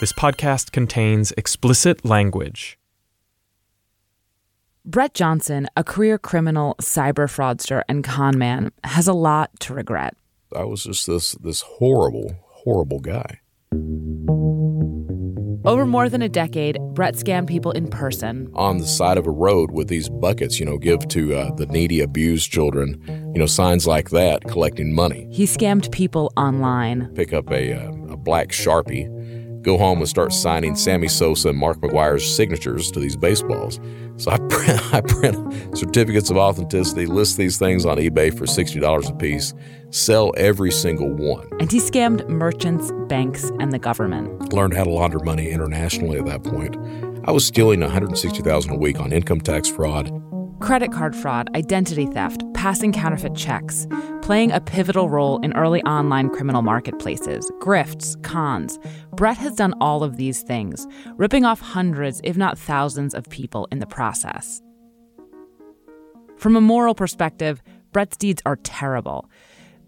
This 0.00 0.12
podcast 0.12 0.70
contains 0.70 1.32
explicit 1.32 2.04
language. 2.04 2.78
Brett 4.84 5.12
Johnson, 5.12 5.66
a 5.76 5.82
career 5.82 6.18
criminal, 6.18 6.76
cyber 6.80 7.26
fraudster, 7.26 7.82
and 7.88 8.04
con 8.04 8.38
man, 8.38 8.70
has 8.84 9.08
a 9.08 9.12
lot 9.12 9.50
to 9.58 9.74
regret. 9.74 10.14
I 10.54 10.62
was 10.62 10.84
just 10.84 11.08
this 11.08 11.32
this 11.32 11.62
horrible, 11.62 12.32
horrible 12.46 13.00
guy. 13.00 13.40
Over 15.64 15.84
more 15.84 16.08
than 16.08 16.22
a 16.22 16.28
decade, 16.28 16.78
Brett 16.94 17.14
scammed 17.14 17.48
people 17.48 17.72
in 17.72 17.88
person. 17.88 18.48
On 18.54 18.78
the 18.78 18.86
side 18.86 19.18
of 19.18 19.26
a 19.26 19.30
road 19.30 19.72
with 19.72 19.88
these 19.88 20.08
buckets, 20.08 20.60
you 20.60 20.64
know, 20.64 20.78
give 20.78 21.06
to 21.08 21.34
uh, 21.34 21.54
the 21.56 21.66
needy, 21.66 22.00
abused 22.00 22.50
children, 22.50 23.02
you 23.34 23.40
know, 23.40 23.46
signs 23.46 23.86
like 23.86 24.10
that, 24.10 24.44
collecting 24.44 24.94
money. 24.94 25.28
He 25.30 25.44
scammed 25.44 25.90
people 25.92 26.32
online. 26.36 27.12
Pick 27.14 27.32
up 27.32 27.50
a, 27.50 27.72
uh, 27.74 27.90
a 28.12 28.16
black 28.16 28.48
Sharpie, 28.48 29.08
go 29.68 29.76
home 29.76 29.98
and 29.98 30.08
start 30.08 30.32
signing 30.32 30.74
Sammy 30.74 31.08
Sosa 31.08 31.50
and 31.50 31.58
Mark 31.58 31.76
McGwire's 31.78 32.24
signatures 32.34 32.90
to 32.90 33.00
these 33.00 33.16
baseballs. 33.16 33.78
So 34.16 34.30
I 34.30 34.38
print, 34.48 34.94
I 34.94 35.02
print 35.02 35.76
certificates 35.76 36.30
of 36.30 36.38
authenticity, 36.38 37.04
list 37.04 37.36
these 37.36 37.58
things 37.58 37.84
on 37.84 37.98
eBay 37.98 38.36
for 38.36 38.46
$60 38.46 39.10
a 39.10 39.14
piece, 39.16 39.52
sell 39.90 40.32
every 40.38 40.70
single 40.70 41.12
one. 41.12 41.46
And 41.60 41.70
he 41.70 41.80
scammed 41.80 42.26
merchants, 42.28 42.90
banks, 43.08 43.50
and 43.60 43.70
the 43.70 43.78
government. 43.78 44.54
Learned 44.54 44.72
how 44.72 44.84
to 44.84 44.90
launder 44.90 45.18
money 45.18 45.50
internationally 45.50 46.18
at 46.18 46.24
that 46.24 46.44
point. 46.44 46.74
I 47.26 47.30
was 47.30 47.44
stealing 47.44 47.80
160,000 47.80 48.72
a 48.72 48.76
week 48.76 48.98
on 48.98 49.12
income 49.12 49.42
tax 49.42 49.68
fraud. 49.68 50.10
Credit 50.60 50.90
card 50.92 51.14
fraud, 51.14 51.54
identity 51.54 52.06
theft, 52.06 52.42
passing 52.52 52.92
counterfeit 52.92 53.36
checks, 53.36 53.86
playing 54.22 54.50
a 54.50 54.60
pivotal 54.60 55.08
role 55.08 55.38
in 55.42 55.52
early 55.56 55.80
online 55.82 56.28
criminal 56.30 56.62
marketplaces, 56.62 57.50
grifts, 57.60 58.20
cons. 58.24 58.78
Brett 59.14 59.36
has 59.36 59.54
done 59.54 59.72
all 59.80 60.02
of 60.02 60.16
these 60.16 60.42
things, 60.42 60.86
ripping 61.16 61.44
off 61.44 61.60
hundreds, 61.60 62.20
if 62.24 62.36
not 62.36 62.58
thousands, 62.58 63.14
of 63.14 63.30
people 63.30 63.68
in 63.70 63.78
the 63.78 63.86
process. 63.86 64.60
From 66.36 66.56
a 66.56 66.60
moral 66.60 66.94
perspective, 66.94 67.62
Brett's 67.92 68.16
deeds 68.16 68.42
are 68.44 68.56
terrible. 68.56 69.30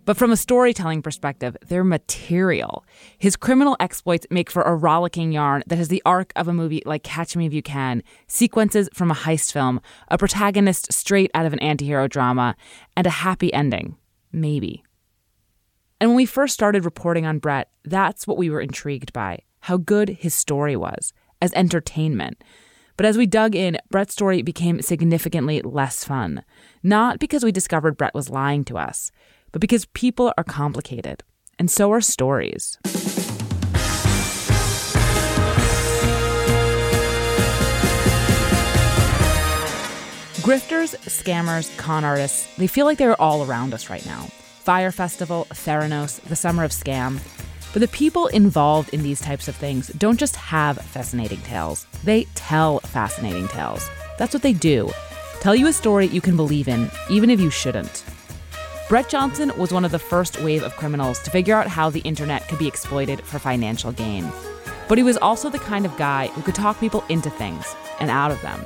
But 0.05 0.17
from 0.17 0.33
a 0.33 0.37
storytelling 0.37 1.03
perspective, 1.03 1.57
they're 1.67 1.85
material. 1.85 2.85
His 3.19 3.37
criminal 3.37 3.77
exploits 3.79 4.27
make 4.31 4.51
for 4.51 4.63
a 4.63 4.75
rollicking 4.75 5.33
yarn 5.33 5.63
that 5.67 5.77
has 5.77 5.89
the 5.89 6.03
arc 6.05 6.33
of 6.37 6.49
a 6.49 6.53
movie 6.53 6.83
like 6.87 7.03
Catch 7.03 7.37
Me 7.37 7.47
If 7.47 7.53
You 7.53 7.63
Can, 7.63 8.03
sequences 8.27 8.89
from 8.95 9.11
a 9.11 9.15
heist 9.15 9.53
film, 9.53 9.81
a 10.09 10.19
protagonist 10.19 10.93
straight 10.93 11.31
out 11.35 11.47
of 11.47 11.53
an 11.53 11.59
antihero 11.61 12.09
drama, 12.09 12.57
and 12.97 13.07
a 13.07 13.11
happy 13.11 13.53
ending. 13.53 13.97
Maybe. 14.33 14.83
And 16.01 16.11
when 16.11 16.17
we 16.17 16.27
first 16.27 16.55
started 16.55 16.85
reporting 16.85 17.27
on 17.27 17.39
Brett, 17.39 17.71
that's 17.85 18.27
what 18.27 18.39
we 18.39 18.49
were 18.49 18.61
intrigued 18.61 19.13
by 19.13 19.41
how 19.61 19.77
good 19.77 20.09
his 20.09 20.35
story 20.35 20.77
was 20.77 21.13
as 21.43 21.53
entertainment. 21.53 22.43
But 22.97 23.07
as 23.07 23.17
we 23.17 23.27
dug 23.27 23.55
in, 23.55 23.79
Brett's 23.91 24.13
story 24.13 24.43
became 24.43 24.83
significantly 24.83 25.63
less 25.63 26.05
fun. 26.05 26.43
Not 26.83 27.19
because 27.19 27.45
we 27.45 27.53
discovered 27.53 27.97
Brett 27.97 28.15
was 28.15 28.29
lying 28.29 28.65
to 28.65 28.79
us 28.79 29.11
but 29.53 29.61
because 29.61 29.85
people 29.87 30.33
are 30.37 30.45
complicated, 30.45 31.23
and 31.59 31.71
so 31.71 31.93
are 31.93 32.01
stories. 32.01 32.79
Grifters, 40.43 40.97
scammers, 41.07 41.77
con 41.77 42.05
artists, 42.05 42.49
they 42.57 42.67
feel 42.67 42.87
like 42.87 42.99
they're 42.99 43.21
all 43.21 43.45
around 43.45 43.75
us 43.75 43.91
right 43.91 44.05
now. 44.07 44.23
Fyre 44.65 44.91
Festival, 44.91 45.47
Theranos, 45.51 46.21
the 46.23 46.37
Summer 46.37 46.65
of 46.65 46.71
Scam. 46.71 47.21
But 47.73 47.81
the 47.81 47.89
people 47.89 48.27
involved 48.29 48.93
in 48.95 49.03
these 49.03 49.21
types 49.21 49.49
of 49.49 49.55
things 49.55 49.89
don't 49.89 50.19
just 50.19 50.35
have 50.37 50.79
fascinating 50.79 51.41
tales, 51.43 51.87
they 52.05 52.25
tell 52.35 52.81
fascinating 52.81 53.49
tales. 53.49 53.89
That's 54.19 54.35
what 54.35 54.43
they 54.43 54.53
do. 54.53 54.91
Tell 55.41 55.55
you 55.55 55.67
a 55.69 55.73
story 55.73 56.07
you 56.07 56.21
can 56.21 56.37
believe 56.37 56.69
in, 56.69 56.91
even 57.09 57.31
if 57.31 57.41
you 57.41 57.51
shouldn't. 57.51 58.05
Brett 58.91 59.09
Johnson 59.09 59.53
was 59.57 59.73
one 59.73 59.85
of 59.85 59.93
the 59.93 60.01
first 60.01 60.43
wave 60.43 60.65
of 60.65 60.75
criminals 60.75 61.21
to 61.21 61.31
figure 61.31 61.55
out 61.55 61.69
how 61.69 61.91
the 61.91 62.01
internet 62.01 62.49
could 62.49 62.59
be 62.59 62.67
exploited 62.67 63.21
for 63.21 63.39
financial 63.39 63.93
gain. 63.93 64.29
But 64.89 64.99
he 64.99 65.05
was 65.05 65.17
also 65.19 65.49
the 65.49 65.61
kind 65.61 65.87
of 65.87 65.97
guy 65.97 66.27
who 66.27 66.43
could 66.43 66.57
talk 66.57 66.81
people 66.81 67.05
into 67.09 67.31
things 67.31 67.77
and 68.01 68.11
out 68.11 68.33
of 68.33 68.43
them. 68.43 68.61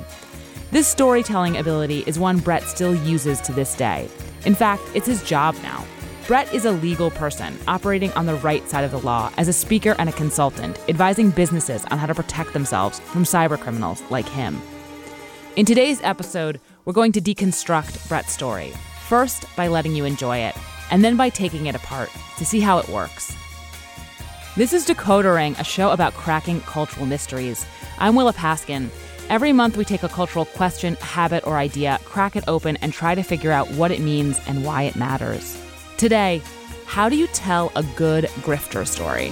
This 0.71 0.87
storytelling 0.87 1.57
ability 1.57 2.05
is 2.07 2.17
one 2.17 2.39
Brett 2.39 2.63
still 2.63 2.95
uses 2.95 3.39
to 3.41 3.53
this 3.53 3.75
day. 3.75 4.09
In 4.45 4.55
fact, 4.55 4.81
it's 4.95 5.05
his 5.05 5.21
job 5.21 5.55
now. 5.61 5.85
Brett 6.25 6.51
is 6.51 6.65
a 6.65 6.71
legal 6.71 7.11
person 7.11 7.55
operating 7.67 8.11
on 8.13 8.25
the 8.25 8.37
right 8.37 8.67
side 8.67 8.83
of 8.83 8.89
the 8.89 9.01
law 9.01 9.31
as 9.37 9.47
a 9.47 9.53
speaker 9.53 9.95
and 9.99 10.09
a 10.09 10.13
consultant, 10.13 10.79
advising 10.89 11.29
businesses 11.29 11.85
on 11.91 11.99
how 11.99 12.07
to 12.07 12.15
protect 12.15 12.51
themselves 12.53 12.99
from 12.99 13.25
cybercriminals 13.25 14.09
like 14.09 14.27
him. 14.27 14.59
In 15.55 15.67
today's 15.67 16.01
episode, 16.01 16.59
we're 16.83 16.93
going 16.93 17.11
to 17.11 17.21
deconstruct 17.21 18.09
Brett's 18.09 18.33
story 18.33 18.73
First, 19.07 19.45
by 19.55 19.67
letting 19.67 19.95
you 19.95 20.03
enjoy 20.03 20.39
it, 20.39 20.55
and 20.89 21.03
then 21.03 21.15
by 21.15 21.29
taking 21.29 21.67
it 21.67 21.75
apart 21.75 22.09
to 22.37 22.45
see 22.45 22.59
how 22.59 22.79
it 22.79 22.89
works. 22.89 23.37
This 24.57 24.73
is 24.73 24.83
Decoder 24.83 25.35
Ring, 25.35 25.55
a 25.59 25.63
show 25.63 25.91
about 25.91 26.15
cracking 26.15 26.59
cultural 26.61 27.05
mysteries. 27.05 27.67
I'm 27.99 28.15
Willa 28.15 28.33
Paskin. 28.33 28.89
Every 29.29 29.53
month, 29.53 29.77
we 29.77 29.85
take 29.85 30.01
a 30.01 30.09
cultural 30.09 30.45
question, 30.45 30.95
habit, 31.01 31.45
or 31.45 31.57
idea, 31.57 31.99
crack 32.03 32.35
it 32.35 32.45
open, 32.47 32.77
and 32.77 32.91
try 32.91 33.13
to 33.13 33.21
figure 33.21 33.51
out 33.51 33.69
what 33.73 33.91
it 33.91 33.99
means 34.01 34.39
and 34.47 34.65
why 34.65 34.83
it 34.83 34.95
matters. 34.95 35.55
Today, 35.97 36.41
how 36.87 37.07
do 37.07 37.15
you 37.15 37.27
tell 37.27 37.71
a 37.75 37.83
good 37.95 38.23
grifter 38.41 38.87
story? 38.87 39.31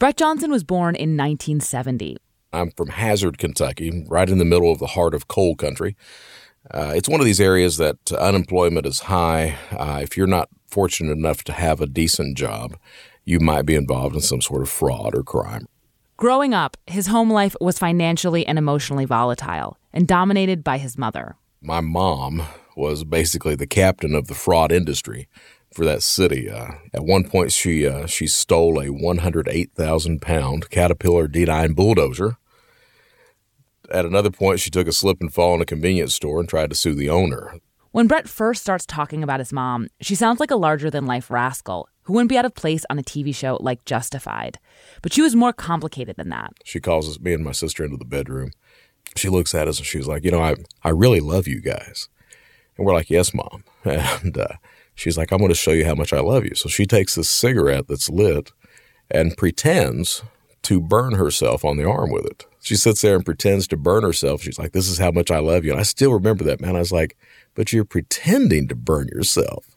Brett 0.00 0.16
Johnson 0.16 0.50
was 0.50 0.64
born 0.64 0.96
in 0.96 1.14
1970. 1.14 2.16
I'm 2.54 2.70
from 2.70 2.88
Hazard, 2.88 3.36
Kentucky, 3.36 4.06
right 4.08 4.30
in 4.30 4.38
the 4.38 4.46
middle 4.46 4.72
of 4.72 4.78
the 4.78 4.86
heart 4.86 5.12
of 5.12 5.28
coal 5.28 5.54
country. 5.54 5.94
Uh, 6.70 6.94
it's 6.96 7.06
one 7.06 7.20
of 7.20 7.26
these 7.26 7.38
areas 7.38 7.76
that 7.76 8.10
unemployment 8.10 8.86
is 8.86 9.00
high. 9.00 9.58
Uh, 9.70 10.00
if 10.02 10.16
you're 10.16 10.26
not 10.26 10.48
fortunate 10.66 11.12
enough 11.12 11.44
to 11.44 11.52
have 11.52 11.82
a 11.82 11.86
decent 11.86 12.38
job, 12.38 12.78
you 13.26 13.40
might 13.40 13.66
be 13.66 13.74
involved 13.74 14.14
in 14.14 14.22
some 14.22 14.40
sort 14.40 14.62
of 14.62 14.70
fraud 14.70 15.14
or 15.14 15.22
crime. 15.22 15.66
Growing 16.16 16.54
up, 16.54 16.78
his 16.86 17.08
home 17.08 17.28
life 17.28 17.54
was 17.60 17.78
financially 17.78 18.46
and 18.46 18.56
emotionally 18.56 19.04
volatile 19.04 19.76
and 19.92 20.08
dominated 20.08 20.64
by 20.64 20.78
his 20.78 20.96
mother. 20.96 21.36
My 21.60 21.82
mom 21.82 22.44
was 22.74 23.04
basically 23.04 23.54
the 23.54 23.66
captain 23.66 24.14
of 24.14 24.28
the 24.28 24.34
fraud 24.34 24.72
industry 24.72 25.28
for 25.72 25.84
that 25.84 26.02
city. 26.02 26.50
Uh, 26.50 26.72
at 26.92 27.04
one 27.04 27.24
point, 27.24 27.52
she 27.52 27.86
uh, 27.86 28.06
she 28.06 28.26
stole 28.26 28.80
a 28.80 28.88
108,000 28.90 30.20
pound 30.22 30.70
Caterpillar 30.70 31.28
D9 31.28 31.74
bulldozer. 31.74 32.36
At 33.90 34.04
another 34.04 34.30
point, 34.30 34.60
she 34.60 34.70
took 34.70 34.86
a 34.86 34.92
slip 34.92 35.20
and 35.20 35.32
fall 35.32 35.54
in 35.54 35.60
a 35.60 35.66
convenience 35.66 36.14
store 36.14 36.38
and 36.40 36.48
tried 36.48 36.70
to 36.70 36.76
sue 36.76 36.94
the 36.94 37.10
owner. 37.10 37.54
When 37.92 38.06
Brett 38.06 38.28
first 38.28 38.62
starts 38.62 38.86
talking 38.86 39.24
about 39.24 39.40
his 39.40 39.52
mom, 39.52 39.88
she 40.00 40.14
sounds 40.14 40.38
like 40.38 40.52
a 40.52 40.56
larger 40.56 40.90
than 40.90 41.06
life 41.06 41.28
rascal 41.28 41.88
who 42.02 42.12
wouldn't 42.12 42.28
be 42.28 42.38
out 42.38 42.44
of 42.44 42.54
place 42.54 42.84
on 42.88 43.00
a 43.00 43.02
TV 43.02 43.34
show 43.34 43.58
like 43.60 43.84
Justified. 43.84 44.58
But 45.02 45.12
she 45.12 45.22
was 45.22 45.34
more 45.34 45.52
complicated 45.52 46.16
than 46.16 46.28
that. 46.28 46.52
She 46.64 46.78
calls 46.78 47.08
us, 47.08 47.18
me 47.18 47.32
and 47.32 47.44
my 47.44 47.50
sister, 47.50 47.84
into 47.84 47.96
the 47.96 48.04
bedroom. 48.04 48.52
She 49.16 49.28
looks 49.28 49.54
at 49.56 49.66
us 49.66 49.78
and 49.78 49.86
she's 49.86 50.06
like, 50.06 50.22
You 50.24 50.30
know, 50.30 50.40
I, 50.40 50.54
I 50.84 50.90
really 50.90 51.18
love 51.18 51.48
you 51.48 51.60
guys. 51.60 52.08
And 52.76 52.86
we're 52.86 52.94
like, 52.94 53.10
Yes, 53.10 53.34
mom. 53.34 53.64
And 53.84 54.36
uh, 54.36 54.54
She's 55.00 55.16
like, 55.16 55.32
I'm 55.32 55.38
going 55.38 55.48
to 55.48 55.54
show 55.54 55.70
you 55.70 55.86
how 55.86 55.94
much 55.94 56.12
I 56.12 56.20
love 56.20 56.44
you. 56.44 56.54
So 56.54 56.68
she 56.68 56.84
takes 56.84 57.14
this 57.14 57.30
cigarette 57.30 57.88
that's 57.88 58.10
lit 58.10 58.52
and 59.10 59.34
pretends 59.34 60.22
to 60.64 60.78
burn 60.78 61.14
herself 61.14 61.64
on 61.64 61.78
the 61.78 61.88
arm 61.88 62.10
with 62.10 62.26
it. 62.26 62.44
She 62.60 62.76
sits 62.76 63.00
there 63.00 63.16
and 63.16 63.24
pretends 63.24 63.66
to 63.68 63.78
burn 63.78 64.02
herself. 64.02 64.42
She's 64.42 64.58
like, 64.58 64.72
This 64.72 64.90
is 64.90 64.98
how 64.98 65.10
much 65.10 65.30
I 65.30 65.38
love 65.38 65.64
you. 65.64 65.70
And 65.70 65.80
I 65.80 65.84
still 65.84 66.12
remember 66.12 66.44
that, 66.44 66.60
man. 66.60 66.76
I 66.76 66.80
was 66.80 66.92
like, 66.92 67.16
But 67.54 67.72
you're 67.72 67.86
pretending 67.86 68.68
to 68.68 68.74
burn 68.74 69.08
yourself. 69.08 69.74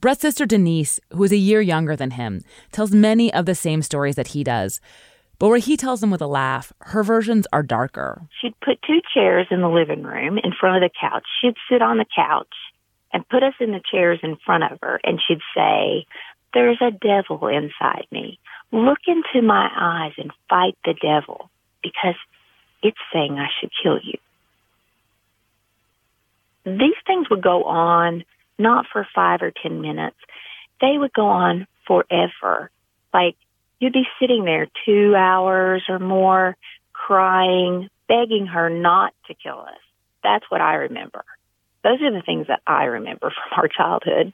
Brett's 0.00 0.22
sister 0.22 0.44
Denise, 0.44 0.98
who 1.12 1.22
is 1.22 1.30
a 1.30 1.36
year 1.36 1.60
younger 1.60 1.94
than 1.94 2.10
him, 2.10 2.42
tells 2.72 2.90
many 2.90 3.32
of 3.32 3.46
the 3.46 3.54
same 3.54 3.80
stories 3.80 4.16
that 4.16 4.28
he 4.28 4.42
does. 4.42 4.80
But 5.38 5.50
where 5.50 5.58
he 5.58 5.76
tells 5.76 6.00
them 6.00 6.10
with 6.10 6.20
a 6.20 6.26
laugh, 6.26 6.72
her 6.80 7.04
versions 7.04 7.46
are 7.52 7.62
darker. 7.62 8.22
She'd 8.40 8.58
put 8.58 8.82
two 8.84 9.00
chairs 9.14 9.46
in 9.52 9.60
the 9.60 9.68
living 9.68 10.02
room 10.02 10.38
in 10.42 10.50
front 10.58 10.82
of 10.82 10.90
the 10.90 10.90
couch. 11.00 11.22
She'd 11.40 11.54
sit 11.70 11.80
on 11.80 11.98
the 11.98 12.06
couch 12.16 12.48
and 13.12 13.28
put 13.28 13.42
us 13.42 13.54
in 13.60 13.72
the 13.72 13.82
chairs 13.90 14.20
in 14.22 14.36
front 14.44 14.64
of 14.64 14.78
her, 14.82 15.00
and 15.04 15.20
she'd 15.26 15.40
say, 15.54 16.06
There's 16.54 16.80
a 16.80 16.90
devil 16.90 17.46
inside 17.48 18.06
me. 18.10 18.38
Look 18.70 19.00
into 19.06 19.46
my 19.46 19.68
eyes 19.76 20.12
and 20.16 20.32
fight 20.48 20.76
the 20.84 20.94
devil 20.94 21.50
because 21.82 22.14
it's 22.82 22.98
saying 23.12 23.38
I 23.38 23.48
should 23.60 23.70
kill 23.82 23.98
you. 24.02 24.18
These 26.64 26.96
things 27.06 27.28
would 27.28 27.42
go 27.42 27.64
on 27.64 28.24
not 28.58 28.86
for 28.92 29.06
five 29.14 29.42
or 29.42 29.52
ten 29.62 29.80
minutes. 29.80 30.16
They 30.80 30.96
would 30.96 31.12
go 31.12 31.26
on 31.26 31.66
forever. 31.86 32.70
Like 33.12 33.36
you'd 33.78 33.92
be 33.92 34.06
sitting 34.20 34.44
there 34.44 34.68
two 34.86 35.14
hours 35.16 35.84
or 35.88 35.98
more 35.98 36.56
crying, 36.92 37.88
begging 38.08 38.46
her 38.46 38.70
not 38.70 39.12
to 39.26 39.34
kill 39.34 39.60
us. 39.60 39.80
That's 40.22 40.44
what 40.48 40.60
I 40.60 40.74
remember. 40.74 41.24
Those 41.84 42.00
are 42.02 42.12
the 42.12 42.22
things 42.24 42.46
that 42.48 42.60
I 42.66 42.84
remember 42.84 43.30
from 43.30 43.58
our 43.58 43.68
childhood. 43.68 44.32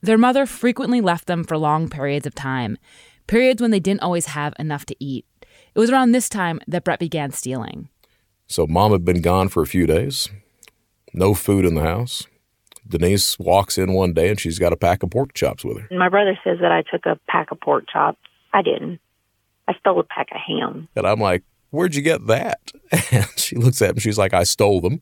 Their 0.00 0.18
mother 0.18 0.46
frequently 0.46 1.00
left 1.00 1.26
them 1.26 1.44
for 1.44 1.56
long 1.56 1.88
periods 1.88 2.26
of 2.26 2.34
time, 2.34 2.78
periods 3.26 3.62
when 3.62 3.70
they 3.70 3.80
didn't 3.80 4.02
always 4.02 4.26
have 4.26 4.54
enough 4.58 4.84
to 4.86 4.96
eat. 4.98 5.26
It 5.74 5.78
was 5.78 5.90
around 5.90 6.12
this 6.12 6.28
time 6.28 6.60
that 6.68 6.84
Brett 6.84 6.98
began 6.98 7.30
stealing. 7.32 7.88
So 8.46 8.66
mom 8.66 8.92
had 8.92 9.04
been 9.04 9.22
gone 9.22 9.48
for 9.48 9.62
a 9.62 9.66
few 9.66 9.86
days, 9.86 10.28
no 11.12 11.34
food 11.34 11.64
in 11.64 11.74
the 11.74 11.82
house. 11.82 12.26
Denise 12.86 13.38
walks 13.38 13.78
in 13.78 13.94
one 13.94 14.12
day 14.12 14.28
and 14.28 14.38
she's 14.38 14.58
got 14.58 14.74
a 14.74 14.76
pack 14.76 15.02
of 15.02 15.10
pork 15.10 15.32
chops 15.32 15.64
with 15.64 15.78
her. 15.78 15.96
My 15.96 16.10
brother 16.10 16.38
says 16.44 16.58
that 16.60 16.70
I 16.70 16.82
took 16.82 17.06
a 17.06 17.18
pack 17.28 17.50
of 17.50 17.60
pork 17.60 17.84
chops. 17.90 18.18
I 18.52 18.60
didn't. 18.60 19.00
I 19.66 19.72
stole 19.80 20.00
a 20.00 20.04
pack 20.04 20.28
of 20.32 20.40
ham. 20.46 20.88
And 20.94 21.06
I'm 21.06 21.20
like, 21.20 21.44
Where'd 21.70 21.96
you 21.96 22.02
get 22.02 22.26
that? 22.28 22.72
And 23.10 23.26
she 23.36 23.56
looks 23.56 23.82
at 23.82 23.96
me, 23.96 24.00
she's 24.00 24.18
like, 24.18 24.34
I 24.34 24.44
stole 24.44 24.80
them. 24.80 25.00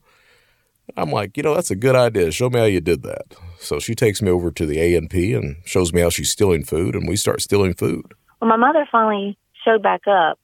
I'm 0.95 1.11
like, 1.11 1.37
you 1.37 1.43
know, 1.43 1.55
that's 1.55 1.71
a 1.71 1.75
good 1.75 1.95
idea. 1.95 2.31
Show 2.31 2.49
me 2.49 2.59
how 2.59 2.65
you 2.65 2.81
did 2.81 3.03
that. 3.03 3.35
So 3.59 3.79
she 3.79 3.95
takes 3.95 4.21
me 4.21 4.29
over 4.29 4.51
to 4.51 4.65
the 4.65 4.79
A 4.79 4.95
and 4.95 5.09
P 5.09 5.33
and 5.33 5.57
shows 5.65 5.93
me 5.93 6.01
how 6.01 6.09
she's 6.09 6.29
stealing 6.29 6.63
food, 6.63 6.95
and 6.95 7.07
we 7.07 7.15
start 7.15 7.41
stealing 7.41 7.73
food. 7.73 8.13
Well, 8.39 8.49
my 8.49 8.57
mother 8.57 8.87
finally 8.91 9.37
showed 9.65 9.81
back 9.81 10.01
up, 10.07 10.37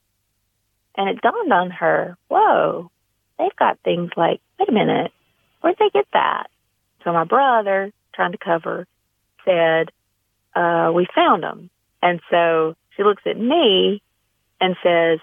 and 0.96 1.10
it 1.10 1.22
dawned 1.22 1.54
on 1.54 1.70
her, 1.72 2.18
whoa, 2.30 2.90
they've 3.38 3.56
got 3.58 3.80
things 3.84 4.12
like, 4.18 4.42
wait 4.60 4.70
a 4.70 4.72
minute, 4.72 5.12
where'd 5.62 5.78
they 5.78 5.90
get 5.90 6.08
that? 6.14 6.48
So 7.04 7.14
my 7.14 7.26
brother, 7.26 7.92
trying 8.14 8.32
to 8.32 8.38
cover, 8.38 8.88
said, 9.46 9.92
uh, 10.56 10.92
we 10.94 11.08
found 11.14 11.44
them. 11.44 11.70
And 12.02 12.22
so 12.30 12.76
she 12.96 13.04
looks 13.04 13.24
at 13.26 13.38
me 13.38 14.02
and 14.60 14.76
says, 14.84 15.20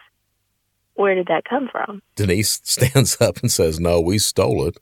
where 0.94 1.14
did 1.14 1.26
that 1.26 1.44
come 1.44 1.69
from? 1.70 2.02
Denise 2.14 2.61
stands 2.64 3.20
up 3.20 3.38
and 3.38 3.50
says, 3.50 3.81
no, 3.81 4.00
we 4.00 4.19
stole 4.19 4.67
it. 4.67 4.78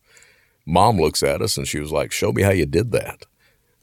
Mom 0.67 0.99
looks 0.99 1.23
at 1.23 1.43
us 1.43 1.57
and 1.57 1.69
she 1.69 1.79
was 1.79 1.93
like, 1.93 2.13
show 2.13 2.33
me 2.33 2.43
how 2.43 2.51
you 2.51 2.67
did 2.67 2.93
that. 2.93 3.27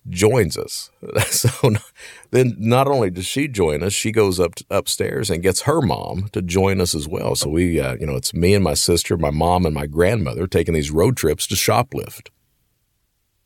Joins 0.09 0.57
us. 0.57 0.89
So 1.29 1.49
then 2.31 2.55
not 2.57 2.87
only 2.87 3.09
does 3.11 3.25
she 3.25 3.47
join 3.47 3.83
us, 3.83 3.93
she 3.93 4.11
goes 4.11 4.39
up 4.39 4.55
to, 4.55 4.65
upstairs 4.69 5.29
and 5.29 5.43
gets 5.43 5.61
her 5.61 5.81
mom 5.81 6.29
to 6.33 6.41
join 6.41 6.81
us 6.81 6.95
as 6.95 7.07
well. 7.07 7.35
So 7.35 7.49
we, 7.49 7.79
uh, 7.79 7.95
you 7.99 8.05
know, 8.05 8.15
it's 8.15 8.33
me 8.33 8.53
and 8.53 8.63
my 8.63 8.73
sister, 8.73 9.17
my 9.17 9.31
mom 9.31 9.65
and 9.65 9.75
my 9.75 9.87
grandmother 9.87 10.47
taking 10.47 10.73
these 10.73 10.91
road 10.91 11.17
trips 11.17 11.45
to 11.47 11.55
shoplift. 11.55 12.29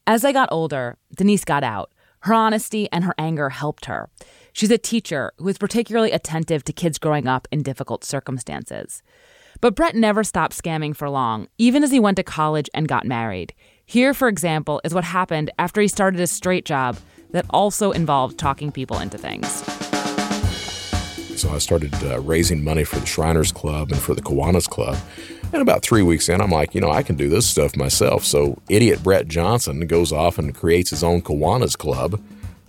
As 0.08 0.24
I 0.24 0.32
got 0.32 0.50
older, 0.52 0.98
Denise 1.16 1.46
got 1.46 1.64
out. 1.64 1.92
Her 2.20 2.34
honesty 2.34 2.88
and 2.92 3.04
her 3.04 3.16
anger 3.18 3.50
helped 3.50 3.86
her. 3.86 4.10
She's 4.54 4.72
a 4.72 4.78
teacher 4.78 5.34
who 5.38 5.48
is 5.48 5.58
particularly 5.58 6.12
attentive 6.12 6.64
to 6.64 6.74
kids 6.74 6.98
growing 6.98 7.28
up 7.28 7.48
in 7.52 7.62
difficult 7.62 8.04
circumstances. 8.04 9.04
But 9.62 9.76
Brett 9.76 9.96
never 9.96 10.24
stopped 10.24 10.62
scamming 10.62 10.96
for 10.96 11.10
long, 11.10 11.48
even 11.58 11.84
as 11.84 11.92
he 11.92 12.00
went 12.00 12.18
to 12.18 12.24
college 12.24 12.70
and 12.74 12.88
got 12.88 13.06
married. 13.06 13.54
Here, 13.86 14.14
for 14.14 14.28
example, 14.28 14.82
is 14.84 14.94
what 14.94 15.04
happened 15.04 15.52
after 15.60 15.82
he 15.82 15.88
started 15.88 16.20
a 16.20 16.28
straight 16.28 16.66
job 16.66 16.98
that 17.32 17.46
also 17.50 17.92
involved 17.92 18.38
talking 18.38 18.72
people 18.72 19.00
into 19.00 19.18
things. 19.18 19.64
So 21.40 21.50
I 21.52 21.58
started 21.58 21.94
uh, 22.04 22.22
raising 22.22 22.64
money 22.64 22.86
for 22.86 22.98
the 22.98 23.06
Shriners 23.06 23.52
Club 23.52 23.92
and 23.92 24.00
for 24.00 24.16
the 24.16 24.22
Kiwanis 24.22 24.70
Club. 24.70 24.98
And 25.52 25.62
about 25.62 25.84
three 25.84 26.02
weeks 26.02 26.30
in, 26.30 26.42
I'm 26.42 26.50
like, 26.50 26.74
you 26.74 26.82
know, 26.82 26.90
I 26.90 27.04
can 27.04 27.16
do 27.16 27.30
this 27.30 27.46
stuff 27.46 27.76
myself. 27.76 28.24
So 28.24 28.62
idiot 28.70 29.04
Brett 29.04 29.28
Johnson 29.28 29.86
goes 29.86 30.12
off 30.12 30.38
and 30.38 30.56
creates 30.56 30.90
his 30.90 31.04
own 31.04 31.22
Kiwanis 31.22 31.78
Club, 31.78 32.22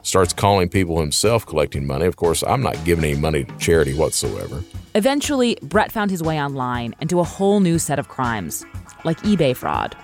starts 0.07 0.33
calling 0.33 0.69
people 0.69 1.01
himself 1.01 1.45
collecting 1.45 1.87
money. 1.87 2.07
Of 2.07 2.17
course, 2.17 2.45
I'm 2.45 2.63
not 2.63 2.83
giving 2.85 3.05
any 3.05 3.19
money 3.19 3.45
to 3.45 3.57
charity 3.59 3.93
whatsoever. 3.93 4.63
Eventually, 4.95 5.59
Brett 5.63 5.91
found 5.91 6.11
his 6.11 6.23
way 6.23 6.41
online 6.41 6.95
into 7.01 7.19
a 7.19 7.25
whole 7.25 7.61
new 7.61 7.79
set 7.79 7.99
of 7.99 8.09
crimes, 8.09 8.65
like 9.05 9.19
eBay 9.23 9.55
fraud. 9.55 9.97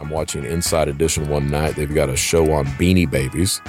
I'm 0.00 0.10
watching 0.10 0.44
Inside 0.44 0.88
Edition 0.88 1.28
one 1.28 1.50
night. 1.50 1.76
They've 1.76 1.92
got 1.92 2.10
a 2.10 2.16
show 2.16 2.52
on 2.52 2.66
beanie 2.66 3.10
babies. 3.10 3.60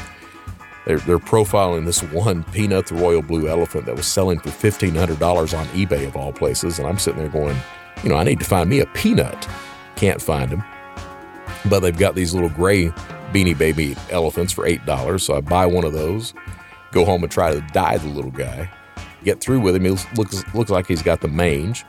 They're, 0.86 1.00
they're 1.00 1.18
profiling 1.18 1.86
this 1.86 2.04
one 2.04 2.44
Peanut 2.46 2.88
the 2.88 2.96
Royal 2.96 3.22
Blue 3.22 3.48
Elephant 3.48 3.86
that 3.86 3.96
was 3.96 4.06
selling 4.06 4.40
for 4.40 4.50
$1,500 4.50 5.58
on 5.58 5.66
eBay, 5.68 6.08
of 6.08 6.16
all 6.16 6.34
places. 6.34 6.78
And 6.78 6.88
I'm 6.88 7.00
sitting 7.00 7.20
there 7.20 7.30
going, 7.30 7.58
you 8.04 8.10
know, 8.10 8.16
I 8.16 8.24
need 8.24 8.40
to 8.40 8.46
find 8.46 8.70
me 8.70 8.80
a 8.80 8.86
peanut. 8.88 9.48
Can't 9.96 10.22
find 10.22 10.52
him. 10.52 10.64
But 11.70 11.80
they've 11.80 11.98
got 11.98 12.16
these 12.16 12.34
little 12.34 12.50
gray 12.50 12.92
beanie 13.32 13.58
baby 13.58 13.96
elephants 14.10 14.54
for 14.54 14.66
$8. 14.66 15.22
So 15.22 15.36
I 15.36 15.42
buy 15.42 15.66
one 15.66 15.86
of 15.86 15.94
those, 15.94 16.34
go 16.92 17.06
home 17.06 17.24
and 17.24 17.32
try 17.32 17.54
to 17.54 17.62
dye 17.74 17.98
the 17.98 18.08
little 18.08 18.32
guy. 18.32 18.70
Get 19.24 19.42
through 19.42 19.60
with 19.60 19.76
him. 19.76 19.84
He 19.84 19.92
looks, 20.16 20.44
looks 20.54 20.72
like 20.72 20.88
he's 20.88 21.04
got 21.04 21.22
the 21.22 21.28
mange. 21.28 21.86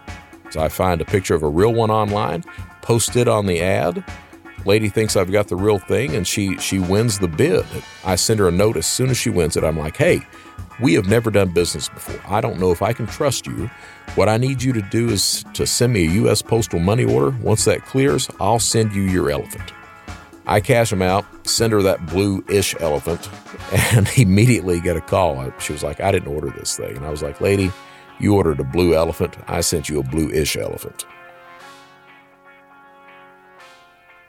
So 0.50 0.60
I 0.60 0.68
find 0.68 1.00
a 1.00 1.04
picture 1.04 1.34
of 1.34 1.42
a 1.42 1.48
real 1.48 1.72
one 1.72 1.90
online, 1.90 2.44
post 2.82 3.14
it 3.16 3.28
on 3.28 3.46
the 3.46 3.60
ad. 3.60 4.04
Lady 4.66 4.88
thinks 4.88 5.16
I've 5.16 5.32
got 5.32 5.48
the 5.48 5.56
real 5.56 5.78
thing 5.78 6.14
and 6.14 6.26
she 6.26 6.58
she 6.58 6.78
wins 6.78 7.18
the 7.18 7.28
bid. 7.28 7.64
I 8.04 8.16
send 8.16 8.40
her 8.40 8.48
a 8.48 8.52
note 8.52 8.76
as 8.76 8.86
soon 8.86 9.08
as 9.08 9.16
she 9.16 9.30
wins 9.30 9.56
it. 9.56 9.64
I'm 9.64 9.78
like, 9.78 9.96
"Hey, 9.96 10.20
we 10.82 10.94
have 10.94 11.08
never 11.08 11.30
done 11.30 11.50
business 11.50 11.88
before. 11.88 12.20
I 12.28 12.40
don't 12.40 12.58
know 12.58 12.70
if 12.70 12.82
I 12.82 12.92
can 12.92 13.06
trust 13.06 13.46
you. 13.46 13.70
What 14.16 14.28
I 14.28 14.36
need 14.36 14.62
you 14.62 14.72
to 14.74 14.82
do 14.82 15.08
is 15.08 15.44
to 15.54 15.66
send 15.66 15.92
me 15.94 16.06
a 16.06 16.10
U.S. 16.22 16.42
postal 16.42 16.78
money 16.78 17.04
order. 17.04 17.30
Once 17.40 17.64
that 17.64 17.86
clears, 17.86 18.28
I'll 18.38 18.58
send 18.58 18.92
you 18.92 19.02
your 19.02 19.30
elephant." 19.30 19.72
I 20.46 20.60
cash 20.60 20.90
them 20.90 21.02
out, 21.02 21.24
send 21.46 21.72
her 21.72 21.82
that 21.82 22.06
blue 22.06 22.44
ish 22.48 22.74
elephant, 22.80 23.28
and 23.94 24.08
immediately 24.16 24.80
get 24.80 24.96
a 24.96 25.00
call. 25.00 25.52
She 25.58 25.72
was 25.72 25.82
like, 25.82 26.00
I 26.00 26.10
didn't 26.10 26.32
order 26.32 26.50
this 26.50 26.76
thing. 26.76 26.96
And 26.96 27.06
I 27.06 27.10
was 27.10 27.22
like, 27.22 27.40
Lady, 27.40 27.70
you 28.18 28.34
ordered 28.34 28.60
a 28.60 28.64
blue 28.64 28.94
elephant. 28.94 29.36
I 29.46 29.60
sent 29.60 29.88
you 29.88 30.00
a 30.00 30.02
blue 30.02 30.30
ish 30.30 30.56
elephant. 30.56 31.06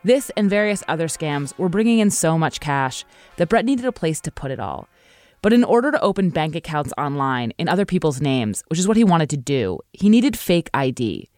This 0.03 0.31
and 0.35 0.49
various 0.49 0.83
other 0.87 1.07
scams 1.07 1.57
were 1.59 1.69
bringing 1.69 1.99
in 1.99 2.09
so 2.09 2.37
much 2.37 2.59
cash 2.59 3.05
that 3.37 3.49
Brett 3.49 3.65
needed 3.65 3.85
a 3.85 3.91
place 3.91 4.19
to 4.21 4.31
put 4.31 4.49
it 4.49 4.59
all. 4.59 4.87
But 5.43 5.53
in 5.53 5.63
order 5.63 5.91
to 5.91 6.01
open 6.01 6.29
bank 6.29 6.55
accounts 6.55 6.93
online 6.97 7.51
in 7.57 7.67
other 7.67 7.85
people's 7.85 8.21
names, 8.21 8.63
which 8.67 8.79
is 8.79 8.87
what 8.87 8.97
he 8.97 9.03
wanted 9.03 9.29
to 9.31 9.37
do, 9.37 9.79
he 9.91 10.09
needed 10.09 10.37
fake 10.37 10.69
ID. 10.73 11.29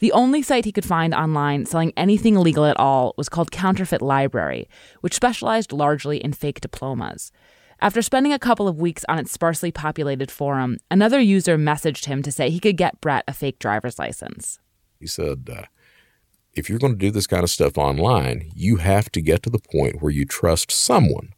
The 0.00 0.12
only 0.12 0.42
site 0.42 0.64
he 0.64 0.72
could 0.72 0.84
find 0.84 1.14
online 1.14 1.66
selling 1.66 1.92
anything 1.94 2.34
illegal 2.34 2.64
at 2.64 2.78
all 2.78 3.14
was 3.18 3.28
called 3.28 3.50
Counterfeit 3.50 4.00
Library, 4.00 4.66
which 5.02 5.14
specialized 5.14 5.72
largely 5.72 6.16
in 6.18 6.32
fake 6.32 6.60
diplomas. 6.60 7.30
After 7.82 8.00
spending 8.00 8.32
a 8.32 8.38
couple 8.38 8.66
of 8.66 8.80
weeks 8.80 9.04
on 9.10 9.18
its 9.18 9.30
sparsely 9.30 9.70
populated 9.70 10.30
forum, 10.30 10.78
another 10.90 11.20
user 11.20 11.58
messaged 11.58 12.06
him 12.06 12.22
to 12.22 12.32
say 12.32 12.48
he 12.48 12.60
could 12.60 12.78
get 12.78 13.00
Brett 13.00 13.24
a 13.28 13.34
fake 13.34 13.58
driver's 13.58 13.98
license. 13.98 14.58
He 14.98 15.06
said, 15.06 15.48
uh, 15.54 15.64
if 16.54 16.68
you're 16.68 16.78
going 16.78 16.94
to 16.94 16.98
do 16.98 17.10
this 17.10 17.26
kind 17.26 17.44
of 17.44 17.50
stuff 17.50 17.76
online, 17.76 18.50
you 18.54 18.76
have 18.76 19.10
to 19.12 19.20
get 19.20 19.42
to 19.44 19.50
the 19.50 19.58
point 19.58 20.02
where 20.02 20.12
you 20.12 20.24
trust 20.24 20.70
someone. 20.72 21.34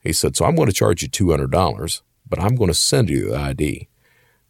He 0.00 0.14
said, 0.14 0.34
so 0.34 0.46
I'm 0.46 0.56
going 0.56 0.68
to 0.68 0.74
charge 0.74 1.02
you 1.02 1.08
$200, 1.08 2.02
but 2.26 2.40
I'm 2.40 2.54
going 2.54 2.68
to 2.68 2.74
send 2.74 3.10
you 3.10 3.30
the 3.30 3.36
ID. 3.36 3.88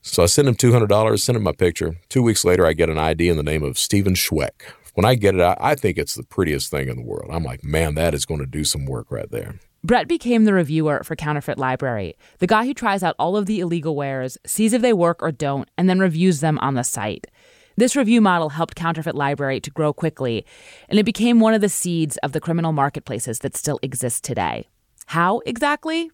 So 0.02 0.22
I 0.22 0.26
send 0.26 0.48
him 0.48 0.54
$200, 0.54 1.18
send 1.18 1.36
him 1.36 1.42
my 1.42 1.52
picture. 1.52 1.96
Two 2.08 2.22
weeks 2.22 2.44
later, 2.44 2.66
I 2.66 2.72
get 2.72 2.88
an 2.88 2.98
ID 2.98 3.28
in 3.28 3.36
the 3.36 3.42
name 3.42 3.62
of 3.62 3.78
Steven 3.78 4.14
Schweck. 4.14 4.72
When 4.94 5.04
I 5.04 5.14
get 5.14 5.34
it, 5.34 5.56
I 5.60 5.74
think 5.74 5.98
it's 5.98 6.14
the 6.14 6.24
prettiest 6.24 6.70
thing 6.70 6.88
in 6.88 6.96
the 6.96 7.04
world. 7.04 7.30
I'm 7.32 7.44
like, 7.44 7.62
man, 7.62 7.94
that 7.94 8.14
is 8.14 8.24
going 8.24 8.40
to 8.40 8.46
do 8.46 8.64
some 8.64 8.84
work 8.84 9.10
right 9.10 9.30
there. 9.30 9.60
Brett 9.84 10.08
became 10.08 10.44
the 10.44 10.52
reviewer 10.52 11.02
for 11.04 11.14
Counterfeit 11.14 11.56
Library, 11.56 12.16
the 12.38 12.48
guy 12.48 12.66
who 12.66 12.74
tries 12.74 13.04
out 13.04 13.14
all 13.16 13.36
of 13.36 13.46
the 13.46 13.60
illegal 13.60 13.94
wares, 13.94 14.36
sees 14.44 14.72
if 14.72 14.82
they 14.82 14.92
work 14.92 15.22
or 15.22 15.30
don't, 15.30 15.70
and 15.78 15.88
then 15.88 16.00
reviews 16.00 16.40
them 16.40 16.58
on 16.58 16.74
the 16.74 16.82
site. 16.82 17.28
This 17.76 17.94
review 17.94 18.20
model 18.20 18.48
helped 18.48 18.74
Counterfeit 18.74 19.14
Library 19.14 19.60
to 19.60 19.70
grow 19.70 19.92
quickly, 19.92 20.44
and 20.88 20.98
it 20.98 21.04
became 21.04 21.38
one 21.38 21.54
of 21.54 21.60
the 21.60 21.68
seeds 21.68 22.16
of 22.18 22.32
the 22.32 22.40
criminal 22.40 22.72
marketplaces 22.72 23.38
that 23.38 23.56
still 23.56 23.78
exist 23.82 24.24
today. 24.24 24.66
How 25.06 25.42
exactly? 25.46 26.10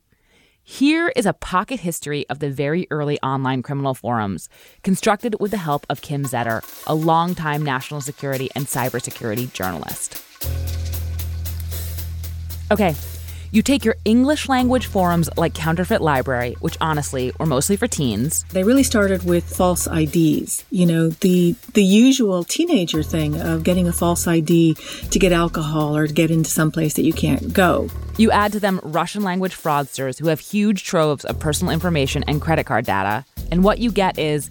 Here 0.66 1.12
is 1.14 1.26
a 1.26 1.34
pocket 1.34 1.80
history 1.80 2.24
of 2.30 2.38
the 2.38 2.50
very 2.50 2.86
early 2.90 3.20
online 3.20 3.62
criminal 3.62 3.92
forums, 3.92 4.48
constructed 4.82 5.36
with 5.38 5.50
the 5.50 5.58
help 5.58 5.84
of 5.90 6.00
Kim 6.00 6.24
Zetter, 6.24 6.64
a 6.86 6.94
longtime 6.94 7.62
national 7.62 8.00
security 8.00 8.48
and 8.54 8.64
cybersecurity 8.64 9.52
journalist. 9.52 10.22
Okay, 12.70 12.94
You 13.54 13.62
take 13.62 13.84
your 13.84 13.94
English 14.04 14.48
language 14.48 14.86
forums 14.86 15.30
like 15.36 15.54
Counterfeit 15.54 16.00
Library, 16.00 16.56
which 16.58 16.76
honestly 16.80 17.30
were 17.38 17.46
mostly 17.46 17.76
for 17.76 17.86
teens. 17.86 18.44
They 18.50 18.64
really 18.64 18.82
started 18.82 19.22
with 19.22 19.44
false 19.44 19.86
IDs. 19.86 20.64
You 20.72 20.86
know, 20.86 21.10
the 21.10 21.54
the 21.72 21.84
usual 21.84 22.42
teenager 22.42 23.04
thing 23.04 23.40
of 23.40 23.62
getting 23.62 23.86
a 23.86 23.92
false 23.92 24.26
ID 24.26 24.74
to 25.08 25.18
get 25.20 25.30
alcohol 25.30 25.96
or 25.96 26.08
to 26.08 26.12
get 26.12 26.32
into 26.32 26.50
some 26.50 26.72
place 26.72 26.94
that 26.94 27.04
you 27.04 27.12
can't 27.12 27.52
go. 27.52 27.88
You 28.16 28.32
add 28.32 28.50
to 28.54 28.58
them 28.58 28.80
Russian 28.82 29.22
language 29.22 29.54
fraudsters 29.54 30.18
who 30.18 30.26
have 30.26 30.40
huge 30.40 30.82
troves 30.82 31.24
of 31.24 31.38
personal 31.38 31.72
information 31.72 32.24
and 32.24 32.42
credit 32.42 32.66
card 32.66 32.86
data, 32.86 33.24
and 33.52 33.62
what 33.62 33.78
you 33.78 33.92
get 33.92 34.18
is 34.18 34.50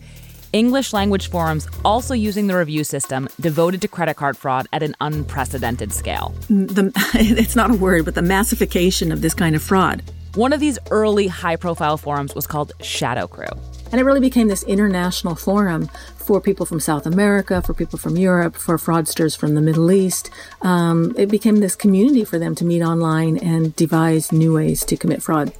English 0.53 0.93
language 0.93 1.29
forums 1.29 1.67
also 1.83 2.13
using 2.13 2.45
the 2.45 2.55
review 2.55 2.83
system 2.83 3.27
devoted 3.39 3.81
to 3.81 3.87
credit 3.87 4.13
card 4.13 4.37
fraud 4.37 4.67
at 4.71 4.83
an 4.83 4.95
unprecedented 5.01 5.91
scale. 5.91 6.33
The, 6.47 6.91
it's 7.15 7.55
not 7.55 7.71
a 7.71 7.75
word, 7.75 8.05
but 8.05 8.13
the 8.13 8.21
massification 8.21 9.11
of 9.11 9.21
this 9.21 9.33
kind 9.33 9.55
of 9.55 9.63
fraud. 9.63 10.03
One 10.35 10.53
of 10.53 10.59
these 10.59 10.77
early 10.91 11.27
high 11.27 11.55
profile 11.55 11.97
forums 11.97 12.35
was 12.35 12.47
called 12.47 12.71
Shadow 12.81 13.27
Crew. 13.27 13.47
And 13.91 13.99
it 13.99 14.03
really 14.03 14.19
became 14.19 14.47
this 14.47 14.63
international 14.63 15.35
forum 15.35 15.89
for 16.15 16.39
people 16.39 16.65
from 16.65 16.79
South 16.79 17.05
America, 17.05 17.61
for 17.61 17.73
people 17.73 17.99
from 17.99 18.15
Europe, 18.15 18.55
for 18.55 18.77
fraudsters 18.77 19.37
from 19.37 19.55
the 19.55 19.61
Middle 19.61 19.91
East. 19.91 20.29
Um, 20.61 21.13
it 21.17 21.29
became 21.29 21.57
this 21.57 21.75
community 21.75 22.25
for 22.25 22.39
them 22.39 22.55
to 22.55 22.65
meet 22.65 22.81
online 22.81 23.37
and 23.37 23.75
devise 23.75 24.31
new 24.31 24.53
ways 24.53 24.85
to 24.85 24.97
commit 24.97 25.21
fraud. 25.21 25.51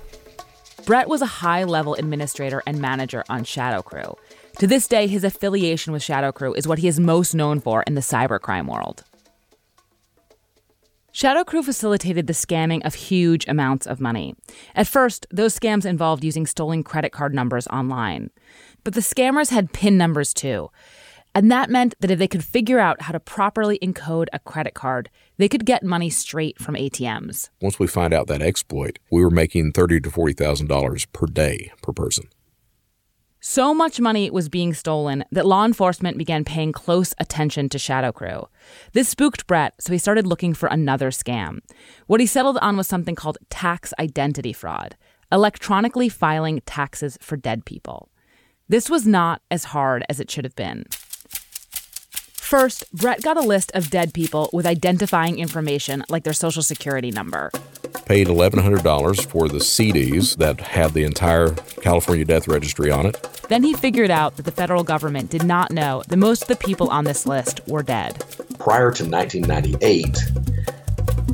Brett 0.85 1.07
was 1.07 1.21
a 1.21 1.27
high 1.27 1.63
level 1.63 1.93
administrator 1.95 2.61
and 2.65 2.79
manager 2.79 3.23
on 3.29 3.43
Shadow 3.43 3.81
Crew. 3.81 4.17
To 4.59 4.67
this 4.67 4.87
day, 4.87 5.07
his 5.07 5.23
affiliation 5.23 5.93
with 5.93 6.03
Shadow 6.03 6.31
Crew 6.31 6.53
is 6.53 6.67
what 6.67 6.79
he 6.79 6.87
is 6.87 6.99
most 6.99 7.33
known 7.33 7.59
for 7.59 7.83
in 7.83 7.95
the 7.95 8.01
cybercrime 8.01 8.67
world. 8.67 9.03
Shadow 11.11 11.43
Crew 11.43 11.63
facilitated 11.63 12.27
the 12.27 12.33
scamming 12.33 12.83
of 12.85 12.95
huge 12.95 13.47
amounts 13.47 13.85
of 13.85 13.99
money. 13.99 14.35
At 14.75 14.87
first, 14.87 15.27
those 15.31 15.57
scams 15.57 15.85
involved 15.85 16.23
using 16.23 16.45
stolen 16.45 16.83
credit 16.83 17.11
card 17.11 17.33
numbers 17.33 17.67
online. 17.67 18.29
But 18.83 18.93
the 18.93 19.01
scammers 19.01 19.49
had 19.49 19.73
PIN 19.73 19.97
numbers 19.97 20.33
too. 20.33 20.69
And 21.35 21.51
that 21.51 21.69
meant 21.69 21.95
that 21.99 22.11
if 22.11 22.19
they 22.19 22.27
could 22.27 22.43
figure 22.43 22.79
out 22.79 23.01
how 23.01 23.11
to 23.11 23.19
properly 23.19 23.79
encode 23.79 24.27
a 24.33 24.39
credit 24.39 24.75
card, 24.75 25.09
they 25.37 25.49
could 25.49 25.65
get 25.65 25.83
money 25.83 26.09
straight 26.09 26.59
from 26.59 26.75
ATMs. 26.75 27.49
Once 27.59 27.79
we 27.79 27.87
find 27.87 28.13
out 28.13 28.27
that 28.27 28.41
exploit, 28.41 28.99
we 29.11 29.23
were 29.23 29.31
making 29.31 29.71
thirty 29.71 29.99
to 29.99 30.11
forty 30.11 30.33
thousand 30.33 30.67
dollars 30.67 31.05
per 31.07 31.25
day 31.25 31.71
per 31.81 31.91
person. 31.91 32.25
So 33.45 33.73
much 33.73 33.99
money 33.99 34.31
was 34.31 34.47
being 34.47 34.73
stolen 34.73 35.25
that 35.29 35.45
law 35.45 35.65
enforcement 35.65 36.17
began 36.17 36.45
paying 36.45 36.71
close 36.71 37.13
attention 37.19 37.67
to 37.69 37.77
Shadow 37.77 38.13
Crew. 38.13 38.47
This 38.93 39.09
spooked 39.09 39.47
Brett, 39.47 39.73
so 39.81 39.91
he 39.91 39.99
started 39.99 40.25
looking 40.25 40.53
for 40.53 40.67
another 40.67 41.11
scam. 41.11 41.59
What 42.07 42.21
he 42.21 42.25
settled 42.25 42.57
on 42.59 42.77
was 42.77 42.87
something 42.87 43.15
called 43.15 43.37
tax 43.49 43.93
identity 43.99 44.53
fraud, 44.53 44.95
electronically 45.29 46.07
filing 46.07 46.61
taxes 46.65 47.17
for 47.19 47.35
dead 47.35 47.65
people. 47.65 48.07
This 48.69 48.89
was 48.89 49.05
not 49.05 49.41
as 49.51 49.65
hard 49.65 50.05
as 50.07 50.21
it 50.21 50.31
should 50.31 50.45
have 50.45 50.55
been. 50.55 50.85
First, 52.53 52.85
Brett 52.93 53.23
got 53.23 53.35
a 53.35 53.41
list 53.41 53.71
of 53.73 53.89
dead 53.89 54.13
people 54.13 54.47
with 54.53 54.67
identifying 54.67 55.39
information 55.39 56.03
like 56.07 56.23
their 56.23 56.33
social 56.33 56.61
security 56.61 57.09
number. 57.09 57.49
Paid 58.05 58.27
$1,100 58.27 59.25
for 59.25 59.49
the 59.49 59.57
CDs 59.57 60.37
that 60.37 60.61
had 60.61 60.93
the 60.93 61.03
entire 61.03 61.49
California 61.81 62.23
death 62.25 62.47
registry 62.47 62.91
on 62.91 63.07
it. 63.07 63.19
Then 63.49 63.63
he 63.63 63.73
figured 63.73 64.11
out 64.11 64.37
that 64.37 64.43
the 64.43 64.51
federal 64.51 64.83
government 64.83 65.31
did 65.31 65.43
not 65.43 65.71
know 65.71 66.03
that 66.07 66.17
most 66.17 66.43
of 66.43 66.47
the 66.47 66.55
people 66.55 66.91
on 66.91 67.05
this 67.05 67.25
list 67.25 67.59
were 67.67 67.81
dead. 67.81 68.23
Prior 68.59 68.91
to 68.91 69.03
1998, 69.03 70.15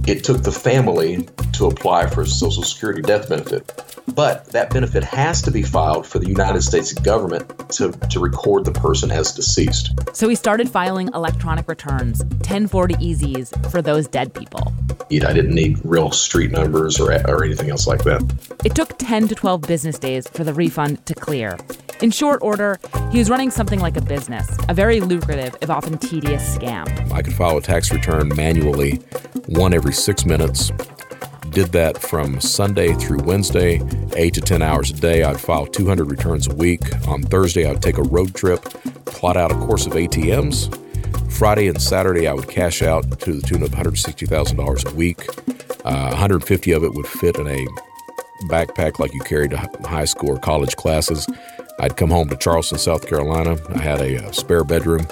it 0.07 0.23
took 0.23 0.43
the 0.43 0.53
family 0.53 1.27
to 1.51 1.65
apply 1.65 2.07
for 2.07 2.21
a 2.21 2.27
Social 2.27 2.63
Security 2.63 3.01
death 3.01 3.27
benefit. 3.27 3.69
But 4.13 4.45
that 4.47 4.71
benefit 4.71 5.03
has 5.03 5.41
to 5.43 5.51
be 5.51 5.61
filed 5.61 6.05
for 6.05 6.19
the 6.19 6.27
United 6.27 6.61
States 6.61 6.93
government 6.93 7.69
to, 7.71 7.91
to 7.91 8.19
record 8.19 8.65
the 8.65 8.71
person 8.71 9.11
as 9.11 9.33
deceased. 9.33 9.91
So 10.13 10.27
he 10.27 10.35
started 10.35 10.69
filing 10.69 11.09
electronic 11.13 11.67
returns, 11.67 12.23
1040EZs, 12.23 13.71
for 13.71 13.81
those 13.81 14.07
dead 14.07 14.33
people. 14.33 14.73
I 15.11 15.33
didn't 15.33 15.55
need 15.55 15.79
real 15.83 16.11
street 16.11 16.51
numbers 16.51 16.99
or, 16.99 17.11
or 17.27 17.43
anything 17.43 17.69
else 17.69 17.87
like 17.87 18.03
that. 18.03 18.21
It 18.63 18.75
took 18.75 18.97
10 18.97 19.27
to 19.29 19.35
12 19.35 19.61
business 19.61 19.97
days 19.97 20.27
for 20.27 20.43
the 20.43 20.53
refund 20.53 21.05
to 21.07 21.15
clear. 21.15 21.57
In 22.01 22.11
short 22.11 22.41
order, 22.41 22.79
he 23.11 23.17
was 23.17 23.29
running 23.29 23.51
something 23.51 23.79
like 23.79 23.97
a 23.97 24.01
business, 24.01 24.47
a 24.69 24.73
very 24.73 25.01
lucrative, 25.01 25.55
if 25.61 25.69
often 25.69 25.97
tedious 25.97 26.57
scam. 26.57 27.11
I 27.11 27.21
could 27.21 27.33
file 27.33 27.57
a 27.57 27.61
tax 27.61 27.91
return 27.91 28.29
manually, 28.35 29.01
one 29.47 29.73
every 29.73 29.93
six 29.93 30.25
minutes. 30.25 30.71
Did 31.51 31.71
that 31.71 31.97
from 31.97 32.39
Sunday 32.39 32.93
through 32.93 33.23
Wednesday, 33.23 33.81
eight 34.15 34.35
to 34.35 34.41
10 34.41 34.61
hours 34.61 34.91
a 34.91 34.93
day. 34.93 35.23
I'd 35.23 35.39
file 35.39 35.65
200 35.65 36.09
returns 36.09 36.47
a 36.47 36.53
week. 36.53 36.81
On 37.07 37.23
Thursday, 37.23 37.67
I'd 37.67 37.81
take 37.81 37.97
a 37.97 38.03
road 38.03 38.35
trip, 38.35 38.61
plot 39.05 39.35
out 39.35 39.51
a 39.51 39.55
course 39.55 39.87
of 39.87 39.93
ATMs. 39.93 40.69
Friday 41.31 41.67
and 41.67 41.81
Saturday, 41.81 42.27
I 42.27 42.33
would 42.33 42.47
cash 42.47 42.83
out 42.83 43.19
to 43.21 43.33
the 43.33 43.41
tune 43.41 43.63
of 43.63 43.71
$160,000 43.71 44.91
a 44.91 44.95
week. 44.95 45.27
Uh, 45.85 46.09
150 46.09 46.71
of 46.71 46.83
it 46.83 46.93
would 46.93 47.07
fit 47.07 47.37
in 47.37 47.47
a 47.47 47.65
backpack 48.43 48.99
like 48.99 49.13
you 49.13 49.21
carried 49.21 49.51
to 49.51 49.57
high 49.85 50.05
school 50.05 50.31
or 50.31 50.39
college 50.39 50.75
classes. 50.75 51.27
I'd 51.79 51.95
come 51.95 52.09
home 52.09 52.27
to 52.29 52.35
Charleston, 52.35 52.77
South 52.77 53.07
Carolina. 53.07 53.57
I 53.69 53.81
had 53.81 54.01
a, 54.01 54.27
a 54.27 54.33
spare 54.33 54.63
bedroom. 54.63 55.07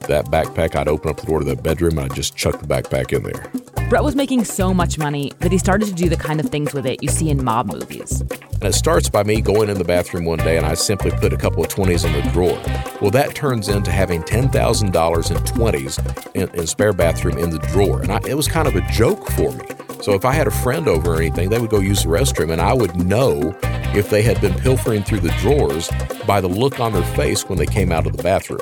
That 0.00 0.26
backpack, 0.26 0.76
I'd 0.76 0.88
open 0.88 1.10
up 1.10 1.16
the 1.16 1.26
door 1.26 1.38
to 1.38 1.44
that 1.46 1.62
bedroom 1.62 1.98
and 1.98 2.10
I'd 2.10 2.16
just 2.16 2.36
chuck 2.36 2.60
the 2.60 2.66
backpack 2.66 3.12
in 3.12 3.22
there. 3.22 3.50
Brett 3.88 4.04
was 4.04 4.14
making 4.14 4.44
so 4.44 4.74
much 4.74 4.98
money 4.98 5.32
that 5.40 5.50
he 5.50 5.58
started 5.58 5.86
to 5.86 5.94
do 5.94 6.08
the 6.08 6.16
kind 6.16 6.38
of 6.38 6.46
things 6.50 6.74
with 6.74 6.86
it 6.86 7.02
you 7.02 7.08
see 7.08 7.30
in 7.30 7.42
mob 7.42 7.72
movies. 7.72 8.20
And 8.20 8.64
it 8.64 8.74
starts 8.74 9.08
by 9.08 9.22
me 9.22 9.40
going 9.40 9.70
in 9.70 9.78
the 9.78 9.84
bathroom 9.84 10.26
one 10.26 10.38
day 10.38 10.58
and 10.58 10.66
I 10.66 10.74
simply 10.74 11.10
put 11.10 11.32
a 11.32 11.36
couple 11.36 11.64
of 11.64 11.70
20s 11.70 12.04
in 12.04 12.12
the 12.12 12.30
drawer. 12.32 12.60
Well, 13.00 13.10
that 13.12 13.34
turns 13.34 13.68
into 13.68 13.90
having 13.90 14.22
$10,000 14.22 14.84
in 14.84 15.36
20s 15.36 16.34
in, 16.34 16.48
in 16.60 16.66
spare 16.66 16.92
bathroom 16.92 17.38
in 17.38 17.50
the 17.50 17.58
drawer. 17.58 18.02
And 18.02 18.12
I, 18.12 18.20
it 18.26 18.34
was 18.34 18.46
kind 18.46 18.68
of 18.68 18.76
a 18.76 18.82
joke 18.92 19.26
for 19.30 19.52
me. 19.52 19.64
So 20.02 20.14
if 20.14 20.24
I 20.24 20.32
had 20.32 20.46
a 20.46 20.50
friend 20.50 20.86
over 20.86 21.14
or 21.14 21.16
anything, 21.16 21.48
they 21.48 21.58
would 21.58 21.70
go 21.70 21.80
use 21.80 22.04
the 22.04 22.10
restroom 22.10 22.52
and 22.52 22.60
I 22.60 22.72
would 22.72 22.96
know 22.96 23.58
if 23.94 24.10
they 24.10 24.22
had 24.22 24.40
been 24.40 24.54
pilfering 24.54 25.02
through 25.02 25.20
the 25.20 25.34
drawers 25.40 25.90
by 26.26 26.40
the 26.40 26.48
look 26.48 26.80
on 26.80 26.92
their 26.92 27.02
face 27.14 27.48
when 27.48 27.58
they 27.58 27.66
came 27.66 27.92
out 27.92 28.06
of 28.06 28.16
the 28.16 28.22
bathroom. 28.22 28.60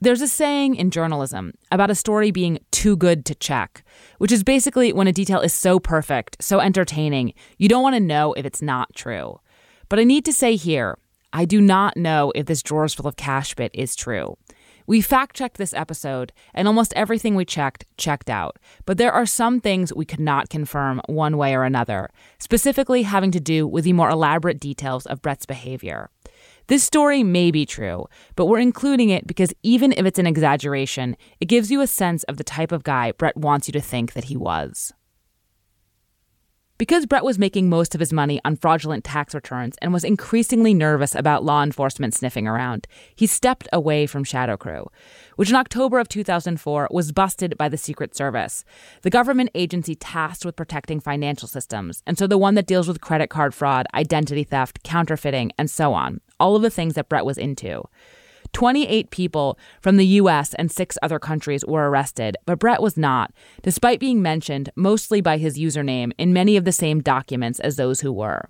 There's 0.00 0.20
a 0.20 0.28
saying 0.28 0.74
in 0.74 0.90
journalism 0.90 1.54
about 1.72 1.90
a 1.90 1.94
story 1.94 2.30
being 2.30 2.58
too 2.70 2.94
good 2.94 3.24
to 3.24 3.34
check, 3.34 3.82
which 4.18 4.32
is 4.32 4.42
basically 4.42 4.92
when 4.92 5.06
a 5.06 5.12
detail 5.12 5.40
is 5.40 5.54
so 5.54 5.80
perfect, 5.80 6.36
so 6.42 6.60
entertaining, 6.60 7.32
you 7.56 7.70
don't 7.70 7.82
want 7.82 7.96
to 7.96 8.00
know 8.00 8.34
if 8.34 8.44
it's 8.44 8.60
not 8.60 8.94
true. 8.94 9.40
But 9.88 9.98
I 9.98 10.04
need 10.04 10.26
to 10.26 10.32
say 10.34 10.56
here, 10.56 10.98
I 11.32 11.46
do 11.46 11.58
not 11.60 11.96
know 11.96 12.32
if 12.34 12.44
this 12.44 12.62
drawers 12.62 12.92
full 12.92 13.06
of 13.06 13.16
cash 13.16 13.54
bit 13.54 13.70
is 13.72 13.96
true. 13.96 14.36
We 14.86 15.00
fact 15.00 15.34
checked 15.34 15.56
this 15.56 15.72
episode, 15.72 16.32
and 16.52 16.68
almost 16.68 16.92
everything 16.94 17.34
we 17.34 17.44
checked 17.44 17.86
checked 17.96 18.28
out. 18.28 18.58
But 18.84 18.98
there 18.98 19.12
are 19.12 19.24
some 19.24 19.60
things 19.60 19.94
we 19.94 20.04
could 20.04 20.20
not 20.20 20.50
confirm 20.50 21.00
one 21.06 21.38
way 21.38 21.54
or 21.54 21.64
another, 21.64 22.10
specifically 22.38 23.02
having 23.02 23.30
to 23.30 23.40
do 23.40 23.66
with 23.66 23.84
the 23.84 23.94
more 23.94 24.10
elaborate 24.10 24.60
details 24.60 25.06
of 25.06 25.22
Brett's 25.22 25.46
behavior. 25.46 26.10
This 26.66 26.84
story 26.84 27.22
may 27.22 27.50
be 27.50 27.66
true, 27.66 28.06
but 28.36 28.46
we're 28.46 28.58
including 28.58 29.10
it 29.10 29.26
because 29.26 29.52
even 29.62 29.92
if 29.92 30.06
it's 30.06 30.18
an 30.18 30.26
exaggeration, 30.26 31.16
it 31.40 31.46
gives 31.46 31.70
you 31.70 31.80
a 31.80 31.86
sense 31.86 32.22
of 32.24 32.36
the 32.36 32.44
type 32.44 32.72
of 32.72 32.84
guy 32.84 33.12
Brett 33.12 33.36
wants 33.36 33.68
you 33.68 33.72
to 33.72 33.80
think 33.80 34.12
that 34.12 34.24
he 34.24 34.36
was. 34.36 34.92
Because 36.76 37.06
Brett 37.06 37.24
was 37.24 37.38
making 37.38 37.68
most 37.68 37.94
of 37.94 38.00
his 38.00 38.12
money 38.12 38.40
on 38.44 38.56
fraudulent 38.56 39.04
tax 39.04 39.32
returns 39.32 39.76
and 39.80 39.92
was 39.92 40.02
increasingly 40.02 40.74
nervous 40.74 41.14
about 41.14 41.44
law 41.44 41.62
enforcement 41.62 42.14
sniffing 42.14 42.48
around, 42.48 42.88
he 43.14 43.28
stepped 43.28 43.68
away 43.72 44.06
from 44.06 44.24
Shadow 44.24 44.56
Crew, 44.56 44.90
which 45.36 45.50
in 45.50 45.54
October 45.54 46.00
of 46.00 46.08
2004 46.08 46.88
was 46.90 47.12
busted 47.12 47.56
by 47.56 47.68
the 47.68 47.76
Secret 47.76 48.16
Service, 48.16 48.64
the 49.02 49.10
government 49.10 49.50
agency 49.54 49.94
tasked 49.94 50.44
with 50.44 50.56
protecting 50.56 50.98
financial 50.98 51.46
systems, 51.46 52.02
and 52.08 52.18
so 52.18 52.26
the 52.26 52.36
one 52.36 52.56
that 52.56 52.66
deals 52.66 52.88
with 52.88 53.00
credit 53.00 53.30
card 53.30 53.54
fraud, 53.54 53.86
identity 53.94 54.42
theft, 54.42 54.82
counterfeiting, 54.82 55.52
and 55.56 55.70
so 55.70 55.94
on, 55.94 56.20
all 56.40 56.56
of 56.56 56.62
the 56.62 56.70
things 56.70 56.94
that 56.94 57.08
Brett 57.08 57.24
was 57.24 57.38
into. 57.38 57.84
28 58.54 59.10
people 59.10 59.58
from 59.82 59.96
the 59.96 60.06
US 60.06 60.54
and 60.54 60.72
six 60.72 60.96
other 61.02 61.18
countries 61.18 61.64
were 61.66 61.90
arrested, 61.90 62.36
but 62.46 62.58
Brett 62.58 62.80
was 62.80 62.96
not, 62.96 63.32
despite 63.62 64.00
being 64.00 64.22
mentioned 64.22 64.70
mostly 64.76 65.20
by 65.20 65.36
his 65.36 65.58
username 65.58 66.12
in 66.16 66.32
many 66.32 66.56
of 66.56 66.64
the 66.64 66.72
same 66.72 67.00
documents 67.00 67.60
as 67.60 67.76
those 67.76 68.00
who 68.00 68.12
were. 68.12 68.48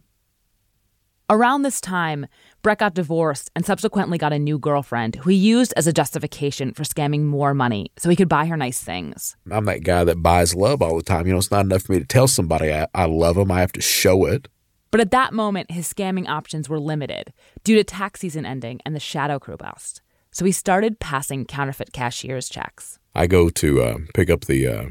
Around 1.30 1.62
this 1.62 1.80
time, 1.80 2.26
Brett 2.61 2.78
got 2.78 2.92
divorced 2.92 3.50
and 3.56 3.64
subsequently 3.64 4.18
got 4.18 4.34
a 4.34 4.38
new 4.38 4.58
girlfriend 4.58 5.16
who 5.16 5.30
he 5.30 5.37
used 5.37 5.73
as 5.75 5.87
a 5.87 5.92
justification 5.92 6.75
for 6.75 6.82
scamming 6.82 7.23
more 7.23 7.54
money 7.54 7.90
so 7.96 8.11
he 8.11 8.16
could 8.16 8.28
buy 8.28 8.44
her 8.44 8.58
nice 8.58 8.82
things. 8.82 9.34
I'm 9.50 9.64
that 9.64 9.84
guy 9.84 10.04
that 10.04 10.23
buys 10.23 10.54
love 10.54 10.82
all 10.82 10.99
the 10.99 11.02
time. 11.02 11.26
You 11.26 11.32
know, 11.32 11.38
it's 11.38 11.50
not 11.50 11.64
enough 11.64 11.84
for 11.84 11.92
me 11.92 11.99
to 11.99 12.04
tell 12.04 12.28
somebody 12.28 12.70
I, 12.70 12.88
I 12.94 13.06
love 13.06 13.37
them, 13.37 13.50
I 13.50 13.61
have 13.61 13.73
to 13.73 13.80
show 13.80 14.26
it. 14.26 14.49
But 14.94 15.00
at 15.00 15.10
that 15.10 15.32
moment, 15.32 15.72
his 15.72 15.92
scamming 15.92 16.28
options 16.28 16.68
were 16.68 16.78
limited 16.78 17.32
due 17.64 17.74
to 17.74 17.82
tax 17.82 18.20
season 18.20 18.46
ending 18.46 18.80
and 18.86 18.94
the 18.94 19.00
Shadow 19.00 19.40
Crew 19.40 19.56
bust. 19.56 20.02
so 20.30 20.44
he 20.44 20.52
started 20.52 21.00
passing 21.00 21.46
counterfeit 21.46 21.92
cashier's 21.92 22.48
checks. 22.48 23.00
I 23.12 23.26
go 23.26 23.50
to 23.50 23.82
uh, 23.82 23.98
pick 24.14 24.30
up 24.30 24.42
the 24.42 24.68
uh, 24.68 24.84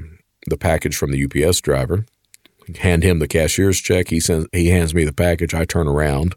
the 0.48 0.58
package 0.58 0.98
from 0.98 1.14
the 1.14 1.24
UPS 1.24 1.62
driver, 1.62 2.06
hand 2.80 3.04
him 3.04 3.20
the 3.20 3.30
cashier's 3.30 3.80
check. 3.80 4.10
He 4.10 4.20
sends 4.20 4.50
he 4.52 4.68
hands 4.72 4.94
me 4.94 5.06
the 5.06 5.14
package. 5.14 5.54
I 5.54 5.64
turn 5.64 5.88
around, 5.88 6.36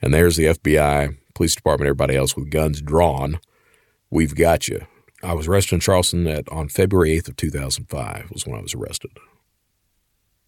and 0.00 0.14
there's 0.14 0.36
the 0.36 0.44
FBI, 0.44 1.16
police 1.34 1.56
department, 1.56 1.88
everybody 1.88 2.14
else 2.14 2.36
with 2.36 2.48
guns 2.48 2.80
drawn. 2.80 3.40
We've 4.08 4.36
got 4.36 4.68
you. 4.68 4.86
I 5.20 5.32
was 5.32 5.48
arrested 5.48 5.74
in 5.74 5.80
Charleston 5.80 6.28
at, 6.28 6.48
on 6.48 6.68
February 6.68 7.18
8th 7.18 7.30
of 7.30 7.36
2005 7.38 8.30
was 8.30 8.46
when 8.46 8.56
I 8.56 8.62
was 8.62 8.74
arrested. 8.74 9.10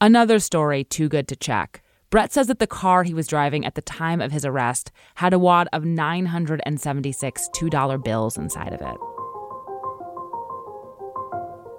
Another 0.00 0.38
story 0.38 0.84
too 0.84 1.08
good 1.08 1.26
to 1.26 1.34
check. 1.34 1.82
Brett 2.12 2.30
says 2.30 2.46
that 2.48 2.58
the 2.58 2.66
car 2.66 3.04
he 3.04 3.14
was 3.14 3.26
driving 3.26 3.64
at 3.64 3.74
the 3.74 3.80
time 3.80 4.20
of 4.20 4.32
his 4.32 4.44
arrest 4.44 4.92
had 5.14 5.32
a 5.32 5.38
wad 5.38 5.66
of 5.72 5.86
976 5.86 7.48
$2 7.54 8.04
bills 8.04 8.36
inside 8.36 8.74
of 8.74 8.82
it. 8.82 8.96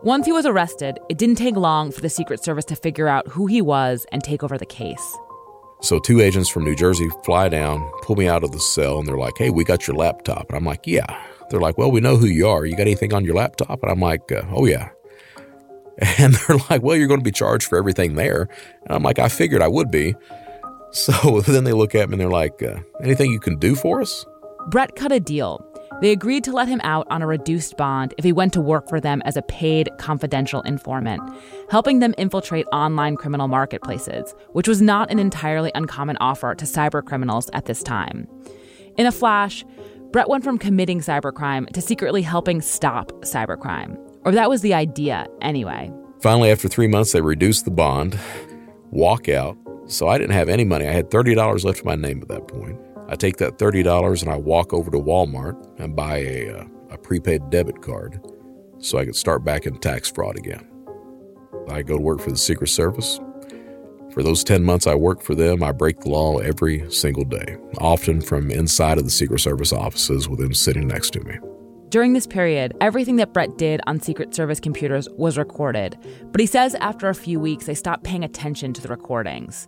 Once 0.01 0.25
he 0.25 0.31
was 0.31 0.47
arrested, 0.47 0.97
it 1.07 1.19
didn't 1.19 1.35
take 1.35 1.55
long 1.55 1.91
for 1.91 2.01
the 2.01 2.09
Secret 2.09 2.43
Service 2.43 2.65
to 2.65 2.75
figure 2.75 3.07
out 3.07 3.27
who 3.27 3.45
he 3.45 3.61
was 3.61 4.07
and 4.11 4.23
take 4.23 4.41
over 4.41 4.57
the 4.57 4.65
case. 4.65 5.15
So 5.83 5.99
two 5.99 6.19
agents 6.19 6.49
from 6.49 6.63
New 6.63 6.75
Jersey 6.75 7.09
fly 7.23 7.47
down, 7.47 7.87
pull 8.01 8.15
me 8.15 8.27
out 8.27 8.43
of 8.43 8.53
the 8.53 8.59
cell, 8.59 8.97
and 8.97 9.07
they're 9.07 9.15
like, 9.15 9.37
"Hey, 9.37 9.51
we 9.51 9.63
got 9.63 9.85
your 9.85 9.95
laptop." 9.95 10.47
And 10.49 10.57
I'm 10.57 10.65
like, 10.65 10.87
"Yeah." 10.87 11.05
They're 11.51 11.61
like, 11.61 11.77
"Well, 11.77 11.91
we 11.91 12.01
know 12.01 12.17
who 12.17 12.25
you 12.25 12.47
are. 12.47 12.65
You 12.65 12.75
got 12.75 12.87
anything 12.87 13.13
on 13.13 13.23
your 13.23 13.35
laptop?" 13.35 13.83
And 13.83 13.91
I'm 13.91 13.99
like, 13.99 14.31
uh, 14.31 14.41
"Oh 14.49 14.65
yeah." 14.65 14.89
And 16.17 16.33
they're 16.33 16.57
like, 16.69 16.81
"Well, 16.81 16.95
you're 16.95 17.07
going 17.07 17.19
to 17.19 17.23
be 17.23 17.31
charged 17.31 17.67
for 17.67 17.77
everything 17.77 18.15
there." 18.15 18.47
And 18.83 18.95
I'm 18.95 19.03
like, 19.03 19.19
"I 19.19 19.29
figured 19.29 19.62
I 19.62 19.67
would 19.67 19.91
be." 19.91 20.15
So 20.91 21.41
then 21.47 21.63
they 21.63 21.73
look 21.73 21.95
at 21.95 22.09
me 22.09 22.13
and 22.13 22.21
they're 22.21 22.29
like, 22.29 22.63
uh, 22.63 22.79
"Anything 23.03 23.31
you 23.31 23.39
can 23.39 23.57
do 23.57 23.75
for 23.75 24.01
us?" 24.01 24.25
Brett 24.69 24.95
cut 24.95 25.12
a 25.12 25.19
deal. 25.19 25.65
They 26.01 26.12
agreed 26.12 26.43
to 26.45 26.51
let 26.51 26.67
him 26.67 26.81
out 26.83 27.07
on 27.09 27.21
a 27.21 27.27
reduced 27.27 27.77
bond 27.77 28.13
if 28.17 28.25
he 28.25 28.33
went 28.33 28.53
to 28.53 28.62
work 28.62 28.89
for 28.89 29.00
them 29.00 29.21
as 29.25 29.38
a 29.38 29.41
paid 29.43 29.89
confidential 29.97 30.62
informant, 30.63 31.21
helping 31.69 32.00
them 32.00 32.15
infiltrate 32.17 32.65
online 32.73 33.15
criminal 33.15 33.47
marketplaces, 33.47 34.33
which 34.51 34.67
was 34.67 34.81
not 34.81 35.12
an 35.12 35.19
entirely 35.19 35.71
uncommon 35.75 36.17
offer 36.17 36.55
to 36.55 36.65
cyber 36.65 37.05
criminals 37.05 37.50
at 37.53 37.65
this 37.65 37.83
time. 37.83 38.27
In 38.97 39.05
a 39.05 39.12
flash, 39.12 39.63
Brett 40.12 40.29
went 40.29 40.43
from 40.43 40.57
committing 40.57 41.00
cybercrime 41.00 41.67
to 41.69 41.81
secretly 41.81 42.21
helping 42.21 42.62
stop 42.62 43.12
cybercrime. 43.21 43.97
Or 44.25 44.32
that 44.32 44.50
was 44.50 44.62
the 44.62 44.74
idea, 44.74 45.27
anyway. 45.42 45.92
Finally, 46.22 46.51
after 46.51 46.68
three 46.68 46.88
months, 46.88 47.12
they 47.12 47.22
reduced 47.22 47.65
the 47.65 47.72
bond, 47.72 48.18
walk 48.92 49.27
out. 49.27 49.58
So 49.88 50.08
I 50.08 50.18
didn't 50.18 50.36
have 50.36 50.48
any 50.48 50.63
money. 50.63 50.88
I 50.88 50.92
had 50.92 51.10
$30 51.10 51.65
left 51.65 51.80
in 51.80 51.86
my 51.86 51.96
name 51.96 52.22
at 52.22 52.30
that 52.30 52.48
point. 52.48 52.80
I 53.10 53.15
take 53.15 53.38
that 53.38 53.58
$30 53.58 54.22
and 54.22 54.32
I 54.32 54.38
walk 54.38 54.74
over 54.74 54.89
to 54.89 54.98
Walmart 54.98 55.80
and 55.80 55.96
buy 55.96 56.18
a, 56.20 56.60
uh, 56.60 56.65
a 56.92 56.98
prepaid 56.98 57.50
debit 57.50 57.82
card 57.82 58.20
so 58.80 58.98
I 58.98 59.06
could 59.06 59.15
start 59.15 59.44
back 59.44 59.65
in 59.65 59.77
tax 59.80 60.10
fraud 60.10 60.38
again. 60.38 60.65
I 61.70 61.82
go 61.82 61.98
to 61.98 62.01
work 62.01 62.20
for 62.22 62.32
the 62.32 62.38
Secret 62.38 62.68
Service. 62.68 63.20
For 64.12 64.24
those 64.24 64.44
10 64.44 64.63
months 64.63 64.88
I 64.88 64.96
work 64.96 65.22
for 65.22 65.36
them, 65.36 65.63
I 65.63 65.72
break 65.72 66.00
the 66.00 66.10
law 66.10 66.38
every 66.38 66.89
single 66.92 67.25
day, 67.25 67.58
often 67.80 68.22
from 68.22 68.51
inside 68.51 68.98
of 68.98 69.06
the 69.06 69.10
Secret 69.10 69.39
Service 69.39 69.74
offices 69.74 70.30
with 70.30 70.39
them 70.39 70.53
sitting 70.53 70.88
next 70.88 71.12
to 71.12 71.22
me. 71.22 71.36
During 71.93 72.13
this 72.13 72.25
period, 72.25 72.75
everything 72.81 73.17
that 73.17 73.33
Brett 73.33 73.55
did 73.55 73.79
on 73.85 74.00
Secret 74.00 74.33
Service 74.33 74.59
computers 74.59 75.07
was 75.12 75.38
recorded, 75.38 75.95
but 76.31 76.41
he 76.41 76.47
says 76.47 76.73
after 76.81 77.07
a 77.07 77.13
few 77.13 77.39
weeks 77.39 77.67
they 77.67 77.75
stopped 77.75 78.03
paying 78.03 78.23
attention 78.23 78.73
to 78.73 78.81
the 78.81 78.88
recordings. 78.88 79.67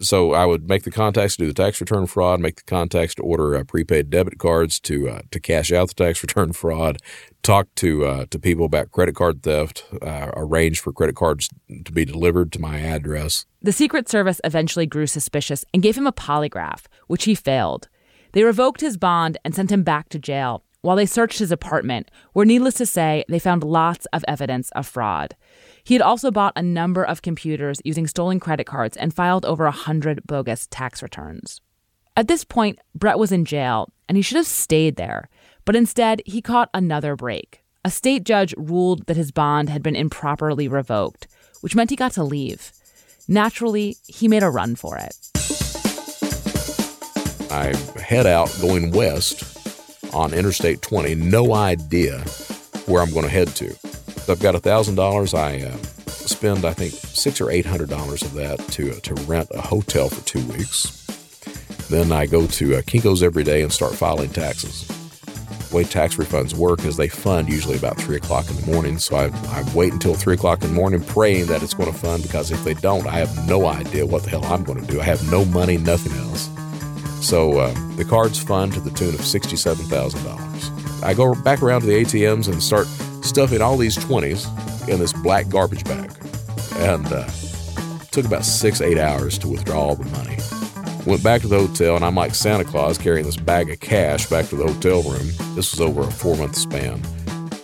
So 0.00 0.32
I 0.32 0.46
would 0.46 0.70
make 0.70 0.84
the 0.84 0.90
contacts 0.90 1.36
to 1.36 1.42
do 1.42 1.48
the 1.48 1.62
tax 1.62 1.82
return 1.82 2.06
fraud, 2.06 2.40
make 2.40 2.56
the 2.56 2.62
contacts 2.62 3.14
to 3.16 3.22
order 3.22 3.56
uh, 3.56 3.64
prepaid 3.64 4.08
debit 4.08 4.38
cards 4.38 4.80
to 4.80 5.10
uh, 5.10 5.20
to 5.32 5.38
cash 5.38 5.70
out 5.70 5.88
the 5.88 5.94
tax 5.94 6.22
return 6.22 6.54
fraud, 6.54 6.96
talk 7.42 7.68
to 7.74 8.06
uh, 8.06 8.24
to 8.30 8.38
people 8.38 8.64
about 8.64 8.90
credit 8.90 9.14
card 9.14 9.42
theft, 9.42 9.84
uh, 10.00 10.30
arrange 10.32 10.80
for 10.80 10.94
credit 10.94 11.14
cards 11.14 11.50
to 11.84 11.92
be 11.92 12.06
delivered 12.06 12.52
to 12.52 12.58
my 12.58 12.78
address. 12.78 13.44
The 13.60 13.72
Secret 13.72 14.08
Service 14.08 14.40
eventually 14.44 14.86
grew 14.86 15.06
suspicious 15.06 15.62
and 15.74 15.82
gave 15.82 15.98
him 15.98 16.06
a 16.06 16.12
polygraph, 16.12 16.86
which 17.06 17.24
he 17.24 17.34
failed. 17.34 17.90
They 18.32 18.42
revoked 18.44 18.80
his 18.80 18.96
bond 18.96 19.38
and 19.44 19.54
sent 19.54 19.72
him 19.72 19.82
back 19.82 20.08
to 20.10 20.18
jail 20.18 20.62
while 20.80 20.96
they 20.96 21.06
searched 21.06 21.38
his 21.38 21.50
apartment, 21.50 22.10
where 22.32 22.46
needless 22.46 22.74
to 22.74 22.86
say, 22.86 23.24
they 23.28 23.38
found 23.38 23.64
lots 23.64 24.06
of 24.12 24.24
evidence 24.28 24.70
of 24.72 24.86
fraud. 24.86 25.34
He 25.82 25.94
had 25.94 26.02
also 26.02 26.30
bought 26.30 26.52
a 26.56 26.62
number 26.62 27.02
of 27.02 27.22
computers 27.22 27.80
using 27.84 28.06
stolen 28.06 28.38
credit 28.38 28.64
cards 28.64 28.96
and 28.96 29.12
filed 29.12 29.44
over 29.44 29.66
a 29.66 29.72
hundred 29.72 30.26
bogus 30.26 30.68
tax 30.70 31.02
returns. 31.02 31.60
At 32.16 32.28
this 32.28 32.44
point, 32.44 32.78
Brett 32.94 33.18
was 33.18 33.32
in 33.32 33.44
jail, 33.44 33.90
and 34.08 34.16
he 34.16 34.22
should 34.22 34.36
have 34.36 34.46
stayed 34.46 34.96
there, 34.96 35.28
but 35.64 35.76
instead, 35.76 36.22
he 36.26 36.42
caught 36.42 36.70
another 36.72 37.16
break. 37.16 37.62
A 37.84 37.90
state 37.90 38.24
judge 38.24 38.54
ruled 38.56 39.06
that 39.06 39.16
his 39.16 39.32
bond 39.32 39.70
had 39.70 39.82
been 39.82 39.96
improperly 39.96 40.68
revoked, 40.68 41.26
which 41.60 41.74
meant 41.74 41.90
he 41.90 41.96
got 41.96 42.12
to 42.12 42.24
leave. 42.24 42.72
Naturally, 43.28 43.96
he 44.06 44.28
made 44.28 44.42
a 44.42 44.50
run 44.50 44.74
for 44.74 44.96
it. 44.96 45.37
I 47.50 47.74
head 48.00 48.26
out 48.26 48.54
going 48.60 48.90
west 48.90 49.44
on 50.14 50.32
Interstate 50.34 50.82
20, 50.82 51.14
no 51.14 51.54
idea 51.54 52.20
where 52.86 53.02
I'm 53.02 53.10
going 53.10 53.24
to 53.24 53.30
head 53.30 53.48
to. 53.56 53.74
I've 54.28 54.40
got 54.40 54.54
$1,000. 54.54 55.34
I 55.34 55.62
uh, 55.64 55.76
spend, 56.28 56.64
I 56.64 56.72
think, 56.72 56.92
six 56.92 57.40
or 57.40 57.50
eight 57.50 57.66
hundred 57.66 57.88
dollars 57.88 58.22
of 58.22 58.34
that 58.34 58.58
to, 58.72 58.92
uh, 58.92 59.00
to 59.00 59.14
rent 59.24 59.48
a 59.54 59.60
hotel 59.60 60.08
for 60.08 60.24
two 60.26 60.44
weeks. 60.46 61.06
Then 61.88 62.12
I 62.12 62.26
go 62.26 62.46
to 62.46 62.76
uh, 62.76 62.82
Kinko's 62.82 63.22
every 63.22 63.44
day 63.44 63.62
and 63.62 63.72
start 63.72 63.94
filing 63.94 64.30
taxes. 64.30 64.86
The 65.68 65.76
way 65.76 65.84
tax 65.84 66.16
refunds 66.16 66.54
work 66.54 66.84
is 66.84 66.96
they 66.96 67.08
fund 67.08 67.48
usually 67.48 67.76
about 67.76 67.98
3 67.98 68.16
o'clock 68.16 68.48
in 68.50 68.56
the 68.56 68.72
morning. 68.72 68.98
So 68.98 69.16
I, 69.16 69.26
I 69.48 69.64
wait 69.74 69.92
until 69.92 70.14
3 70.14 70.34
o'clock 70.34 70.62
in 70.62 70.68
the 70.68 70.74
morning 70.74 71.02
praying 71.02 71.46
that 71.46 71.62
it's 71.62 71.74
going 71.74 71.90
to 71.90 71.98
fund 71.98 72.22
because 72.22 72.50
if 72.50 72.62
they 72.64 72.74
don't, 72.74 73.06
I 73.06 73.18
have 73.18 73.48
no 73.48 73.66
idea 73.66 74.04
what 74.04 74.22
the 74.22 74.30
hell 74.30 74.44
I'm 74.44 74.64
going 74.64 74.80
to 74.80 74.86
do. 74.92 75.00
I 75.00 75.04
have 75.04 75.30
no 75.30 75.44
money, 75.46 75.78
nothing 75.78 76.12
else. 76.12 76.48
So 77.20 77.58
uh, 77.58 77.74
the 77.96 78.04
cards 78.04 78.42
fund 78.42 78.72
to 78.74 78.80
the 78.80 78.90
tune 78.90 79.14
of 79.14 79.20
$67,000. 79.20 81.02
I 81.02 81.14
go 81.14 81.34
back 81.34 81.62
around 81.62 81.82
to 81.82 81.86
the 81.86 82.04
ATMs 82.04 82.48
and 82.50 82.62
start 82.62 82.86
stuffing 83.24 83.60
all 83.60 83.76
these 83.76 83.96
20s 83.96 84.88
in 84.88 84.98
this 84.98 85.12
black 85.12 85.48
garbage 85.48 85.84
bag. 85.84 86.10
And 86.76 87.06
uh, 87.12 87.28
took 88.10 88.24
about 88.24 88.44
six, 88.44 88.80
eight 88.80 88.98
hours 88.98 89.38
to 89.38 89.48
withdraw 89.48 89.80
all 89.80 89.96
the 89.96 90.04
money. 90.10 90.36
Went 91.06 91.22
back 91.22 91.40
to 91.42 91.48
the 91.48 91.58
hotel, 91.58 91.96
and 91.96 92.04
I'm 92.04 92.14
like 92.14 92.34
Santa 92.34 92.64
Claus 92.64 92.98
carrying 92.98 93.24
this 93.24 93.36
bag 93.36 93.70
of 93.70 93.80
cash 93.80 94.26
back 94.28 94.46
to 94.48 94.56
the 94.56 94.66
hotel 94.66 95.02
room. 95.02 95.28
This 95.54 95.72
was 95.72 95.80
over 95.80 96.02
a 96.02 96.10
four 96.10 96.36
month 96.36 96.56
span. 96.56 97.00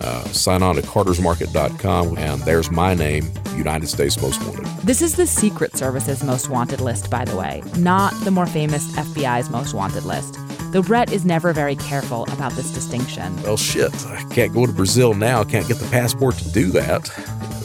Uh, 0.01 0.25
sign 0.27 0.63
on 0.63 0.77
to 0.77 0.83
cardersmarket.com, 0.83 2.19
and 2.19 2.41
there's 2.43 2.71
my 2.71 2.95
name, 2.95 3.31
United 3.57 3.89
States 3.89 4.21
Most 4.21 4.43
Wanted. 4.43 4.67
This 4.79 5.03
is 5.03 5.17
the 5.17 5.27
Secret 5.27 5.77
Service's 5.77 6.23
most 6.23 6.49
wanted 6.49 6.81
list, 6.81 7.11
by 7.11 7.25
the 7.25 7.37
way, 7.37 7.63
not 7.77 8.13
the 8.25 8.31
more 8.31 8.47
famous 8.47 8.91
FBI's 8.97 9.51
most 9.51 9.75
wanted 9.75 10.05
list. 10.05 10.39
Though 10.73 10.83
Brett 10.83 11.13
is 11.13 11.25
never 11.25 11.53
very 11.53 11.77
careful 11.77 12.25
about 12.33 12.53
this 12.53 12.71
distinction. 12.73 13.41
Well, 13.43 13.57
shit, 13.57 13.95
I 14.07 14.25
can't 14.31 14.53
go 14.53 14.67
to 14.67 14.73
Brazil 14.73 15.15
now. 15.15 15.41
I 15.41 15.45
can't 15.45 15.69
get 15.69 15.79
the 15.79 15.89
passport 15.91 16.37
to 16.37 16.53
do 16.53 16.67
that. 16.73 17.07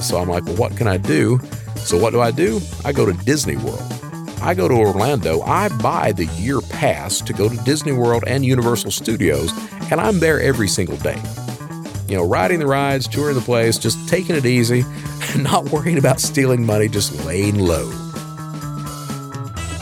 So 0.02 0.18
I'm 0.18 0.30
like, 0.30 0.46
well, 0.46 0.56
what 0.56 0.78
can 0.78 0.88
I 0.88 0.98
do? 0.98 1.40
So 1.76 1.98
what 1.98 2.12
do 2.12 2.22
I 2.22 2.32
do? 2.32 2.62
I 2.86 2.92
go 2.92 3.06
to 3.06 3.14
Disney 3.26 3.58
World. 3.58 3.82
I 4.42 4.54
go 4.54 4.68
to 4.68 4.74
Orlando. 4.74 5.42
I 5.42 5.70
buy 5.80 6.12
the 6.12 6.26
year 6.38 6.62
pass 6.62 7.20
to 7.22 7.34
go 7.34 7.50
to 7.50 7.58
Disney 7.64 7.92
World 7.92 8.24
and 8.28 8.46
Universal 8.46 8.92
Studios, 8.92 9.52
and 9.92 10.00
I'm 10.00 10.20
there 10.20 10.40
every 10.40 10.68
single 10.68 10.98
day 10.98 11.22
you 12.10 12.16
know, 12.16 12.26
riding 12.26 12.60
the 12.60 12.66
rides, 12.66 13.08
touring 13.08 13.36
the 13.36 13.42
place, 13.42 13.78
just 13.78 14.10
taking 14.10 14.36
it 14.36 14.46
easy, 14.46 14.84
not 15.38 15.70
worrying 15.70 16.00
about 16.00 16.20
stealing 16.20 16.66
money, 16.66 16.88
just 16.88 17.24
laying 17.26 17.60
low. 17.60 17.90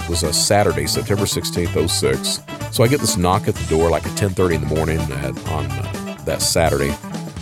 It 0.04 0.10
was 0.10 0.24
a 0.24 0.34
Saturday, 0.34 0.88
September 0.88 1.24
16th, 1.24 1.90
06. 1.90 2.76
So 2.76 2.84
I 2.84 2.88
get 2.88 3.00
this 3.00 3.16
knock 3.18 3.48
at 3.48 3.56
the 3.56 3.66
door 3.70 3.90
like 3.90 4.06
at 4.06 4.18
10:30 4.18 4.56
in 4.56 4.62
the 4.62 4.68
morning 4.68 5.00
at, 5.00 5.50
on 5.50 5.66
uh, 5.66 6.18
that 6.26 6.42
Saturday. 6.42 6.94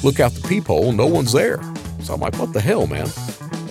Look 0.04 0.20
out 0.20 0.32
the 0.34 0.48
peephole, 0.48 0.92
no 0.92 1.08
one's 1.08 1.32
there. 1.32 1.60
So 2.02 2.14
I'm 2.14 2.20
like, 2.20 2.38
what 2.38 2.54
the 2.54 2.62
hell, 2.62 2.86
man? 2.86 3.08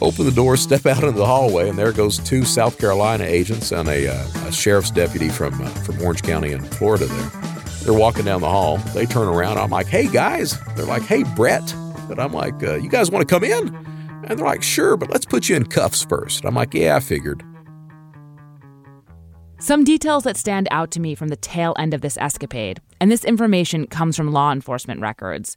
Open 0.01 0.25
the 0.25 0.33
door, 0.35 0.57
step 0.69 0.85
out 0.85 1.05
into 1.05 1.13
the 1.13 1.27
hallway, 1.27 1.69
and 1.69 1.79
there 1.79 1.93
goes 1.93 2.19
two 2.19 2.45
South 2.45 2.79
Carolina 2.79 3.25
agents 3.25 3.71
and 3.71 3.89
a, 3.89 4.09
uh, 4.09 4.49
a 4.49 4.53
sheriff's 4.53 4.91
deputy 4.91 5.29
from 5.29 5.61
uh, 5.61 5.69
from 5.85 6.03
Orange 6.03 6.23
County 6.23 6.51
in 6.51 6.61
Florida 6.61 7.07
there. 7.07 7.44
They're 7.85 7.93
walking 7.93 8.25
down 8.25 8.41
the 8.41 8.49
hall. 8.49 8.79
They 8.95 9.07
turn 9.07 9.29
around. 9.29 9.59
I'm 9.59 9.71
like, 9.71 9.87
hey, 9.87 10.09
guys. 10.09 10.59
They're 10.75 10.87
like, 10.87 11.03
hey, 11.03 11.23
Brett. 11.23 11.73
And 12.11 12.19
I'm 12.19 12.33
like, 12.33 12.63
uh, 12.63 12.77
you 12.77 12.89
guys 12.89 13.11
want 13.11 13.29
to 13.29 13.33
come 13.33 13.45
in? 13.45 13.75
And 14.27 14.39
they're 14.39 14.47
like, 14.47 14.63
sure, 14.63 14.97
but 14.97 15.11
let's 15.11 15.27
put 15.27 15.49
you 15.49 15.57
in 15.57 15.67
cuffs 15.67 16.03
first. 16.03 16.45
I'm 16.47 16.55
like, 16.55 16.73
yeah, 16.73 16.97
I 16.97 17.01
figured. 17.01 17.43
Some 19.59 19.85
details 19.85 20.25
that 20.25 20.37
stand 20.37 20.69
out 20.71 20.91
to 20.93 21.01
me 21.01 21.15
from 21.15 21.29
the 21.29 21.37
tail 21.37 21.75
end 21.79 21.95
of 21.95 22.01
this 22.01 22.19
escapade, 22.19 22.81
and 23.01 23.11
this 23.11 23.25
information 23.25 23.87
comes 23.87 24.17
from 24.17 24.33
law 24.33 24.53
enforcement 24.53 25.01
records. 25.01 25.57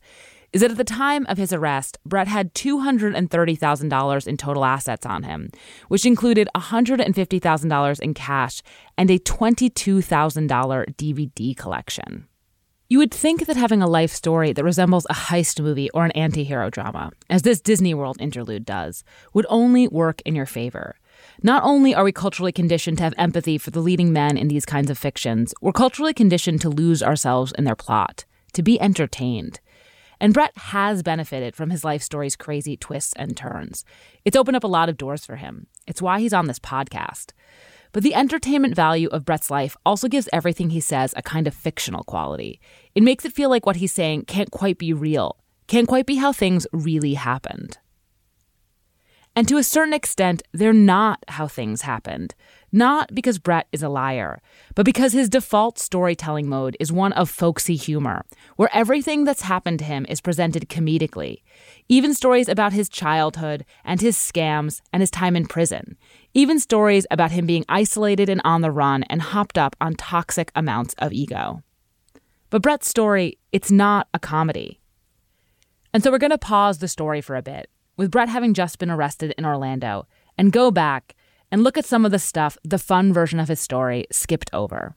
Is 0.54 0.62
that 0.62 0.72
at 0.72 0.78
the 0.78 0.84
time 0.84 1.26
of 1.28 1.38
his 1.38 1.52
arrest, 1.52 1.98
Brett 2.06 2.28
had 2.28 2.54
$230,000 2.54 4.28
in 4.28 4.38
total 4.38 4.66
assets 4.66 5.06
on 5.06 5.24
him, 5.24 5.50
which 5.88 6.06
included 6.06 6.48
$150,000 6.56 8.00
in 8.00 8.14
cash 8.14 8.62
and 8.98 9.12
a 9.12 9.20
$22,000 9.20 10.96
DVD 10.96 11.56
collection. 11.56 12.28
You 12.90 13.00
would 13.00 13.14
think 13.14 13.46
that 13.46 13.58
having 13.58 13.82
a 13.82 13.88
life 13.88 14.14
story 14.14 14.54
that 14.54 14.64
resembles 14.64 15.06
a 15.10 15.14
heist 15.14 15.62
movie 15.62 15.90
or 15.90 16.06
an 16.06 16.12
anti 16.12 16.46
hero 16.46 16.70
drama, 16.70 17.12
as 17.30 17.42
this 17.42 17.60
Disney 17.60 17.94
World 17.94 18.16
interlude 18.22 18.66
does, 18.66 19.04
would 19.34 19.46
only 19.50 19.90
work 19.90 20.22
in 20.22 20.36
your 20.36 20.46
favor. 20.46 20.96
Not 21.44 21.64
only 21.64 21.94
are 21.94 22.06
we 22.06 22.14
culturally 22.14 22.54
conditioned 22.54 22.98
to 23.00 23.04
have 23.04 23.14
empathy 23.18 23.58
for 23.58 23.72
the 23.72 23.82
leading 23.82 24.14
men 24.14 24.38
in 24.38 24.48
these 24.48 24.66
kinds 24.66 24.90
of 24.90 24.98
fictions, 24.98 25.54
we're 25.62 25.74
culturally 25.74 26.14
conditioned 26.14 26.62
to 26.62 26.70
lose 26.70 27.04
ourselves 27.04 27.52
in 27.58 27.66
their 27.66 27.76
plot, 27.76 28.24
to 28.54 28.64
be 28.64 28.80
entertained. 28.80 29.60
And 30.20 30.34
Brett 30.34 30.58
has 30.58 31.04
benefited 31.04 31.56
from 31.56 31.70
his 31.70 31.84
life 31.84 32.02
story's 32.02 32.36
crazy 32.36 32.76
twists 32.76 33.14
and 33.16 33.38
turns. 33.38 33.86
It's 34.26 34.38
opened 34.38 34.58
up 34.58 34.64
a 34.64 34.68
lot 34.68 34.90
of 34.90 34.98
doors 34.98 35.26
for 35.26 35.36
him. 35.36 35.68
It's 35.86 36.02
why 36.02 36.20
he's 36.20 36.34
on 36.34 36.48
this 36.48 36.60
podcast. 36.60 37.32
But 37.92 38.04
the 38.04 38.16
entertainment 38.16 38.76
value 38.76 39.08
of 39.10 39.26
Brett's 39.26 39.50
life 39.50 39.78
also 39.86 40.08
gives 40.08 40.30
everything 40.34 40.70
he 40.70 40.80
says 40.80 41.14
a 41.16 41.22
kind 41.22 41.48
of 41.48 41.54
fictional 41.54 42.04
quality. 42.04 42.60
It 42.96 43.04
makes 43.04 43.26
it 43.26 43.34
feel 43.34 43.50
like 43.50 43.66
what 43.66 43.78
he's 43.78 43.94
saying 43.94 44.26
can't 44.26 44.52
quite 44.52 44.78
be 44.78 44.94
real, 44.94 45.38
can't 45.68 45.88
quite 45.88 46.06
be 46.06 46.16
how 46.16 46.32
things 46.32 46.68
really 46.72 47.14
happened. 47.14 47.78
And 49.36 49.48
to 49.48 49.58
a 49.58 49.64
certain 49.64 49.94
extent, 49.94 50.42
they're 50.52 50.74
not 50.74 51.24
how 51.28 51.48
things 51.48 51.84
happened. 51.84 52.34
Not 52.72 53.16
because 53.16 53.40
Brett 53.40 53.68
is 53.72 53.82
a 53.82 53.90
liar, 53.90 54.42
but 54.76 54.86
because 54.86 55.14
his 55.14 55.30
default 55.30 55.80
storytelling 55.80 56.50
mode 56.50 56.76
is 56.80 56.92
one 56.92 57.14
of 57.14 57.30
folksy 57.30 57.76
humor, 57.76 58.26
where 58.58 58.70
everything 58.74 59.24
that's 59.24 59.44
happened 59.44 59.80
to 59.80 59.86
him 59.86 60.06
is 60.10 60.20
presented 60.20 60.68
comedically. 60.68 61.44
Even 61.88 62.14
stories 62.14 62.50
about 62.50 62.74
his 62.74 62.90
childhood 62.90 63.66
and 63.86 64.02
his 64.02 64.18
scams 64.18 64.82
and 64.92 65.02
his 65.02 65.12
time 65.12 65.36
in 65.36 65.46
prison. 65.46 65.96
Even 66.34 66.60
stories 66.60 67.08
about 67.10 67.32
him 67.32 67.46
being 67.46 67.66
isolated 67.70 68.28
and 68.28 68.42
on 68.44 68.62
the 68.62 68.72
run 68.72 69.04
and 69.04 69.22
hopped 69.22 69.58
up 69.58 69.76
on 69.80 69.96
toxic 69.96 70.52
amounts 70.56 70.94
of 70.98 71.14
ego. 71.14 71.64
But 72.50 72.62
Brett's 72.62 72.88
story, 72.88 73.38
it's 73.52 73.72
not 73.72 74.08
a 74.14 74.20
comedy. 74.20 74.82
And 75.94 76.04
so 76.04 76.12
we're 76.12 76.18
going 76.18 76.32
to 76.32 76.38
pause 76.38 76.80
the 76.80 76.88
story 76.88 77.22
for 77.22 77.36
a 77.36 77.42
bit 77.42 77.70
with 77.98 78.12
Brett 78.12 78.30
having 78.30 78.54
just 78.54 78.80
been 78.80 78.92
arrested 78.92 79.34
in 79.38 79.46
Orlando, 79.46 80.08
and 80.38 80.54
go 80.54 80.72
back 80.72 81.16
and 81.50 81.64
look 81.64 81.78
at 81.78 81.86
some 81.86 82.04
of 82.04 82.12
the 82.12 82.20
stuff 82.20 82.58
the 82.64 82.78
fun 82.78 83.14
version 83.14 83.40
of 83.40 83.48
his 83.48 83.62
story 83.62 84.06
skipped 84.12 84.50
over. 84.54 84.97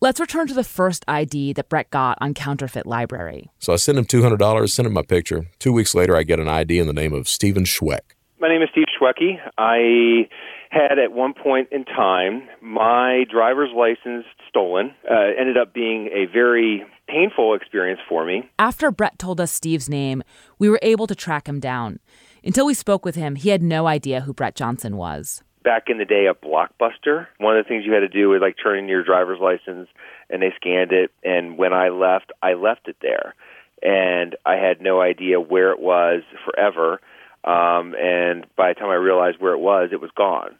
Let's 0.00 0.20
return 0.20 0.46
to 0.46 0.54
the 0.54 0.62
first 0.62 1.04
ID 1.08 1.54
that 1.54 1.68
Brett 1.68 1.90
got 1.90 2.18
on 2.20 2.32
Counterfeit 2.32 2.86
Library. 2.86 3.50
So 3.58 3.72
I 3.72 3.76
sent 3.76 3.98
him 3.98 4.04
$200, 4.04 4.68
sent 4.70 4.86
him 4.86 4.92
my 4.92 5.02
picture. 5.02 5.48
Two 5.58 5.72
weeks 5.72 5.92
later, 5.92 6.14
I 6.16 6.22
get 6.22 6.38
an 6.38 6.46
ID 6.46 6.78
in 6.78 6.86
the 6.86 6.92
name 6.92 7.12
of 7.12 7.28
Steven 7.28 7.64
Schweck. 7.64 8.14
My 8.38 8.46
name 8.46 8.62
is 8.62 8.68
Steve 8.70 8.86
Schwecke. 8.96 9.38
I 9.58 10.28
had 10.70 11.00
at 11.00 11.10
one 11.10 11.34
point 11.34 11.70
in 11.72 11.84
time 11.84 12.42
my 12.62 13.24
driver's 13.28 13.70
license 13.74 14.24
stolen. 14.48 14.94
Uh, 15.10 15.32
ended 15.36 15.56
up 15.56 15.74
being 15.74 16.06
a 16.14 16.26
very 16.32 16.84
painful 17.08 17.54
experience 17.54 17.98
for 18.08 18.24
me. 18.24 18.48
After 18.56 18.92
Brett 18.92 19.18
told 19.18 19.40
us 19.40 19.50
Steve's 19.50 19.88
name, 19.88 20.22
we 20.60 20.68
were 20.68 20.78
able 20.80 21.08
to 21.08 21.16
track 21.16 21.48
him 21.48 21.58
down. 21.58 21.98
Until 22.44 22.66
we 22.66 22.74
spoke 22.74 23.04
with 23.04 23.16
him, 23.16 23.34
he 23.34 23.48
had 23.48 23.62
no 23.62 23.88
idea 23.88 24.20
who 24.20 24.32
Brett 24.32 24.54
Johnson 24.54 24.96
was 24.96 25.42
back 25.68 25.90
in 25.90 25.98
the 25.98 26.06
day 26.06 26.24
a 26.24 26.32
blockbuster 26.32 27.26
one 27.36 27.54
of 27.58 27.62
the 27.62 27.68
things 27.68 27.84
you 27.84 27.92
had 27.92 28.00
to 28.00 28.08
do 28.08 28.30
was 28.30 28.40
like 28.40 28.56
turn 28.56 28.78
in 28.78 28.88
your 28.88 29.04
driver's 29.04 29.38
license 29.38 29.86
and 30.30 30.40
they 30.40 30.50
scanned 30.56 30.92
it 30.92 31.10
and 31.22 31.58
when 31.58 31.74
i 31.74 31.90
left 31.90 32.32
i 32.42 32.54
left 32.54 32.88
it 32.88 32.96
there. 33.02 33.34
And 33.82 34.34
i 34.46 34.54
had 34.54 34.80
no 34.80 35.02
idea 35.02 35.38
where 35.38 35.70
it 35.72 35.78
was 35.78 36.22
forever 36.46 37.02
um 37.44 37.94
and 38.00 38.46
by 38.56 38.72
the 38.72 38.80
time 38.80 38.88
i 38.88 38.94
realized 38.94 39.42
where 39.42 39.52
it 39.52 39.60
was 39.60 39.90
it 39.92 40.00
was 40.00 40.10
gone. 40.16 40.56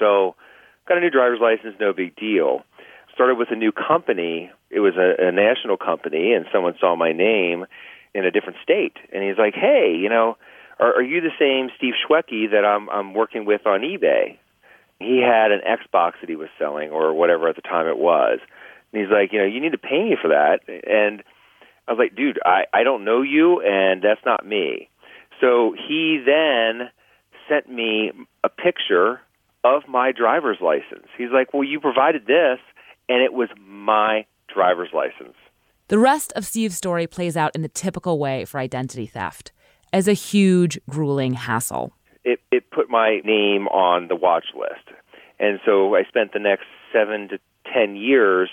So 0.00 0.34
got 0.88 0.98
a 0.98 1.00
new 1.00 1.10
driver's 1.10 1.38
license 1.40 1.76
no 1.78 1.92
big 1.92 2.16
deal. 2.16 2.64
Started 3.14 3.38
with 3.38 3.52
a 3.52 3.56
new 3.56 3.70
company. 3.70 4.50
It 4.70 4.80
was 4.80 4.94
a, 4.96 5.28
a 5.28 5.30
national 5.30 5.76
company 5.76 6.32
and 6.32 6.46
someone 6.52 6.74
saw 6.80 6.96
my 6.96 7.12
name 7.12 7.64
in 8.12 8.24
a 8.24 8.32
different 8.32 8.58
state. 8.60 8.96
And 9.12 9.22
he's 9.22 9.38
like 9.38 9.54
hey 9.54 9.96
you 9.96 10.08
know 10.08 10.36
are, 10.78 10.94
are 10.96 11.02
you 11.02 11.20
the 11.20 11.30
same 11.38 11.70
Steve 11.76 11.94
Schwecke 11.94 12.50
that 12.50 12.64
I'm 12.64 12.88
I'm 12.90 13.14
working 13.14 13.44
with 13.44 13.66
on 13.66 13.80
eBay? 13.80 14.38
He 14.98 15.20
had 15.20 15.52
an 15.52 15.60
Xbox 15.60 16.12
that 16.20 16.28
he 16.28 16.36
was 16.36 16.48
selling 16.58 16.90
or 16.90 17.12
whatever 17.12 17.48
at 17.48 17.56
the 17.56 17.62
time 17.62 17.86
it 17.86 17.98
was. 17.98 18.38
And 18.92 19.02
he's 19.02 19.10
like, 19.10 19.32
you 19.32 19.38
know, 19.38 19.44
you 19.44 19.60
need 19.60 19.72
to 19.72 19.78
pay 19.78 20.02
me 20.02 20.16
for 20.20 20.28
that. 20.28 20.60
And 20.68 21.22
I 21.86 21.92
was 21.92 21.98
like, 21.98 22.16
dude, 22.16 22.38
I, 22.44 22.64
I 22.72 22.82
don't 22.82 23.04
know 23.04 23.20
you 23.22 23.60
and 23.60 24.02
that's 24.02 24.24
not 24.24 24.46
me. 24.46 24.88
So 25.40 25.74
he 25.76 26.22
then 26.24 26.90
sent 27.46 27.70
me 27.70 28.12
a 28.42 28.48
picture 28.48 29.20
of 29.64 29.82
my 29.86 30.12
driver's 30.12 30.58
license. 30.62 31.06
He's 31.18 31.30
like, 31.30 31.52
well, 31.52 31.64
you 31.64 31.78
provided 31.78 32.26
this 32.26 32.58
and 33.08 33.22
it 33.22 33.34
was 33.34 33.50
my 33.60 34.24
driver's 34.52 34.90
license. 34.94 35.36
The 35.88 35.98
rest 35.98 36.32
of 36.34 36.46
Steve's 36.46 36.76
story 36.76 37.06
plays 37.06 37.36
out 37.36 37.54
in 37.54 37.62
the 37.62 37.68
typical 37.68 38.18
way 38.18 38.44
for 38.46 38.58
identity 38.58 39.06
theft 39.06 39.52
as 39.92 40.08
a 40.08 40.12
huge, 40.12 40.78
grueling 40.88 41.34
hassle. 41.34 41.92
It, 42.24 42.40
it 42.50 42.70
put 42.70 42.90
my 42.90 43.20
name 43.24 43.68
on 43.68 44.08
the 44.08 44.16
watch 44.16 44.46
list. 44.54 44.96
And 45.38 45.60
so 45.64 45.94
I 45.94 46.04
spent 46.04 46.32
the 46.32 46.38
next 46.38 46.64
seven 46.92 47.28
to 47.28 47.38
10 47.72 47.96
years 47.96 48.50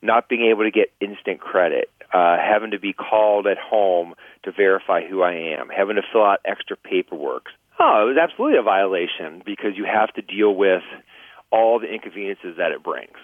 not 0.00 0.28
being 0.28 0.50
able 0.50 0.64
to 0.64 0.70
get 0.70 0.92
instant 1.00 1.40
credit, 1.40 1.90
uh, 2.12 2.36
having 2.36 2.72
to 2.72 2.78
be 2.78 2.92
called 2.92 3.46
at 3.46 3.58
home 3.58 4.14
to 4.44 4.50
verify 4.50 5.06
who 5.06 5.22
I 5.22 5.32
am, 5.32 5.68
having 5.68 5.96
to 5.96 6.02
fill 6.12 6.24
out 6.24 6.40
extra 6.44 6.76
paperwork. 6.76 7.46
Oh, 7.78 8.02
it 8.02 8.14
was 8.14 8.18
absolutely 8.20 8.58
a 8.58 8.62
violation 8.62 9.42
because 9.44 9.76
you 9.76 9.84
have 9.84 10.12
to 10.14 10.22
deal 10.22 10.54
with 10.54 10.82
all 11.50 11.78
the 11.78 11.86
inconveniences 11.86 12.56
that 12.58 12.72
it 12.72 12.82
brings. 12.82 13.16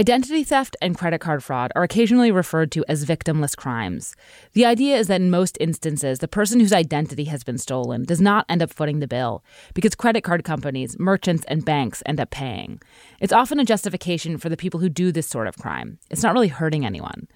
Identity 0.00 0.44
theft 0.44 0.78
and 0.80 0.96
credit 0.96 1.18
card 1.18 1.44
fraud 1.44 1.72
are 1.76 1.82
occasionally 1.82 2.30
referred 2.30 2.72
to 2.72 2.82
as 2.88 3.04
victimless 3.04 3.54
crimes. 3.54 4.16
The 4.54 4.64
idea 4.64 4.96
is 4.96 5.08
that 5.08 5.20
in 5.20 5.30
most 5.30 5.58
instances, 5.60 6.20
the 6.20 6.26
person 6.26 6.58
whose 6.58 6.72
identity 6.72 7.24
has 7.24 7.44
been 7.44 7.58
stolen 7.58 8.04
does 8.04 8.18
not 8.18 8.46
end 8.48 8.62
up 8.62 8.72
footing 8.72 9.00
the 9.00 9.06
bill 9.06 9.44
because 9.74 9.94
credit 9.94 10.22
card 10.22 10.42
companies, 10.42 10.98
merchants, 10.98 11.44
and 11.48 11.66
banks 11.66 12.02
end 12.06 12.18
up 12.18 12.30
paying. 12.30 12.80
It's 13.20 13.34
often 13.34 13.60
a 13.60 13.64
justification 13.66 14.38
for 14.38 14.48
the 14.48 14.56
people 14.56 14.80
who 14.80 14.88
do 14.88 15.12
this 15.12 15.26
sort 15.26 15.46
of 15.46 15.58
crime. 15.58 15.98
It's 16.08 16.22
not 16.22 16.32
really 16.32 16.48
hurting 16.48 16.86
anyone. 16.86 17.28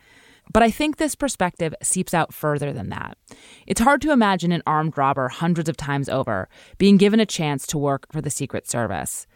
But 0.50 0.62
I 0.62 0.70
think 0.70 0.96
this 0.96 1.14
perspective 1.14 1.74
seeps 1.83 2.14
out 2.14 2.33
further 2.33 2.72
than 2.72 2.88
that. 2.88 3.18
It's 3.66 3.83
hard 3.83 4.00
to 4.00 4.11
imagine 4.11 4.53
an 4.53 4.62
armed 4.66 4.96
robber 4.96 5.29
hundreds 5.29 5.68
of 5.68 5.77
times 5.77 6.09
over 6.09 6.48
being 6.79 6.96
given 6.96 7.20
a 7.20 7.27
chance 7.27 7.66
to 7.66 7.77
work 7.77 8.11
for 8.11 8.22
the 8.22 8.31
Secret 8.31 8.66
Service. 8.66 9.27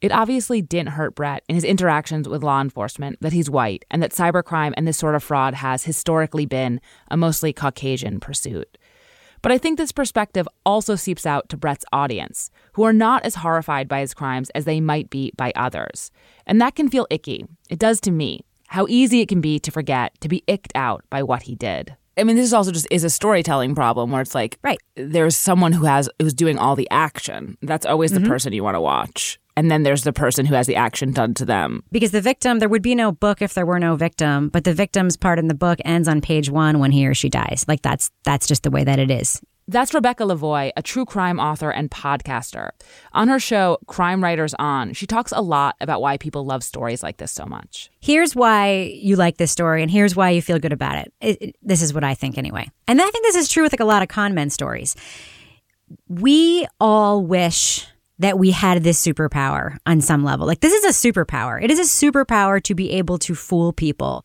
It 0.00 0.12
obviously 0.12 0.62
didn't 0.62 0.90
hurt 0.90 1.16
Brett 1.16 1.42
in 1.48 1.56
his 1.56 1.64
interactions 1.64 2.28
with 2.28 2.44
law 2.44 2.60
enforcement 2.60 3.18
that 3.20 3.32
he's 3.32 3.50
white 3.50 3.84
and 3.90 4.00
that 4.00 4.12
cybercrime 4.12 4.72
and 4.76 4.86
this 4.86 4.96
sort 4.96 5.16
of 5.16 5.24
fraud 5.24 5.54
has 5.54 5.84
historically 5.84 6.46
been 6.46 6.80
a 7.10 7.16
mostly 7.16 7.52
Caucasian 7.52 8.20
pursuit. 8.20 8.78
But 9.42 9.50
I 9.50 9.58
think 9.58 9.76
this 9.76 9.92
perspective 9.92 10.46
also 10.64 10.94
seeps 10.94 11.26
out 11.26 11.48
to 11.48 11.56
Brett's 11.56 11.84
audience, 11.92 12.50
who 12.74 12.84
are 12.84 12.92
not 12.92 13.24
as 13.24 13.36
horrified 13.36 13.88
by 13.88 14.00
his 14.00 14.14
crimes 14.14 14.50
as 14.50 14.64
they 14.64 14.80
might 14.80 15.10
be 15.10 15.32
by 15.36 15.52
others. 15.56 16.12
And 16.46 16.60
that 16.60 16.76
can 16.76 16.88
feel 16.88 17.06
icky. 17.10 17.46
It 17.68 17.78
does 17.78 18.00
to 18.02 18.12
me. 18.12 18.44
How 18.68 18.86
easy 18.88 19.20
it 19.20 19.28
can 19.28 19.40
be 19.40 19.58
to 19.60 19.70
forget, 19.70 20.20
to 20.20 20.28
be 20.28 20.44
icked 20.46 20.72
out 20.74 21.04
by 21.10 21.22
what 21.22 21.42
he 21.42 21.54
did. 21.54 21.96
I 22.16 22.24
mean, 22.24 22.36
this 22.36 22.46
is 22.46 22.52
also 22.52 22.72
just 22.72 22.88
is 22.90 23.04
a 23.04 23.10
storytelling 23.10 23.74
problem 23.74 24.10
where 24.10 24.20
it's 24.20 24.34
like, 24.34 24.58
right, 24.62 24.78
there's 24.96 25.36
someone 25.36 25.72
who 25.72 25.86
has 25.86 26.10
who's 26.20 26.34
doing 26.34 26.58
all 26.58 26.74
the 26.76 26.88
action. 26.90 27.56
That's 27.62 27.86
always 27.86 28.10
the 28.10 28.18
mm-hmm. 28.18 28.28
person 28.28 28.52
you 28.52 28.64
want 28.64 28.74
to 28.74 28.80
watch 28.80 29.38
and 29.58 29.72
then 29.72 29.82
there's 29.82 30.04
the 30.04 30.12
person 30.12 30.46
who 30.46 30.54
has 30.54 30.68
the 30.68 30.76
action 30.76 31.10
done 31.10 31.34
to 31.34 31.44
them. 31.44 31.82
Because 31.90 32.12
the 32.12 32.20
victim, 32.20 32.60
there 32.60 32.68
would 32.68 32.80
be 32.80 32.94
no 32.94 33.10
book 33.10 33.42
if 33.42 33.54
there 33.54 33.66
were 33.66 33.80
no 33.80 33.96
victim, 33.96 34.50
but 34.50 34.62
the 34.62 34.72
victim's 34.72 35.16
part 35.16 35.40
in 35.40 35.48
the 35.48 35.54
book 35.54 35.80
ends 35.84 36.06
on 36.06 36.20
page 36.20 36.48
one 36.48 36.78
when 36.78 36.92
he 36.92 37.04
or 37.08 37.12
she 37.12 37.28
dies. 37.28 37.64
Like 37.66 37.82
that's 37.82 38.12
that's 38.22 38.46
just 38.46 38.62
the 38.62 38.70
way 38.70 38.84
that 38.84 39.00
it 39.00 39.10
is. 39.10 39.42
That's 39.66 39.92
Rebecca 39.92 40.22
Lavoie, 40.22 40.70
a 40.76 40.82
true 40.82 41.04
crime 41.04 41.40
author 41.40 41.70
and 41.70 41.90
podcaster. 41.90 42.70
On 43.12 43.26
her 43.26 43.40
show, 43.40 43.78
Crime 43.88 44.22
Writers 44.22 44.54
On, 44.60 44.92
she 44.92 45.08
talks 45.08 45.32
a 45.32 45.42
lot 45.42 45.74
about 45.80 46.00
why 46.00 46.18
people 46.18 46.46
love 46.46 46.62
stories 46.62 47.02
like 47.02 47.16
this 47.16 47.32
so 47.32 47.44
much. 47.44 47.90
Here's 47.98 48.36
why 48.36 48.92
you 48.94 49.16
like 49.16 49.38
this 49.38 49.50
story, 49.50 49.82
and 49.82 49.90
here's 49.90 50.14
why 50.14 50.30
you 50.30 50.40
feel 50.40 50.60
good 50.60 50.72
about 50.72 50.98
it. 50.98 51.12
it, 51.20 51.42
it 51.42 51.56
this 51.62 51.82
is 51.82 51.92
what 51.92 52.04
I 52.04 52.14
think, 52.14 52.38
anyway. 52.38 52.70
And 52.86 53.02
I 53.02 53.10
think 53.10 53.26
this 53.26 53.36
is 53.36 53.48
true 53.48 53.64
with 53.64 53.72
like 53.72 53.80
a 53.80 53.84
lot 53.84 54.02
of 54.02 54.08
con 54.08 54.34
men 54.34 54.50
stories. 54.50 54.94
We 56.06 56.66
all 56.80 57.26
wish 57.26 57.88
that 58.18 58.38
we 58.38 58.50
had 58.50 58.82
this 58.82 59.04
superpower 59.04 59.76
on 59.86 60.00
some 60.00 60.24
level. 60.24 60.46
Like, 60.46 60.60
this 60.60 60.72
is 60.72 60.84
a 60.84 61.12
superpower. 61.12 61.62
It 61.62 61.70
is 61.70 61.78
a 61.78 61.82
superpower 61.82 62.62
to 62.62 62.74
be 62.74 62.90
able 62.92 63.18
to 63.18 63.34
fool 63.34 63.72
people. 63.72 64.24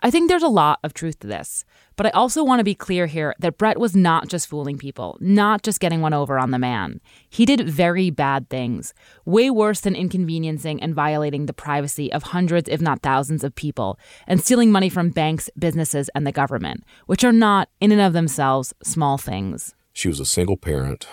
I 0.00 0.10
think 0.10 0.28
there's 0.28 0.44
a 0.44 0.48
lot 0.48 0.78
of 0.84 0.94
truth 0.94 1.18
to 1.20 1.26
this. 1.26 1.64
But 1.96 2.06
I 2.06 2.10
also 2.10 2.44
want 2.44 2.60
to 2.60 2.64
be 2.64 2.76
clear 2.76 3.06
here 3.06 3.34
that 3.40 3.58
Brett 3.58 3.80
was 3.80 3.96
not 3.96 4.28
just 4.28 4.46
fooling 4.46 4.78
people, 4.78 5.18
not 5.20 5.64
just 5.64 5.80
getting 5.80 6.00
one 6.00 6.14
over 6.14 6.38
on 6.38 6.52
the 6.52 6.58
man. 6.58 7.00
He 7.28 7.44
did 7.44 7.68
very 7.68 8.08
bad 8.10 8.48
things, 8.48 8.94
way 9.24 9.50
worse 9.50 9.80
than 9.80 9.96
inconveniencing 9.96 10.80
and 10.80 10.94
violating 10.94 11.46
the 11.46 11.52
privacy 11.52 12.12
of 12.12 12.22
hundreds, 12.22 12.68
if 12.68 12.80
not 12.80 13.02
thousands, 13.02 13.42
of 13.42 13.56
people, 13.56 13.98
and 14.28 14.40
stealing 14.40 14.70
money 14.70 14.88
from 14.88 15.10
banks, 15.10 15.50
businesses, 15.58 16.08
and 16.14 16.24
the 16.24 16.30
government, 16.30 16.84
which 17.06 17.24
are 17.24 17.32
not, 17.32 17.68
in 17.80 17.90
and 17.90 18.00
of 18.00 18.12
themselves, 18.12 18.72
small 18.84 19.18
things. 19.18 19.74
She 19.92 20.06
was 20.06 20.20
a 20.20 20.24
single 20.24 20.56
parent, 20.56 21.08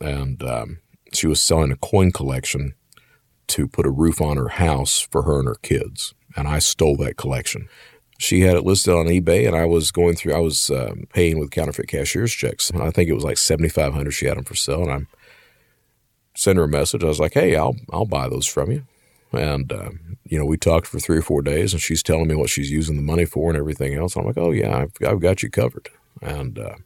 and 0.00 0.42
um, 0.42 0.78
she 1.14 1.26
was 1.26 1.40
selling 1.40 1.72
a 1.72 1.76
coin 1.76 2.12
collection 2.12 2.74
to 3.48 3.68
put 3.68 3.86
a 3.86 3.90
roof 3.90 4.20
on 4.20 4.36
her 4.36 4.48
house 4.48 5.00
for 5.00 5.22
her 5.22 5.38
and 5.38 5.48
her 5.48 5.56
kids. 5.62 6.14
And 6.36 6.48
I 6.48 6.58
stole 6.58 6.96
that 6.98 7.16
collection 7.16 7.68
she 8.22 8.42
had 8.42 8.56
it 8.56 8.64
listed 8.64 8.94
on 8.94 9.06
eBay, 9.06 9.46
and 9.46 9.56
I 9.56 9.64
was 9.64 9.90
going 9.90 10.14
through. 10.14 10.34
I 10.34 10.38
was 10.38 10.70
um, 10.70 11.04
paying 11.12 11.38
with 11.38 11.50
counterfeit 11.50 11.88
cashier's 11.88 12.32
checks. 12.32 12.70
I 12.72 12.90
think 12.90 13.10
it 13.10 13.14
was 13.14 13.24
like 13.24 13.36
seventy 13.36 13.68
five 13.68 13.92
hundred. 13.92 14.12
She 14.12 14.26
had 14.26 14.36
them 14.36 14.44
for 14.44 14.54
sale, 14.54 14.82
and 14.82 14.92
I 14.92 15.06
sent 16.34 16.56
her 16.58 16.64
a 16.64 16.68
message. 16.68 17.02
I 17.02 17.08
was 17.08 17.18
like, 17.18 17.34
"Hey, 17.34 17.56
I'll 17.56 17.76
I'll 17.92 18.06
buy 18.06 18.28
those 18.28 18.46
from 18.46 18.70
you." 18.70 18.84
And 19.32 19.72
uh, 19.72 19.90
you 20.24 20.38
know, 20.38 20.44
we 20.44 20.56
talked 20.56 20.86
for 20.86 21.00
three 21.00 21.18
or 21.18 21.22
four 21.22 21.42
days, 21.42 21.72
and 21.72 21.82
she's 21.82 22.02
telling 22.02 22.28
me 22.28 22.36
what 22.36 22.50
she's 22.50 22.70
using 22.70 22.96
the 22.96 23.02
money 23.02 23.24
for 23.24 23.50
and 23.50 23.58
everything 23.58 23.94
else. 23.94 24.14
I'm 24.14 24.24
like, 24.24 24.38
"Oh 24.38 24.52
yeah, 24.52 24.76
I've, 24.76 24.92
I've 25.06 25.20
got 25.20 25.42
you 25.42 25.50
covered." 25.50 25.88
And 26.20 26.58
uh, 26.58 26.76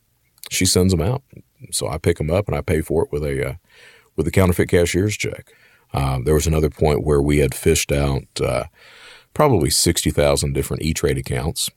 she 0.50 0.64
sends 0.64 0.92
them 0.92 1.02
out, 1.02 1.22
so 1.70 1.86
I 1.86 1.98
pick 1.98 2.16
them 2.16 2.30
up 2.30 2.48
and 2.48 2.56
I 2.56 2.62
pay 2.62 2.80
for 2.80 3.04
it 3.04 3.12
with 3.12 3.24
a 3.24 3.50
uh, 3.50 3.54
with 4.16 4.26
a 4.26 4.30
counterfeit 4.30 4.68
cashier's 4.68 5.16
check. 5.16 5.52
Uh, 5.92 6.18
there 6.24 6.34
was 6.34 6.46
another 6.46 6.70
point 6.70 7.04
where 7.04 7.22
we 7.22 7.38
had 7.38 7.52
phished 7.52 7.96
out 7.96 8.40
uh, 8.40 8.64
probably 9.34 9.70
60,000 9.70 10.52
different 10.52 10.82
E 10.82 10.92
Trade 10.92 11.18
accounts. 11.18 11.70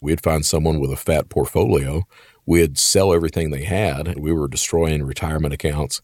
We'd 0.00 0.22
find 0.22 0.44
someone 0.44 0.80
with 0.80 0.92
a 0.92 0.96
fat 0.96 1.28
portfolio. 1.28 2.02
We'd 2.46 2.76
sell 2.78 3.12
everything 3.12 3.50
they 3.50 3.64
had. 3.64 4.18
We 4.18 4.32
were 4.32 4.48
destroying 4.48 5.04
retirement 5.04 5.54
accounts, 5.54 6.02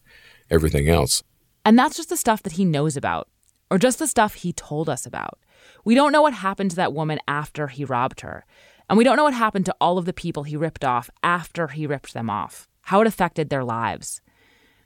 everything 0.49 0.89
else. 0.89 1.23
And 1.63 1.77
that's 1.77 1.97
just 1.97 2.09
the 2.09 2.17
stuff 2.17 2.41
that 2.43 2.53
he 2.53 2.65
knows 2.65 2.97
about, 2.97 3.27
or 3.69 3.77
just 3.77 3.99
the 3.99 4.07
stuff 4.07 4.35
he 4.35 4.53
told 4.53 4.89
us 4.89 5.05
about. 5.05 5.37
We 5.85 5.93
don't 5.93 6.11
know 6.11 6.21
what 6.21 6.33
happened 6.33 6.71
to 6.71 6.75
that 6.77 6.93
woman 6.93 7.19
after 7.27 7.67
he 7.67 7.85
robbed 7.85 8.21
her. 8.21 8.45
And 8.89 8.97
we 8.97 9.03
don't 9.03 9.15
know 9.15 9.23
what 9.23 9.33
happened 9.33 9.65
to 9.67 9.75
all 9.79 9.97
of 9.97 10.05
the 10.05 10.13
people 10.13 10.43
he 10.43 10.57
ripped 10.57 10.83
off 10.83 11.09
after 11.23 11.67
he 11.67 11.87
ripped 11.87 12.13
them 12.13 12.29
off, 12.29 12.67
how 12.83 13.01
it 13.01 13.07
affected 13.07 13.49
their 13.49 13.63
lives. 13.63 14.21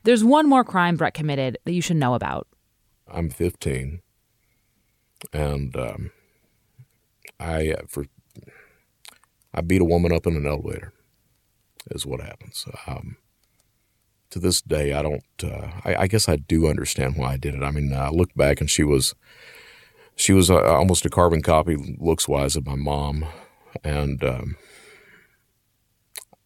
There's 0.06 0.22
one 0.22 0.48
more 0.48 0.62
crime 0.62 0.94
Brett 0.94 1.14
committed 1.14 1.58
that 1.64 1.72
you 1.72 1.82
should 1.82 1.96
know 1.96 2.14
about. 2.14 2.46
I'm 3.08 3.28
15 3.28 4.02
and 5.32 5.76
um, 5.76 6.12
I 7.40 7.72
uh, 7.72 7.82
for 7.88 8.04
I 9.52 9.62
beat 9.62 9.80
a 9.80 9.84
woman 9.84 10.12
up 10.12 10.26
in 10.26 10.36
an 10.36 10.46
elevator. 10.46 10.92
Is 11.90 12.06
what 12.06 12.20
happens. 12.20 12.66
Um, 12.86 13.16
to 14.30 14.38
this 14.38 14.62
day, 14.62 14.92
I 14.92 15.02
don't. 15.02 15.24
Uh, 15.42 15.70
I, 15.84 15.96
I, 16.02 16.06
guess 16.06 16.28
I 16.28 16.36
do 16.36 16.68
understand 16.68 17.16
why 17.16 17.32
I 17.32 17.36
did 17.36 17.54
it. 17.54 17.62
I 17.62 17.72
mean, 17.72 17.92
I 17.92 18.10
look 18.10 18.34
back 18.34 18.60
and 18.60 18.70
she 18.70 18.84
was 18.84 19.14
she 20.14 20.32
was 20.32 20.50
uh, 20.50 20.62
almost 20.62 21.04
a 21.04 21.10
carbon 21.10 21.42
copy, 21.42 21.96
looks 21.98 22.28
wise, 22.28 22.54
of 22.54 22.64
my 22.64 22.76
mom, 22.76 23.24
and 23.82 24.22
um, 24.22 24.56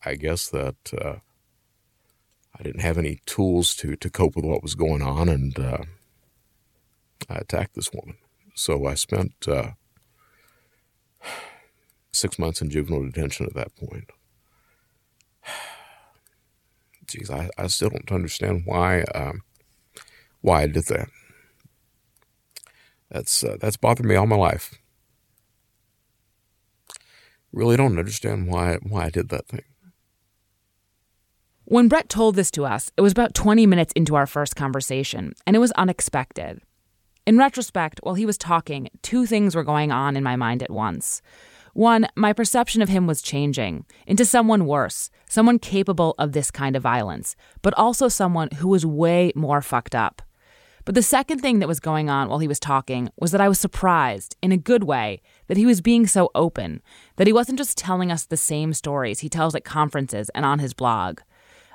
I 0.05 0.15
guess 0.15 0.49
that 0.49 0.77
uh, 0.99 1.17
I 2.61 2.63
didn't 2.63 2.83
have 2.83 2.99
any 2.99 3.21
tools 3.25 3.75
to 3.77 3.97
to 3.97 4.11
cope 4.11 4.37
with 4.37 4.45
what 4.45 4.63
was 4.63 4.75
going 4.75 5.01
on, 5.01 5.31
and 5.31 5.59
uh, 5.59 5.79
I 7.29 7.37
attacked 7.37 7.75
this 7.75 7.91
woman. 7.91 8.17
So 8.55 8.87
I 8.87 8.95
spent 8.95 9.33
uh, 9.49 9.71
six 12.13 12.39
months 12.39 12.61
in 12.61 12.69
juvenile 12.69 13.07
detention 13.07 13.47
at 13.47 13.55
that 13.55 13.75
point. 13.77 14.11
Geez, 17.07 17.31
I, 17.31 17.49
I 17.57 17.69
still 17.69 17.89
don't 17.89 18.13
understand 18.13 18.65
why 18.67 19.05
um, 19.15 19.41
why 20.43 20.63
I 20.63 20.67
did 20.67 20.85
that. 20.89 21.09
That's 23.11 23.43
uh, 23.43 23.57
that's 23.59 23.79
bothered 23.79 24.05
me 24.05 24.17
all 24.17 24.27
my 24.27 24.37
life. 24.37 24.75
Really 27.53 27.79
don't 27.79 27.99
understand 27.99 28.49
why 28.49 28.77
why 28.83 29.07
I 29.07 29.11
did 29.11 29.31
that 29.31 29.49
thing. 29.49 29.65
When 31.71 31.87
Brett 31.87 32.09
told 32.09 32.35
this 32.35 32.51
to 32.51 32.65
us, 32.65 32.91
it 32.97 33.01
was 33.01 33.13
about 33.13 33.33
20 33.33 33.65
minutes 33.65 33.93
into 33.95 34.17
our 34.17 34.27
first 34.27 34.57
conversation, 34.57 35.35
and 35.47 35.55
it 35.55 35.61
was 35.61 35.71
unexpected. 35.77 36.61
In 37.29 37.39
retrospect, 37.39 38.01
while 38.03 38.17
he 38.17 38.27
was 38.27 38.37
talking, 38.37 38.91
two 39.03 39.25
things 39.25 39.55
were 39.55 39.63
going 39.63 39.93
on 39.93 40.17
in 40.17 40.25
my 40.25 40.35
mind 40.35 40.65
at 40.65 40.73
once. 40.73 41.23
One, 41.73 42.09
my 42.17 42.33
perception 42.33 42.83
of 42.83 42.89
him 42.89 43.07
was 43.07 43.23
changing 43.23 43.87
into 44.05 44.25
someone 44.25 44.67
worse, 44.67 45.11
someone 45.29 45.61
capable 45.61 46.17
of 46.19 46.33
this 46.33 46.51
kind 46.51 46.75
of 46.75 46.83
violence, 46.83 47.37
but 47.63 47.73
also 47.75 48.09
someone 48.09 48.49
who 48.57 48.67
was 48.67 48.85
way 48.85 49.31
more 49.37 49.63
fucked 49.63 49.95
up. 49.95 50.23
But 50.85 50.97
the 50.97 51.03
second 51.05 51.39
thing 51.39 51.61
that 51.61 51.69
was 51.69 51.79
going 51.79 52.11
on 52.11 52.29
while 52.29 52.41
he 52.41 52.49
was 52.49 52.59
talking 52.59 53.11
was 53.17 53.31
that 53.31 53.41
I 53.41 53.49
was 53.49 53.61
surprised, 53.61 54.35
in 54.43 54.51
a 54.51 54.57
good 54.57 54.83
way, 54.83 55.23
that 55.47 55.57
he 55.57 55.67
was 55.67 55.81
being 55.81 56.09
so 56.09 56.31
open, 56.35 56.83
that 57.15 57.29
he 57.29 57.33
wasn't 57.33 57.59
just 57.59 57.79
telling 57.79 58.11
us 58.11 58.27
the 58.27 58.37
same 58.37 58.73
stories 58.73 59.21
he 59.21 59.29
tells 59.29 59.55
at 59.55 59.63
conferences 59.63 60.31
and 60.31 60.45
on 60.45 60.59
his 60.59 60.75
blog. 60.75 61.21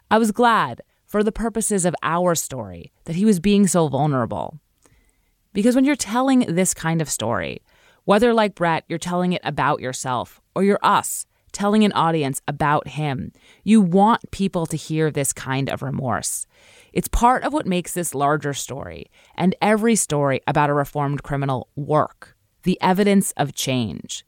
I 0.10 0.18
was 0.18 0.32
glad, 0.32 0.82
for 1.06 1.24
the 1.24 1.32
purposes 1.32 1.86
of 1.86 1.96
our 2.04 2.36
story, 2.36 2.92
that 3.06 3.16
he 3.16 3.26
was 3.26 3.40
being 3.40 3.68
so 3.68 3.88
vulnerable. 3.88 4.60
Because 5.54 5.76
when 5.76 5.86
you're 5.86 5.96
telling 5.96 6.40
this 6.42 6.74
kind 6.74 7.02
of 7.02 7.10
story, 7.10 7.62
whether 8.04 8.34
like 8.34 8.56
Brett, 8.56 8.84
you're 8.88 9.00
telling 9.00 9.34
it 9.34 9.42
about 9.44 9.80
yourself, 9.80 10.42
or 10.56 10.64
you're 10.64 10.80
us, 10.84 11.26
telling 11.52 11.84
an 11.84 11.94
audience 11.94 12.42
about 12.48 12.90
him, 12.90 13.32
you 13.64 13.82
want 13.82 14.30
people 14.32 14.66
to 14.66 14.78
hear 14.78 15.10
this 15.10 15.32
kind 15.32 15.70
of 15.70 15.82
remorse. 15.82 16.46
It's 16.92 17.08
part 17.08 17.44
of 17.44 17.54
what 17.54 17.66
makes 17.66 17.94
this 17.94 18.14
larger 18.14 18.54
story 18.54 19.10
and 19.36 19.56
every 19.62 19.96
story 19.96 20.42
about 20.46 20.70
a 20.70 20.74
reformed 20.74 21.24
criminal 21.24 21.70
work 21.76 22.36
the 22.66 22.82
evidence 22.82 23.32
of 23.38 23.54
change. 23.54 24.26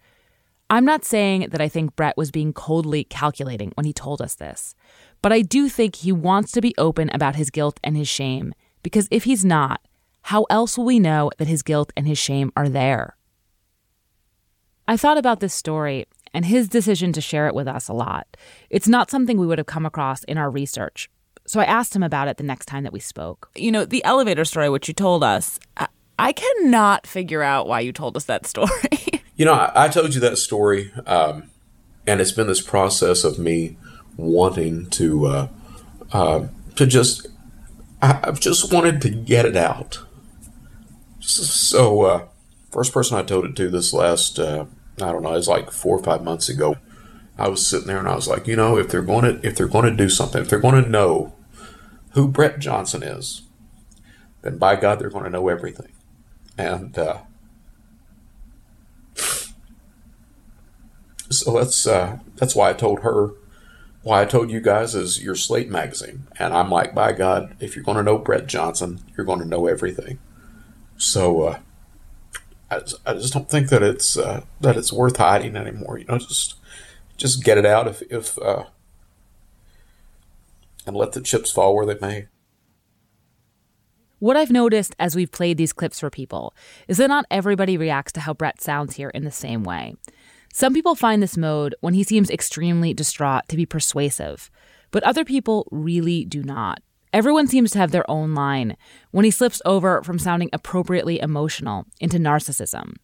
I'm 0.70 0.86
not 0.86 1.04
saying 1.04 1.48
that 1.52 1.62
I 1.62 1.68
think 1.68 1.96
Brett 1.96 2.18
was 2.18 2.32
being 2.32 2.54
coldly 2.54 3.04
calculating 3.04 3.72
when 3.76 3.86
he 3.86 3.94
told 3.94 4.22
us 4.22 4.36
this, 4.36 4.76
but 5.22 5.34
I 5.34 5.42
do 5.42 5.70
think 5.70 5.98
he 5.98 6.12
wants 6.12 6.52
to 6.54 6.62
be 6.62 6.76
open 6.78 7.10
about 7.14 7.36
his 7.36 7.50
guilt 7.50 7.80
and 7.84 7.98
his 7.98 8.08
shame, 8.08 8.54
because 8.84 9.08
if 9.12 9.24
he's 9.24 9.44
not, 9.44 9.82
how 10.24 10.46
else 10.50 10.78
will 10.78 10.86
we 10.86 11.00
know 11.00 11.32
that 11.38 11.48
his 11.48 11.64
guilt 11.64 11.92
and 11.96 12.08
his 12.08 12.18
shame 12.18 12.52
are 12.56 12.70
there? 12.70 13.16
I 14.88 14.98
thought 14.98 15.18
about 15.18 15.40
this 15.40 15.54
story 15.54 16.06
and 16.34 16.46
his 16.46 16.68
decision 16.68 17.12
to 17.14 17.22
share 17.22 17.48
it 17.48 17.56
with 17.56 17.68
us 17.68 17.88
a 17.88 17.94
lot. 17.94 18.38
It's 18.70 18.88
not 18.88 19.12
something 19.12 19.38
we 19.38 19.48
would 19.48 19.58
have 19.58 19.68
come 19.68 19.86
across 19.86 20.24
in 20.26 20.38
our 20.38 20.50
research. 20.50 21.10
So 21.46 21.60
I 21.60 21.66
asked 21.66 21.96
him 21.96 22.04
about 22.04 22.28
it 22.28 22.38
the 22.38 22.44
next 22.44 22.66
time 22.66 22.84
that 22.84 22.94
we 22.94 23.00
spoke. 23.00 23.50
You 23.56 23.72
know, 23.72 23.86
the 23.86 24.04
elevator 24.04 24.46
story, 24.46 24.70
which 24.70 24.88
you 24.88 24.94
told 24.94 25.24
us, 25.24 25.60
I, 26.20 26.34
cannot 26.34 27.08
figure 27.08 27.42
out 27.42 27.68
why 27.68 27.80
you 27.80 27.94
told 27.94 28.18
us 28.18 28.26
that 28.26 28.46
story. 28.54 29.24
you 29.36 29.46
know, 29.46 29.54
I, 29.54 29.86
I, 29.86 29.88
told 29.88 30.14
you 30.14 30.20
that 30.22 30.38
story, 30.38 30.92
um, 31.06 31.50
and 32.06 32.20
it's 32.20 32.34
been 32.34 32.48
this 32.48 32.62
process 32.62 33.24
of 33.24 33.40
me 33.40 33.78
wanting 34.18 34.90
to 34.90 35.26
uh, 35.28 35.48
uh, 36.12 36.48
to 36.76 36.86
just 36.86 37.28
I've 38.02 38.40
just 38.40 38.72
wanted 38.72 39.02
to 39.02 39.10
get 39.10 39.46
it 39.46 39.56
out. 39.56 40.00
So, 41.20 42.04
uh, 42.04 42.28
first 42.72 42.94
person 42.94 43.18
I 43.18 43.24
told 43.24 43.46
it 43.46 43.56
to 43.56 43.70
this 43.70 43.92
last, 43.92 44.40
uh, 44.40 44.66
I 45.02 45.12
don't 45.12 45.24
know, 45.24 45.34
it 45.34 45.38
was 45.38 45.48
like 45.48 45.72
four 45.72 45.98
or 45.98 46.04
five 46.04 46.24
months 46.24 46.48
ago. 46.48 46.78
I 47.38 47.50
was 47.50 47.66
sitting 47.66 47.88
there 47.88 48.00
and 48.00 48.08
I 48.08 48.16
was 48.16 48.28
like, 48.28 48.48
you 48.48 48.56
know, 48.56 48.78
if 48.78 48.90
they're 48.90 49.02
going 49.02 49.24
to, 49.24 49.48
if 49.48 49.56
they're 49.56 49.68
going 49.68 49.86
to 49.86 49.96
do 49.96 50.10
something, 50.10 50.42
if 50.42 50.50
they're 50.50 50.60
going 50.60 50.82
to 50.84 50.90
know 50.90 51.34
who 52.12 52.28
Brett 52.28 52.60
Johnson 52.60 53.04
is, 53.04 53.44
then 54.42 54.58
by 54.58 54.76
God, 54.76 55.00
they're 55.00 55.10
going 55.10 55.26
to 55.26 55.30
know 55.30 55.50
everything. 55.50 55.92
And, 56.58 56.98
uh, 56.98 57.20
so 61.30 61.52
that's, 61.60 61.86
uh, 61.86 62.20
that's 62.36 62.56
why 62.56 62.70
I 62.70 62.74
told 62.74 63.02
her, 63.02 63.32
why 64.04 64.22
I 64.22 64.26
told 64.26 64.52
you 64.52 64.62
guys 64.62 64.96
is 64.96 65.22
your 65.22 65.36
Slate 65.36 65.70
magazine. 65.70 66.28
And 66.40 66.54
I'm 66.54 66.70
like, 66.70 66.96
by 66.96 67.12
God, 67.12 67.56
if 67.60 67.76
you're 67.76 67.84
going 67.84 67.98
to 67.98 68.04
know 68.04 68.18
Brett 68.18 68.48
Johnson, 68.48 69.00
you're 69.16 69.26
going 69.26 69.40
to 69.40 69.46
know 69.46 69.68
everything. 69.68 70.20
So 70.98 71.44
uh, 71.44 71.60
I, 72.70 72.80
just, 72.80 72.96
I 73.06 73.14
just 73.14 73.34
don't 73.34 73.50
think 73.50 73.70
that 73.70 73.84
it's 73.84 74.18
uh, 74.18 74.44
that 74.62 74.78
it's 74.78 74.94
worth 74.94 75.18
hiding 75.18 75.56
anymore. 75.56 75.98
You 75.98 76.06
know, 76.06 76.18
just 76.18 76.56
just 77.18 77.44
get 77.44 77.58
it 77.58 77.66
out 77.66 77.88
if 77.88 78.02
if 78.04 78.38
uh, 78.40 78.66
and 80.86 80.96
let 80.96 81.12
the 81.12 81.22
chips 81.22 81.52
fall 81.52 81.76
where 81.76 81.86
they 81.86 82.00
may. 82.00 82.28
What 84.20 84.36
I've 84.36 84.50
noticed 84.52 84.96
as 84.98 85.16
we've 85.16 85.32
played 85.32 85.58
these 85.58 85.74
clips 85.74 86.00
for 86.00 86.10
people 86.10 86.56
is 86.88 86.98
that 86.98 87.08
not 87.08 87.26
everybody 87.30 87.78
reacts 87.78 88.14
to 88.14 88.22
how 88.22 88.34
Brett 88.34 88.62
sounds 88.62 88.96
here 88.96 89.10
in 89.10 89.24
the 89.26 89.32
same 89.32 89.64
way. 89.64 89.96
Some 90.54 90.74
people 90.74 90.96
find 90.96 91.22
this 91.22 91.38
mode, 91.38 91.76
when 91.82 91.94
he 91.94 92.04
seems 92.04 92.30
extremely 92.30 92.94
distraught, 92.94 93.48
to 93.50 93.58
be 93.58 93.66
persuasive, 93.66 94.50
but 94.92 95.04
other 95.04 95.24
people 95.24 95.68
really 95.72 96.26
do 96.26 96.44
not. 96.44 96.82
Everyone 97.14 97.48
seems 97.48 97.72
to 97.72 97.80
have 97.80 97.92
their 97.92 98.10
own 98.10 98.34
line 98.34 98.76
when 99.12 99.26
he 99.26 99.32
slips 99.32 99.62
over 99.66 100.04
from 100.04 100.20
sounding 100.20 100.50
appropriately 100.52 101.20
emotional 101.20 101.86
into 102.00 102.18
narcissism. 102.18 102.96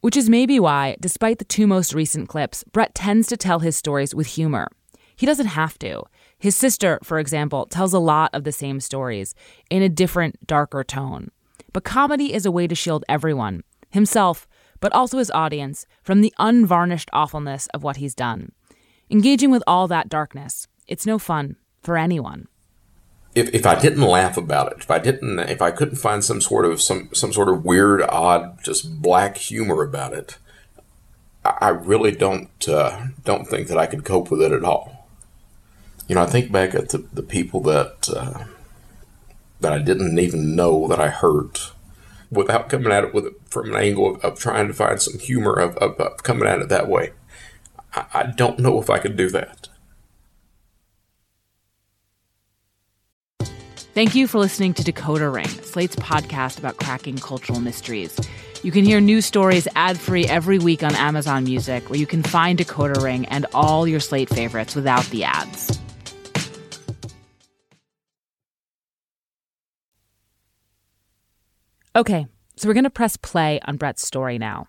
Which 0.00 0.16
is 0.16 0.28
maybe 0.28 0.58
why, 0.58 0.96
despite 1.00 1.38
the 1.38 1.44
two 1.44 1.66
most 1.66 1.94
recent 1.94 2.28
clips, 2.28 2.64
Brett 2.72 2.94
tends 2.94 3.28
to 3.28 3.36
tell 3.36 3.60
his 3.60 3.76
stories 3.76 4.14
with 4.14 4.26
humor. 4.26 4.68
He 5.14 5.26
doesn't 5.26 5.46
have 5.46 5.78
to. 5.80 6.02
His 6.38 6.56
sister, 6.56 6.98
for 7.02 7.18
example, 7.18 7.66
tells 7.66 7.92
a 7.92 7.98
lot 7.98 8.30
of 8.32 8.44
the 8.44 8.52
same 8.52 8.80
stories 8.80 9.34
in 9.70 9.82
a 9.82 9.88
different, 9.88 10.46
darker 10.46 10.82
tone. 10.82 11.30
But 11.72 11.84
comedy 11.84 12.34
is 12.34 12.44
a 12.44 12.50
way 12.50 12.66
to 12.66 12.74
shield 12.74 13.04
everyone, 13.08 13.62
himself, 13.90 14.48
but 14.82 14.92
also 14.92 15.16
his 15.16 15.30
audience, 15.30 15.86
from 16.02 16.20
the 16.20 16.34
unvarnished 16.38 17.08
awfulness 17.14 17.68
of 17.68 17.82
what 17.82 17.96
he's 17.96 18.14
done. 18.14 18.52
Engaging 19.10 19.50
with 19.50 19.62
all 19.66 19.88
that 19.88 20.10
darkness, 20.10 20.68
it's 20.86 21.06
no 21.06 21.18
fun 21.18 21.56
for 21.82 21.96
anyone. 21.96 22.48
If, 23.34 23.48
if 23.54 23.64
I 23.64 23.80
didn't 23.80 24.02
laugh 24.02 24.36
about 24.36 24.72
it, 24.72 24.78
if 24.80 24.90
I 24.90 24.98
didn't, 24.98 25.38
if 25.38 25.62
I 25.62 25.70
couldn't 25.70 25.96
find 25.96 26.22
some 26.22 26.42
sort 26.42 26.66
of 26.66 26.82
some 26.82 27.08
some 27.14 27.32
sort 27.32 27.48
of 27.48 27.64
weird, 27.64 28.02
odd, 28.02 28.62
just 28.62 29.00
black 29.00 29.38
humor 29.38 29.82
about 29.82 30.12
it, 30.12 30.36
I, 31.42 31.70
really 31.70 32.12
don't 32.12 32.68
uh, 32.68 33.06
don't 33.24 33.48
think 33.48 33.68
that 33.68 33.78
I 33.78 33.86
could 33.86 34.04
cope 34.04 34.30
with 34.30 34.42
it 34.42 34.52
at 34.52 34.64
all 34.64 35.02
you 36.12 36.14
know, 36.14 36.22
I 36.22 36.26
think 36.26 36.52
back 36.52 36.74
at 36.74 36.90
the, 36.90 36.98
the 36.98 37.22
people 37.22 37.60
that 37.62 38.08
uh, 38.14 38.44
that 39.60 39.72
I 39.72 39.78
didn't 39.78 40.18
even 40.18 40.56
know 40.56 40.86
that 40.88 41.00
I 41.00 41.08
hurt, 41.08 41.72
without 42.32 42.70
coming 42.70 42.90
at 42.90 43.04
it 43.04 43.14
with 43.14 43.26
from 43.48 43.68
an 43.68 43.76
angle 43.76 44.16
of, 44.16 44.24
of 44.24 44.38
trying 44.38 44.66
to 44.66 44.74
find 44.74 45.00
some 45.00 45.18
humor 45.18 45.52
of, 45.52 45.76
of, 45.76 46.00
of, 46.00 46.22
coming 46.22 46.48
at 46.48 46.60
it 46.60 46.68
that 46.70 46.88
way. 46.88 47.12
I, 47.94 48.06
I 48.14 48.22
don't 48.34 48.58
know 48.58 48.80
if 48.80 48.90
I 48.90 48.98
could 48.98 49.16
do 49.16 49.28
that. 49.30 49.68
Thank 53.94 54.14
you 54.14 54.26
for 54.26 54.38
listening 54.38 54.72
to 54.74 54.82
Decoder 54.82 55.32
Ring, 55.32 55.46
Slate's 55.46 55.96
podcast 55.96 56.58
about 56.58 56.78
cracking 56.78 57.18
cultural 57.18 57.60
mysteries. 57.60 58.18
You 58.62 58.72
can 58.72 58.86
hear 58.86 59.00
new 59.00 59.20
stories 59.20 59.68
ad 59.76 59.98
free 59.98 60.24
every 60.24 60.58
week 60.58 60.82
on 60.82 60.94
Amazon 60.94 61.44
Music, 61.44 61.90
where 61.90 61.98
you 61.98 62.06
can 62.06 62.22
find 62.22 62.58
Decoder 62.58 63.02
Ring 63.02 63.26
and 63.26 63.44
all 63.52 63.86
your 63.86 64.00
Slate 64.00 64.30
favorites 64.30 64.74
without 64.74 65.04
the 65.06 65.24
ads. 65.24 65.81
Okay, 71.94 72.26
so 72.56 72.66
we're 72.66 72.74
going 72.74 72.84
to 72.84 72.90
press 72.90 73.18
play 73.18 73.60
on 73.66 73.76
Brett's 73.76 74.06
story 74.06 74.38
now. 74.38 74.66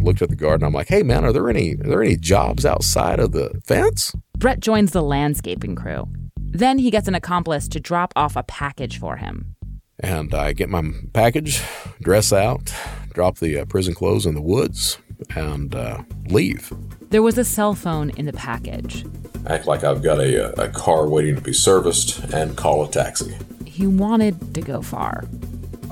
Looked 0.00 0.22
at 0.22 0.30
the 0.30 0.36
guard 0.36 0.60
and 0.60 0.66
I'm 0.66 0.72
like, 0.72 0.88
hey 0.88 1.02
man, 1.02 1.24
are 1.24 1.32
there 1.32 1.50
any 1.50 1.74
are 1.74 1.88
there 1.88 2.02
any 2.02 2.16
jobs 2.16 2.64
outside 2.64 3.20
of 3.20 3.32
the 3.32 3.60
fence? 3.66 4.14
Brett 4.38 4.60
joins 4.60 4.92
the 4.92 5.02
landscaping 5.02 5.74
crew. 5.74 6.08
Then 6.50 6.78
he 6.78 6.90
gets 6.90 7.06
an 7.06 7.14
accomplice 7.14 7.68
to 7.68 7.80
drop 7.80 8.12
off 8.16 8.34
a 8.36 8.42
package 8.42 8.98
for 8.98 9.16
him. 9.16 9.54
And 10.00 10.34
I 10.34 10.52
get 10.52 10.68
my 10.68 10.90
package, 11.12 11.62
dress 12.00 12.32
out, 12.32 12.74
drop 13.12 13.38
the 13.38 13.60
uh, 13.60 13.64
prison 13.66 13.94
clothes 13.94 14.26
in 14.26 14.34
the 14.34 14.40
woods, 14.40 14.98
and 15.36 15.74
uh, 15.74 16.02
leave. 16.26 16.72
There 17.10 17.22
was 17.22 17.38
a 17.38 17.44
cell 17.44 17.74
phone 17.74 18.10
in 18.10 18.26
the 18.26 18.32
package. 18.32 19.04
Act 19.46 19.66
like 19.66 19.84
I've 19.84 20.02
got 20.02 20.18
a, 20.20 20.48
uh, 20.48 20.64
a 20.64 20.68
car 20.68 21.08
waiting 21.08 21.36
to 21.36 21.40
be 21.40 21.52
serviced 21.52 22.18
and 22.32 22.56
call 22.56 22.84
a 22.84 22.90
taxi. 22.90 23.36
He 23.64 23.86
wanted 23.86 24.54
to 24.54 24.60
go 24.60 24.82
far. 24.82 25.24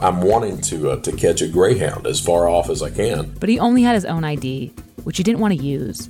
I'm 0.00 0.22
wanting 0.22 0.60
to 0.62 0.90
uh, 0.90 0.96
to 1.02 1.12
catch 1.12 1.40
a 1.40 1.48
greyhound 1.48 2.06
as 2.06 2.20
far 2.20 2.48
off 2.48 2.70
as 2.70 2.82
I 2.82 2.90
can. 2.90 3.34
But 3.40 3.48
he 3.48 3.58
only 3.58 3.82
had 3.82 3.94
his 3.94 4.04
own 4.04 4.24
ID, 4.24 4.68
which 5.04 5.16
he 5.16 5.22
didn't 5.22 5.40
want 5.40 5.58
to 5.58 5.64
use. 5.64 6.08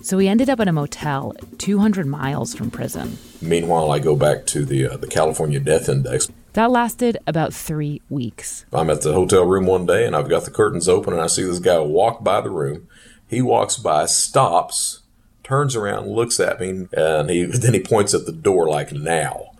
So 0.00 0.18
he 0.18 0.28
ended 0.28 0.48
up 0.48 0.60
in 0.60 0.68
a 0.68 0.72
motel 0.72 1.34
200 1.58 2.06
miles 2.06 2.54
from 2.54 2.70
prison. 2.70 3.18
Meanwhile, 3.40 3.90
I 3.90 3.98
go 3.98 4.16
back 4.16 4.46
to 4.46 4.64
the 4.64 4.88
uh, 4.88 4.96
the 4.96 5.06
California 5.06 5.60
Death 5.60 5.88
Index. 5.88 6.28
That 6.54 6.70
lasted 6.70 7.18
about 7.26 7.52
three 7.52 8.02
weeks. 8.08 8.64
I'm 8.72 8.90
at 8.90 9.02
the 9.02 9.12
hotel 9.12 9.44
room 9.44 9.66
one 9.66 9.86
day 9.86 10.06
and 10.06 10.16
I've 10.16 10.28
got 10.28 10.44
the 10.44 10.50
curtains 10.50 10.88
open 10.88 11.12
and 11.12 11.22
I 11.22 11.26
see 11.26 11.44
this 11.44 11.58
guy 11.58 11.78
walk 11.78 12.24
by 12.24 12.40
the 12.40 12.50
room. 12.50 12.88
He 13.28 13.42
walks 13.42 13.76
by, 13.76 14.06
stops, 14.06 15.02
turns 15.44 15.76
around, 15.76 16.08
looks 16.08 16.40
at 16.40 16.60
me, 16.60 16.88
and 16.92 17.30
he 17.30 17.44
then 17.46 17.74
he 17.74 17.80
points 17.80 18.14
at 18.14 18.26
the 18.26 18.32
door 18.32 18.68
like 18.68 18.92
now. 18.92 19.52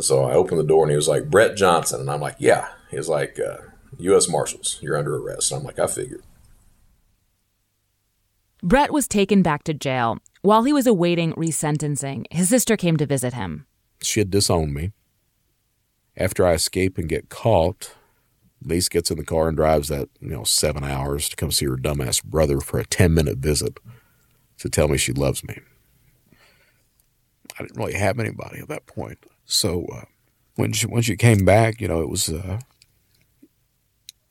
So 0.00 0.24
I 0.24 0.32
open 0.32 0.58
the 0.58 0.64
door 0.64 0.82
and 0.82 0.90
he 0.90 0.96
was 0.96 1.08
like 1.08 1.30
Brett 1.30 1.56
Johnson, 1.56 2.00
and 2.00 2.10
I'm 2.10 2.20
like, 2.20 2.36
yeah. 2.38 2.68
He's 2.90 3.08
like, 3.08 3.38
uh, 3.40 3.58
U.S. 3.98 4.28
Marshals, 4.28 4.78
you're 4.80 4.96
under 4.96 5.16
arrest. 5.16 5.50
And 5.50 5.60
I'm 5.60 5.66
like, 5.66 5.78
I 5.78 5.86
figured. 5.86 6.22
Brett 8.64 8.90
was 8.90 9.06
taken 9.06 9.42
back 9.42 9.62
to 9.64 9.74
jail. 9.74 10.16
While 10.40 10.64
he 10.64 10.72
was 10.72 10.86
awaiting 10.86 11.34
resentencing, 11.34 12.24
his 12.30 12.48
sister 12.48 12.78
came 12.78 12.96
to 12.96 13.04
visit 13.04 13.34
him. 13.34 13.66
She 14.00 14.20
had 14.20 14.30
disowned 14.30 14.72
me. 14.72 14.92
After 16.16 16.46
I 16.46 16.54
escape 16.54 16.96
and 16.96 17.06
get 17.06 17.28
caught, 17.28 17.94
Lise 18.64 18.88
gets 18.88 19.10
in 19.10 19.18
the 19.18 19.24
car 19.24 19.48
and 19.48 19.56
drives 19.58 19.88
that, 19.88 20.08
you 20.18 20.30
know, 20.30 20.44
seven 20.44 20.82
hours 20.82 21.28
to 21.28 21.36
come 21.36 21.50
see 21.50 21.66
her 21.66 21.76
dumbass 21.76 22.24
brother 22.24 22.58
for 22.58 22.80
a 22.80 22.86
10 22.86 23.12
minute 23.12 23.36
visit 23.36 23.80
to 24.56 24.70
tell 24.70 24.88
me 24.88 24.96
she 24.96 25.12
loves 25.12 25.44
me. 25.44 25.60
I 27.58 27.64
didn't 27.64 27.76
really 27.76 27.98
have 27.98 28.18
anybody 28.18 28.60
at 28.60 28.68
that 28.68 28.86
point. 28.86 29.18
So 29.44 29.84
uh, 29.92 30.04
when 30.54 30.72
she 30.72 30.86
when 30.86 31.02
she 31.02 31.16
came 31.16 31.44
back, 31.44 31.82
you 31.82 31.88
know, 31.88 32.00
it 32.00 32.08
was, 32.08 32.30
uh, 32.30 32.60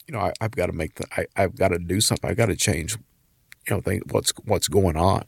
you 0.08 0.15
know, 0.15 0.22
I, 0.22 0.34
have 0.41 0.56
got 0.56 0.65
to 0.65 0.74
make 0.74 0.96
the, 0.96 1.06
I, 1.15 1.28
I've 1.36 1.56
got 1.56 1.67
to 1.67 1.78
do 1.78 2.02
something. 2.02 2.28
I've 2.28 2.38
got 2.38 2.48
to 2.48 2.56
change 2.56 2.98
you 3.67 3.76
know, 3.76 3.82
think 3.82 4.12
what's 4.13 4.32
what's 4.45 4.67
going 4.67 4.97
on. 4.97 5.26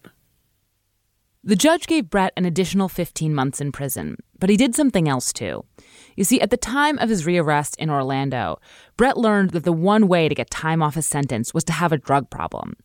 The 1.43 1.55
judge 1.55 1.85
gave 1.85 2.09
Brett 2.09 2.33
an 2.35 2.45
additional 2.45 2.89
15 2.89 3.31
months 3.33 3.61
in 3.61 3.71
prison, 3.71 4.17
but 4.39 4.49
he 4.49 4.57
did 4.57 4.73
something 4.73 5.07
else 5.07 5.31
too. 5.31 5.63
You 6.15 6.23
see, 6.23 6.41
at 6.41 6.49
the 6.49 6.57
time 6.57 6.97
of 6.97 7.09
his 7.09 7.25
rearrest 7.25 7.75
in 7.77 7.91
Orlando, 7.91 8.59
Brett 8.97 9.15
learned 9.15 9.51
that 9.51 9.63
the 9.63 9.71
one 9.71 10.07
way 10.07 10.27
to 10.27 10.33
get 10.33 10.49
time 10.49 10.81
off 10.81 10.95
his 10.95 11.05
sentence 11.05 11.53
was 11.53 11.63
to 11.65 11.73
have 11.73 11.91
a 11.91 11.99
drug 11.99 12.31
problem. 12.31 12.75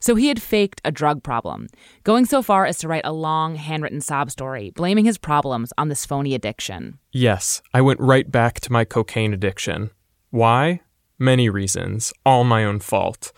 So 0.00 0.16
he 0.16 0.28
had 0.28 0.42
faked 0.42 0.80
a 0.84 0.90
drug 0.90 1.22
problem, 1.22 1.68
going 2.02 2.24
so 2.24 2.42
far 2.42 2.66
as 2.66 2.78
to 2.78 2.88
write 2.88 3.04
a 3.04 3.12
long, 3.12 3.54
handwritten 3.54 4.00
sob 4.00 4.30
story 4.30 4.70
blaming 4.70 5.04
his 5.04 5.18
problems 5.18 5.72
on 5.78 5.88
this 5.88 6.04
phony 6.04 6.34
addiction. 6.34 6.98
Yes, 7.12 7.62
I 7.72 7.80
went 7.82 8.00
right 8.00 8.28
back 8.30 8.60
to 8.60 8.72
my 8.72 8.84
cocaine 8.84 9.32
addiction. 9.32 9.90
Why? 10.30 10.80
Many 11.20 11.48
reasons, 11.48 12.12
all 12.24 12.44
my 12.44 12.64
own 12.64 12.78
fault. 12.80 13.32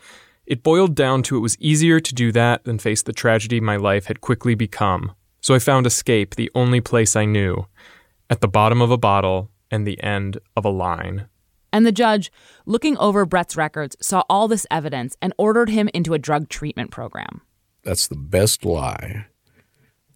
It 0.50 0.64
boiled 0.64 0.96
down 0.96 1.22
to 1.22 1.36
it 1.36 1.40
was 1.40 1.56
easier 1.60 2.00
to 2.00 2.12
do 2.12 2.32
that 2.32 2.64
than 2.64 2.80
face 2.80 3.02
the 3.02 3.12
tragedy 3.12 3.60
my 3.60 3.76
life 3.76 4.06
had 4.06 4.20
quickly 4.20 4.56
become. 4.56 5.12
So 5.40 5.54
I 5.54 5.60
found 5.60 5.86
escape 5.86 6.34
the 6.34 6.50
only 6.56 6.80
place 6.80 7.14
I 7.14 7.24
knew 7.24 7.66
at 8.28 8.40
the 8.40 8.48
bottom 8.48 8.82
of 8.82 8.90
a 8.90 8.98
bottle 8.98 9.48
and 9.70 9.86
the 9.86 10.02
end 10.02 10.38
of 10.56 10.64
a 10.64 10.68
line. 10.68 11.28
And 11.72 11.86
the 11.86 11.92
judge, 11.92 12.32
looking 12.66 12.98
over 12.98 13.24
Brett's 13.24 13.56
records, 13.56 13.96
saw 14.02 14.24
all 14.28 14.48
this 14.48 14.66
evidence 14.72 15.16
and 15.22 15.32
ordered 15.38 15.68
him 15.68 15.88
into 15.94 16.14
a 16.14 16.18
drug 16.18 16.48
treatment 16.48 16.90
program. 16.90 17.42
That's 17.84 18.08
the 18.08 18.16
best 18.16 18.64
lie 18.64 19.26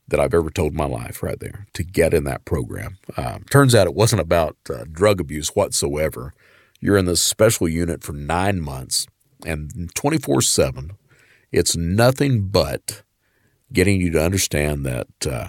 that 0.08 0.18
I've 0.18 0.34
ever 0.34 0.50
told 0.50 0.72
in 0.72 0.76
my 0.76 0.86
life 0.86 1.22
right 1.22 1.38
there 1.38 1.68
to 1.74 1.84
get 1.84 2.12
in 2.12 2.24
that 2.24 2.44
program. 2.44 2.98
Um, 3.16 3.44
turns 3.50 3.72
out 3.72 3.86
it 3.86 3.94
wasn't 3.94 4.22
about 4.22 4.56
uh, 4.68 4.82
drug 4.90 5.20
abuse 5.20 5.50
whatsoever. 5.50 6.34
You're 6.80 6.98
in 6.98 7.06
this 7.06 7.22
special 7.22 7.68
unit 7.68 8.02
for 8.02 8.12
nine 8.12 8.60
months 8.60 9.06
and 9.44 9.94
24 9.94 10.42
7. 10.42 10.92
It's 11.52 11.76
nothing 11.76 12.48
but 12.48 13.02
getting 13.72 14.00
you 14.00 14.10
to 14.10 14.24
understand 14.24 14.84
that 14.86 15.26
uh, 15.28 15.48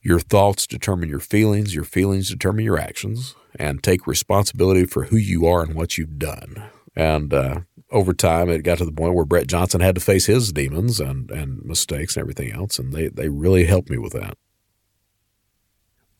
your 0.00 0.20
thoughts 0.20 0.66
determine 0.66 1.08
your 1.08 1.20
feelings, 1.20 1.74
your 1.74 1.84
feelings 1.84 2.28
determine 2.28 2.64
your 2.64 2.78
actions, 2.78 3.34
and 3.56 3.82
take 3.82 4.06
responsibility 4.06 4.84
for 4.84 5.04
who 5.04 5.16
you 5.16 5.46
are 5.46 5.62
and 5.62 5.74
what 5.74 5.96
you've 5.96 6.18
done. 6.18 6.62
And 6.96 7.32
uh, 7.32 7.60
over 7.90 8.12
time, 8.12 8.48
it 8.48 8.62
got 8.62 8.78
to 8.78 8.84
the 8.84 8.92
point 8.92 9.14
where 9.14 9.24
Brett 9.24 9.46
Johnson 9.46 9.80
had 9.80 9.94
to 9.94 10.00
face 10.00 10.26
his 10.26 10.52
demons 10.52 11.00
and, 11.00 11.30
and 11.30 11.64
mistakes 11.64 12.16
and 12.16 12.22
everything 12.22 12.52
else, 12.52 12.78
and 12.78 12.92
they, 12.92 13.08
they 13.08 13.28
really 13.28 13.64
helped 13.64 13.90
me 13.90 13.98
with 13.98 14.12
that. 14.12 14.36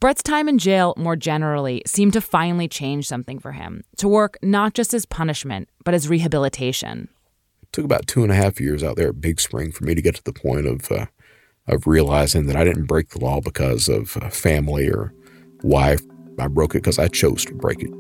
Brett's 0.05 0.23
time 0.23 0.51
in 0.51 0.59
jail 0.59 0.93
more 0.99 1.17
generally 1.17 1.81
seemed 1.87 2.13
to 2.13 2.21
finally 2.21 2.69
change 2.69 3.09
something 3.09 3.39
for 3.39 3.53
him, 3.53 3.85
to 3.97 4.07
work 4.07 4.37
not 4.43 4.75
just 4.75 4.93
as 4.93 5.07
punishment, 5.07 5.67
but 5.83 5.95
as 5.95 6.11
rehabilitation. 6.11 7.09
It 7.63 7.73
took 7.73 7.87
about 7.87 8.07
two 8.07 8.23
and 8.23 8.31
a 8.31 8.35
half 8.35 8.61
years 8.61 8.85
out 8.85 8.97
there 8.97 9.09
at 9.09 9.23
Big 9.23 9.41
Spring 9.41 9.73
for 9.73 9.85
me 9.85 9.95
to 9.95 10.03
get 10.03 10.15
to 10.17 10.23
the 10.23 10.35
point 10.35 10.67
of, 10.67 10.93
uh, 10.93 11.07
of 11.67 11.87
realizing 11.87 12.45
that 12.49 12.55
I 12.55 12.65
didn't 12.65 12.85
break 12.85 13.09
the 13.09 13.19
law 13.19 13.41
because 13.41 13.89
of 13.89 14.19
uh, 14.19 14.29
family 14.29 14.91
or 14.91 15.15
wife. 15.63 16.03
I 16.39 16.49
broke 16.49 16.75
it 16.75 16.83
because 16.83 16.99
I 16.99 17.09
chose 17.09 17.47
to 17.47 17.55
break 17.55 17.81
it. 17.81 17.91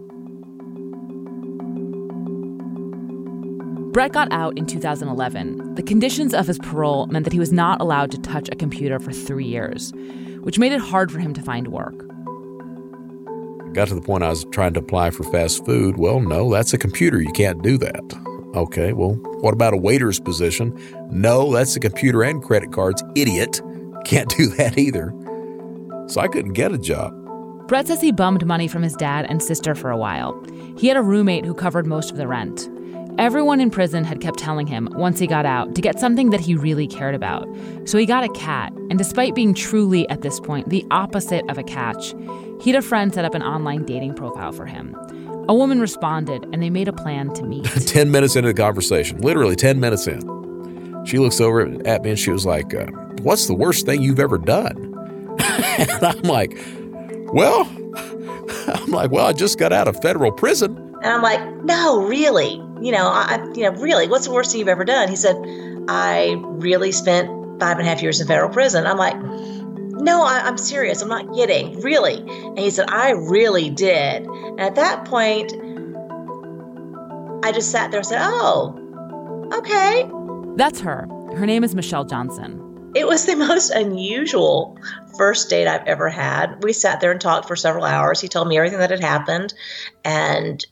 Brett 3.94 4.12
got 4.12 4.30
out 4.30 4.59
in 4.59 4.66
2011. 4.66 5.76
The 5.76 5.82
conditions 5.82 6.34
of 6.34 6.48
his 6.48 6.59
parole 6.59 7.07
meant 7.07 7.24
that 7.24 7.32
he 7.32 7.38
was 7.38 7.52
not 7.52 7.80
allowed 7.80 8.11
to 8.11 8.18
touch 8.18 8.50
a 8.52 8.57
computer 8.57 8.98
for 8.98 9.12
three 9.12 9.46
years, 9.46 9.94
which 10.45 10.59
made 10.59 10.72
it 10.72 10.80
hard 10.80 11.11
for 11.11 11.18
him 11.18 11.32
to 11.34 11.42
find 11.42 11.68
work. 11.68 11.97
Got 13.72 13.88
to 13.88 13.95
the 13.95 14.03
point 14.03 14.22
I 14.22 14.28
was 14.28 14.45
trying 14.53 14.74
to 14.74 14.80
apply 14.80 15.11
for 15.11 15.24
fast 15.24 15.64
food. 15.64 15.97
Well, 15.97 16.20
no, 16.20 16.53
that's 16.53 16.72
a 16.72 16.78
computer. 16.78 17.20
You 17.20 17.32
can't 17.32 17.62
do 17.62 17.76
that. 17.78 18.03
Okay, 18.55 18.92
well, 18.92 19.14
what 19.40 19.53
about 19.53 19.72
a 19.72 19.76
waiter's 19.76 20.20
position? 20.20 20.78
No, 21.11 21.53
that's 21.53 21.74
a 21.74 21.80
computer 21.80 22.22
and 22.22 22.42
credit 22.42 22.72
cards. 22.72 23.03
Idiot. 23.16 23.61
Can't 24.05 24.28
do 24.28 24.47
that 24.59 24.78
either. 24.78 25.12
So 26.07 26.20
I 26.20 26.28
couldn't 26.28 26.53
get 26.53 26.72
a 26.72 26.78
job. 26.78 27.12
Brett 27.66 27.86
says 27.86 28.03
he 28.03 28.12
bummed 28.12 28.45
money 28.47 28.68
from 28.68 28.82
his 28.82 28.95
dad 28.95 29.26
and 29.28 29.42
sister 29.42 29.74
for 29.74 29.90
a 29.90 29.97
while. 29.97 30.38
He 30.76 30.86
had 30.86 30.99
a 30.99 31.03
roommate 31.03 31.47
who 31.47 31.55
covered 31.55 31.86
most 31.86 32.11
of 32.11 32.18
the 32.18 32.28
rent. 32.28 32.68
Everyone 33.17 33.61
in 33.61 33.71
prison 33.71 34.03
had 34.03 34.21
kept 34.21 34.41
telling 34.41 34.67
him, 34.67 34.89
once 34.93 35.21
he 35.21 35.29
got 35.29 35.47
out, 35.47 35.77
to 35.77 35.81
get 35.81 36.01
something 36.01 36.31
that 36.31 36.41
he 36.41 36.57
really 36.57 36.89
cared 36.89 37.15
about. 37.15 37.49
So 37.85 37.97
he 37.97 38.07
got 38.07 38.25
a 38.25 38.29
cat, 38.31 38.73
and 38.91 38.99
despite 38.99 39.37
being 39.37 39.55
truly, 39.55 40.09
at 40.09 40.23
this 40.23 40.41
point, 40.41 40.69
the 40.69 40.85
opposite 40.91 41.49
of 41.49 41.57
a 41.57 41.62
catch, 41.62 42.12
he 42.61 42.71
had 42.73 42.79
a 42.79 42.83
friend 42.83 43.15
set 43.15 43.25
up 43.25 43.35
an 43.35 43.43
online 43.43 43.85
dating 43.85 44.15
profile 44.15 44.51
for 44.51 44.67
him. 44.67 44.97
A 45.49 45.55
woman 45.55 45.81
responded, 45.81 46.45
and 46.53 46.61
they 46.61 46.71
made 46.71 46.89
a 46.89 46.93
plan 46.93 47.33
to 47.35 47.45
meet. 47.45 47.65
10 47.87 48.11
minutes 48.11 48.35
into 48.35 48.49
the 48.49 48.55
conversation, 48.55 49.19
literally 49.21 49.55
10 49.55 49.79
minutes 49.79 50.09
in, 50.09 50.21
she 51.07 51.19
looks 51.19 51.41
over 51.41 51.61
at 51.87 52.03
me 52.03 52.11
and 52.11 52.19
she 52.19 52.31
was 52.33 52.45
like, 52.45 52.75
uh, 52.75 52.87
What's 53.23 53.47
the 53.47 53.55
worst 53.55 53.87
thing 53.87 54.03
you've 54.03 54.19
ever 54.19 54.39
done? 54.39 54.77
and 55.79 55.91
I'm 56.05 56.23
like, 56.23 56.59
Well, 57.33 57.61
I'm 58.67 58.91
like, 58.91 59.12
Well, 59.12 59.27
I 59.27 59.33
just 59.33 59.59
got 59.59 59.73
out 59.73 59.87
of 59.87 60.01
federal 60.03 60.33
prison. 60.33 60.81
And 61.05 61.12
I'm 61.12 61.22
like, 61.22 61.62
No, 61.62 62.07
really? 62.07 62.64
you 62.84 62.92
know, 62.92 63.07
I, 63.07 63.42
you 63.55 63.62
know, 63.62 63.70
really, 63.80 64.09
what's 64.09 64.26
the 64.26 64.32
worst 64.32 64.50
thing 64.50 64.59
you've 64.59 64.68
ever 64.68 64.84
done? 64.84 65.09
He 65.09 65.16
said, 65.16 65.36
I 65.88 66.36
really 66.38 66.92
spent 66.92 67.28
five 67.59 67.78
and 67.78 67.86
a 67.86 67.90
half 67.90 68.02
years 68.02 68.20
in 68.20 68.26
federal 68.26 68.50
prison. 68.50 68.86
I'm 68.86 68.98
like, 68.98 69.16
no, 69.22 70.22
I, 70.22 70.46
am 70.46 70.59
serious. 70.59 71.00
I'm 71.00 71.09
not 71.09 71.32
kidding. 71.34 71.80
Really. 71.80 72.18
And 72.18 72.59
he 72.59 72.68
said, 72.68 72.90
I 72.90 73.12
really 73.12 73.70
did. 73.70 74.26
And 74.26 74.61
at 74.61 74.74
that 74.74 75.07
point, 75.07 75.52
I 77.42 77.52
just 77.52 77.70
sat 77.70 77.90
there 77.90 78.00
and 78.00 78.07
said, 78.07 78.20
oh, 78.22 79.48
okay. 79.55 80.07
That's 80.57 80.80
her. 80.80 81.07
Her 81.34 81.46
name 81.46 81.64
is 81.64 81.74
Michelle 81.74 82.05
Johnson. 82.05 82.92
It 82.94 83.07
was 83.07 83.24
the 83.24 83.36
most 83.48 83.70
unusual 83.70 84.76
first 85.16 85.48
date 85.48 85.68
I've 85.68 85.86
ever 85.86 86.11
had. 86.11 86.62
We 86.62 86.74
sat 86.74 87.00
there 87.00 87.12
and 87.12 87.20
talked 87.20 87.48
for 87.48 87.57
several 87.57 87.84
hours. 87.84 88.20
He 88.20 88.28
told 88.28 88.46
me 88.46 88.59
everything 88.59 88.80
that 88.80 88.90
had 88.90 89.00
happened. 89.00 89.55
And 90.05 90.64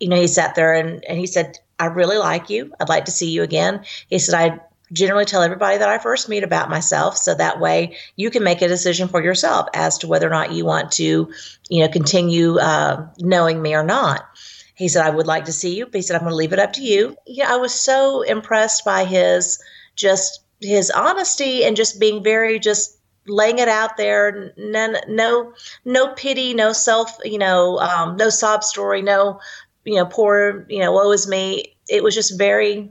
you 0.00 0.08
know, 0.08 0.16
he 0.16 0.26
sat 0.26 0.54
there 0.54 0.74
and, 0.74 1.04
and 1.04 1.18
he 1.18 1.26
said, 1.26 1.58
I 1.78 1.86
really 1.86 2.18
like 2.18 2.50
you. 2.50 2.72
I'd 2.80 2.88
like 2.88 3.04
to 3.06 3.10
see 3.10 3.30
you 3.30 3.42
again. 3.42 3.84
He 4.08 4.18
said, 4.18 4.34
I 4.34 4.60
generally 4.92 5.24
tell 5.24 5.42
everybody 5.42 5.78
that 5.78 5.88
I 5.88 5.98
first 5.98 6.28
meet 6.28 6.42
about 6.42 6.70
myself. 6.70 7.16
So 7.16 7.34
that 7.34 7.60
way 7.60 7.96
you 8.16 8.30
can 8.30 8.42
make 8.42 8.62
a 8.62 8.68
decision 8.68 9.08
for 9.08 9.22
yourself 9.22 9.68
as 9.74 9.98
to 9.98 10.08
whether 10.08 10.26
or 10.26 10.30
not 10.30 10.52
you 10.52 10.64
want 10.64 10.92
to, 10.92 11.32
you 11.68 11.80
know, 11.82 11.88
continue 11.88 12.58
uh, 12.58 13.06
knowing 13.18 13.60
me 13.60 13.74
or 13.74 13.84
not. 13.84 14.26
He 14.74 14.88
said, 14.88 15.04
I 15.04 15.10
would 15.10 15.26
like 15.26 15.44
to 15.46 15.52
see 15.52 15.76
you. 15.76 15.86
But 15.86 15.96
he 15.96 16.02
said, 16.02 16.14
I'm 16.14 16.22
going 16.22 16.30
to 16.30 16.36
leave 16.36 16.52
it 16.52 16.58
up 16.58 16.72
to 16.74 16.82
you. 16.82 17.16
Yeah, 17.26 17.52
I 17.52 17.56
was 17.56 17.74
so 17.74 18.22
impressed 18.22 18.84
by 18.84 19.04
his 19.04 19.60
just 19.96 20.40
his 20.60 20.90
honesty 20.90 21.64
and 21.64 21.76
just 21.76 22.00
being 22.00 22.22
very 22.22 22.58
just 22.58 22.98
laying 23.26 23.58
it 23.58 23.68
out 23.68 23.96
there 23.96 24.52
none 24.56 24.96
no 25.08 25.52
no 25.84 26.14
pity 26.14 26.54
no 26.54 26.72
self 26.72 27.16
you 27.24 27.38
know 27.38 27.78
um, 27.78 28.16
no 28.16 28.30
sob 28.30 28.64
story 28.64 29.02
no 29.02 29.38
you 29.84 29.96
know, 29.96 30.06
poor, 30.06 30.66
you 30.68 30.80
know, 30.80 30.92
woe 30.92 31.10
is 31.12 31.28
me. 31.28 31.76
It 31.88 32.02
was 32.02 32.14
just 32.14 32.38
very, 32.38 32.90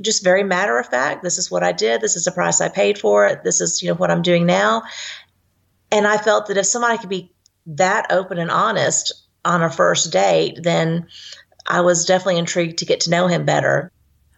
just 0.00 0.24
very 0.24 0.44
matter 0.44 0.78
of 0.78 0.86
fact. 0.86 1.22
This 1.22 1.38
is 1.38 1.50
what 1.50 1.62
I 1.62 1.72
did. 1.72 2.00
This 2.00 2.16
is 2.16 2.24
the 2.24 2.32
price 2.32 2.60
I 2.60 2.68
paid 2.68 2.98
for 2.98 3.26
it. 3.26 3.44
This 3.44 3.60
is, 3.60 3.82
you 3.82 3.88
know, 3.88 3.94
what 3.94 4.10
I'm 4.10 4.22
doing 4.22 4.46
now. 4.46 4.82
And 5.92 6.06
I 6.06 6.18
felt 6.18 6.46
that 6.46 6.56
if 6.56 6.66
somebody 6.66 6.98
could 6.98 7.08
be 7.08 7.32
that 7.66 8.06
open 8.10 8.38
and 8.38 8.50
honest 8.50 9.12
on 9.44 9.62
a 9.62 9.70
first 9.70 10.12
date, 10.12 10.58
then 10.62 11.06
I 11.66 11.80
was 11.80 12.04
definitely 12.04 12.38
intrigued 12.38 12.78
to 12.78 12.86
get 12.86 13.00
to 13.00 13.10
know 13.10 13.26
him 13.26 13.44
better. 13.44 13.92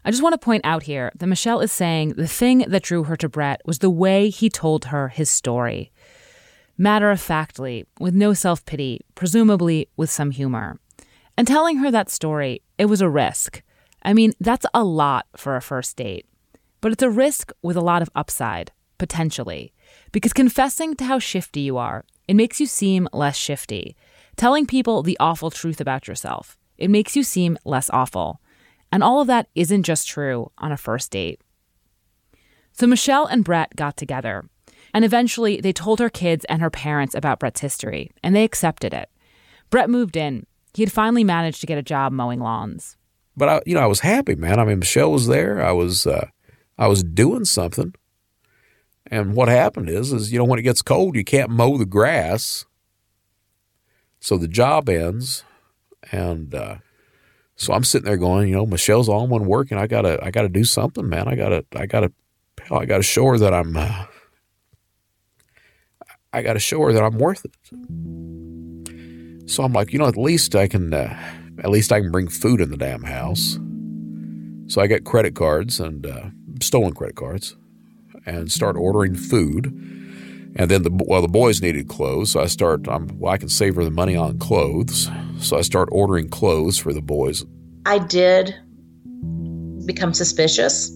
I 0.05 0.11
just 0.11 0.23
want 0.23 0.33
to 0.33 0.45
point 0.45 0.65
out 0.65 0.83
here 0.83 1.13
that 1.15 1.27
Michelle 1.27 1.61
is 1.61 1.71
saying 1.71 2.15
the 2.15 2.27
thing 2.27 2.65
that 2.69 2.83
drew 2.83 3.05
her 3.05 3.17
to 3.17 3.29
Brett 3.29 3.61
was 3.65 3.79
the 3.79 3.91
way 3.91 4.31
he 4.31 4.51
told 4.51 4.87
her 4.87 5.09
his 5.09 5.31
story. 5.31 5.93
Matter 6.77 7.11
of 7.11 7.21
factly, 7.21 7.87
with 8.01 8.15
no 8.15 8.35
self 8.35 8.65
pity, 8.65 9.01
presumably 9.15 9.89
with 9.97 10.11
some 10.11 10.33
humor. 10.33 10.81
And 11.43 11.49
telling 11.49 11.79
her 11.79 11.91
that 11.91 12.09
story, 12.09 12.63
it 12.79 12.85
was 12.85 13.01
a 13.01 13.09
risk. 13.09 13.65
I 14.05 14.13
mean, 14.13 14.33
that's 14.39 14.65
a 14.73 14.85
lot 14.85 15.27
for 15.37 15.57
a 15.57 15.61
first 15.61 15.97
date. 15.97 16.25
But 16.81 16.93
it's 16.93 17.03
a 17.03 17.11
risk 17.11 17.51
with 17.63 17.77
a 17.77 17.81
lot 17.81 18.01
of 18.01 18.11
upside, 18.15 18.71
potentially. 18.97 19.73
Because 20.13 20.33
confessing 20.33 20.95
to 20.95 21.05
how 21.05 21.19
shifty 21.19 21.59
you 21.59 21.79
are, 21.79 22.05
it 22.29 22.35
makes 22.35 22.61
you 22.61 22.67
seem 22.67 23.09
less 23.13 23.37
shifty. 23.37 23.97
Telling 24.37 24.67
people 24.67 25.03
the 25.03 25.17
awful 25.19 25.51
truth 25.51 25.81
about 25.81 26.07
yourself, 26.07 26.57
it 26.79 26.91
makes 26.91 27.17
you 27.17 27.25
seem 27.25 27.59
less 27.65 27.91
awful. 27.91 28.41
And 28.93 29.03
all 29.03 29.21
of 29.21 29.27
that 29.27 29.49
isn't 29.57 29.83
just 29.83 30.07
true 30.07 30.53
on 30.59 30.71
a 30.71 30.77
first 30.77 31.11
date. 31.11 31.41
So 32.71 32.87
Michelle 32.87 33.27
and 33.27 33.43
Brett 33.43 33.75
got 33.75 33.97
together. 33.97 34.45
And 34.95 35.05
eventually, 35.05 35.61
they 35.61 35.73
told 35.73 35.99
her 35.99 36.09
kids 36.09 36.45
and 36.45 36.63
her 36.63 36.71
parents 36.71 37.17
about 37.17 37.41
Brett's 37.41 37.63
history, 37.63 38.13
and 38.23 38.33
they 38.33 38.45
accepted 38.45 38.95
it. 38.95 39.11
Brett 39.71 39.91
moved 39.91 40.17
in, 40.17 40.47
he 40.75 40.83
had 40.83 40.93
finally 40.93 41.25
managed 41.25 41.61
to 41.61 41.67
get 41.67 41.79
a 41.79 41.83
job 41.83 42.13
mowing 42.13 42.41
lawns. 42.41 42.97
But 43.37 43.49
I, 43.49 43.63
you 43.67 43.75
know, 43.75 43.81
I 43.81 43.87
was 43.87 44.01
happy, 44.01 44.35
man. 44.35 44.59
I 44.59 44.65
mean, 44.65 44.79
Michelle 44.81 45.13
was 45.13 45.27
there. 45.27 45.63
I 45.63 45.73
was, 45.73 46.07
uh, 46.07 46.29
I 46.79 46.87
was 46.87 47.03
doing 47.03 47.45
something. 47.45 47.95
And 49.07 49.35
what 49.35 49.49
happened 49.49 49.89
is, 49.89 50.13
is 50.13 50.33
you 50.33 50.39
know, 50.39 50.45
when 50.45 50.59
it 50.59 50.63
gets 50.63 50.83
cold, 50.83 51.17
you 51.17 51.25
can't 51.25 51.51
mow 51.51 51.77
the 51.77 51.87
grass. 51.87 52.65
So 54.21 54.39
the 54.39 54.49
job 54.49 54.89
ends, 54.89 55.45
and 56.13 56.55
uh, 56.55 56.77
so 57.57 57.73
I'm 57.73 57.83
sitting 57.83 58.07
there 58.07 58.17
going, 58.17 58.49
you 58.49 58.55
know, 58.55 58.65
Michelle's 58.65 59.09
on 59.09 59.29
one 59.29 59.47
working. 59.47 59.79
I 59.79 59.87
gotta, 59.89 60.25
I 60.25 60.31
gotta 60.31 60.49
do 60.49 60.65
something, 60.65 61.09
man. 61.09 61.27
I 61.27 61.35
gotta, 61.35 61.65
I 61.75 61.87
gotta, 61.87 62.13
I 62.71 62.87
gotta 62.87 63.03
show 63.03 63.27
her 63.27 63.39
that 63.39 63.53
I'm, 63.53 63.77
uh, 63.77 64.05
I 66.33 66.43
gotta 66.43 66.61
show 66.61 66.81
her 66.83 66.93
that 66.93 67.03
I'm 67.03 67.19
worth 67.19 67.45
it. 67.45 67.53
So 69.53 69.63
I'm 69.63 69.75
like, 69.75 69.93
you 69.93 69.99
know, 69.99 70.07
at 70.07 70.17
least 70.17 70.55
I 70.55 70.67
can, 70.67 70.95
uh, 70.95 71.15
at 71.63 71.69
least 71.69 71.93
I 71.93 72.01
can 72.01 72.11
bring 72.11 72.27
food 72.27 72.59
in 72.59 72.71
the 72.71 72.77
damn 72.79 73.03
house. 73.03 73.59
So 74.67 74.81
I 74.81 74.87
get 74.87 75.05
credit 75.05 75.35
cards 75.35 75.79
and 75.79 76.07
uh, 76.07 76.31
stolen 76.63 76.95
credit 76.95 77.17
cards, 77.17 77.55
and 78.25 78.51
start 78.51 78.77
ordering 78.77 79.15
food. 79.15 79.67
And 80.57 80.71
then 80.71 80.85
the 80.85 80.91
well, 81.07 81.21
the 81.21 81.29
boys 81.29 81.61
needed 81.61 81.89
clothes, 81.89 82.31
so 82.31 82.41
I 82.41 82.47
start. 82.47 82.89
I'm 82.89 83.09
well, 83.19 83.31
I 83.31 83.37
can 83.37 83.51
save 83.51 83.77
her 83.77 83.85
the 83.85 83.91
money 83.91 84.17
on 84.17 84.39
clothes, 84.39 85.11
so 85.39 85.59
I 85.59 85.61
start 85.61 85.91
ordering 85.93 86.31
clothes 86.31 86.79
for 86.79 86.95
the 86.95 87.03
boys. 87.03 87.45
I 87.85 87.99
did 87.99 88.55
become 89.85 90.15
suspicious, 90.15 90.91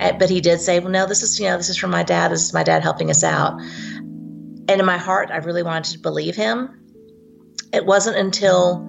eh, 0.00 0.12
but 0.18 0.30
he 0.30 0.40
did 0.40 0.62
say, 0.62 0.80
"Well, 0.80 0.90
no, 0.90 1.04
this 1.04 1.22
is 1.22 1.38
you 1.38 1.46
know 1.46 1.58
this 1.58 1.68
is 1.68 1.76
from 1.76 1.90
my 1.90 2.04
dad. 2.04 2.30
This 2.30 2.42
is 2.42 2.54
my 2.54 2.62
dad 2.62 2.82
helping 2.82 3.10
us 3.10 3.22
out." 3.22 3.60
And 3.60 4.80
in 4.80 4.86
my 4.86 4.98
heart, 4.98 5.30
I 5.30 5.38
really 5.38 5.62
wanted 5.62 5.92
to 5.92 5.98
believe 5.98 6.36
him 6.36 6.70
it 7.72 7.86
wasn't 7.86 8.16
until 8.16 8.86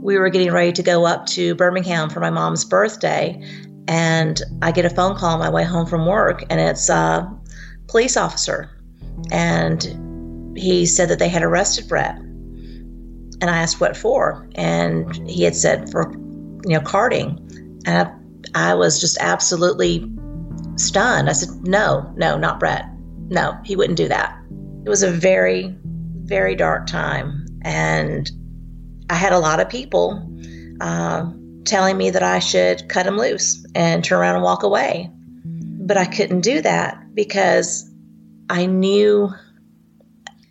we 0.00 0.18
were 0.18 0.28
getting 0.28 0.52
ready 0.52 0.72
to 0.72 0.82
go 0.82 1.06
up 1.06 1.26
to 1.26 1.54
Birmingham 1.54 2.10
for 2.10 2.20
my 2.20 2.30
mom's 2.30 2.64
birthday, 2.64 3.42
and 3.88 4.42
I 4.62 4.72
get 4.72 4.84
a 4.84 4.90
phone 4.90 5.16
call 5.16 5.34
on 5.34 5.38
my 5.38 5.50
way 5.50 5.64
home 5.64 5.86
from 5.86 6.06
work, 6.06 6.44
and 6.50 6.60
it's 6.60 6.88
a 6.88 7.30
police 7.88 8.16
officer. 8.16 8.70
and 9.30 10.56
he 10.56 10.86
said 10.86 11.08
that 11.08 11.18
they 11.18 11.28
had 11.28 11.42
arrested 11.42 11.88
Brett. 11.88 12.16
And 13.40 13.44
I 13.44 13.58
asked 13.58 13.80
what 13.80 13.96
for, 13.96 14.48
and 14.54 15.28
he 15.28 15.42
had 15.42 15.56
said 15.56 15.90
for, 15.90 16.12
you 16.64 16.74
know, 16.74 16.80
carding. 16.80 17.38
And 17.86 18.08
I, 18.54 18.70
I 18.70 18.74
was 18.74 19.00
just 19.00 19.18
absolutely 19.20 20.08
stunned. 20.76 21.28
I 21.28 21.32
said, 21.32 21.50
no, 21.66 22.10
no, 22.16 22.38
not 22.38 22.60
Brett. 22.60 22.86
No, 23.28 23.58
he 23.64 23.76
wouldn't 23.76 23.96
do 23.96 24.08
that. 24.08 24.38
It 24.84 24.88
was 24.88 25.02
a 25.02 25.10
very, 25.10 25.76
very 26.22 26.54
dark 26.54 26.86
time. 26.86 27.43
And 27.64 28.30
I 29.10 29.14
had 29.14 29.32
a 29.32 29.38
lot 29.38 29.60
of 29.60 29.68
people 29.68 30.30
uh, 30.80 31.30
telling 31.64 31.96
me 31.96 32.10
that 32.10 32.22
I 32.22 32.38
should 32.38 32.88
cut 32.88 33.06
him 33.06 33.16
loose 33.16 33.64
and 33.74 34.04
turn 34.04 34.20
around 34.20 34.36
and 34.36 34.44
walk 34.44 34.62
away. 34.62 35.10
But 35.44 35.96
I 35.96 36.04
couldn't 36.04 36.40
do 36.40 36.62
that 36.62 37.14
because 37.14 37.90
I 38.48 38.66
knew 38.66 39.30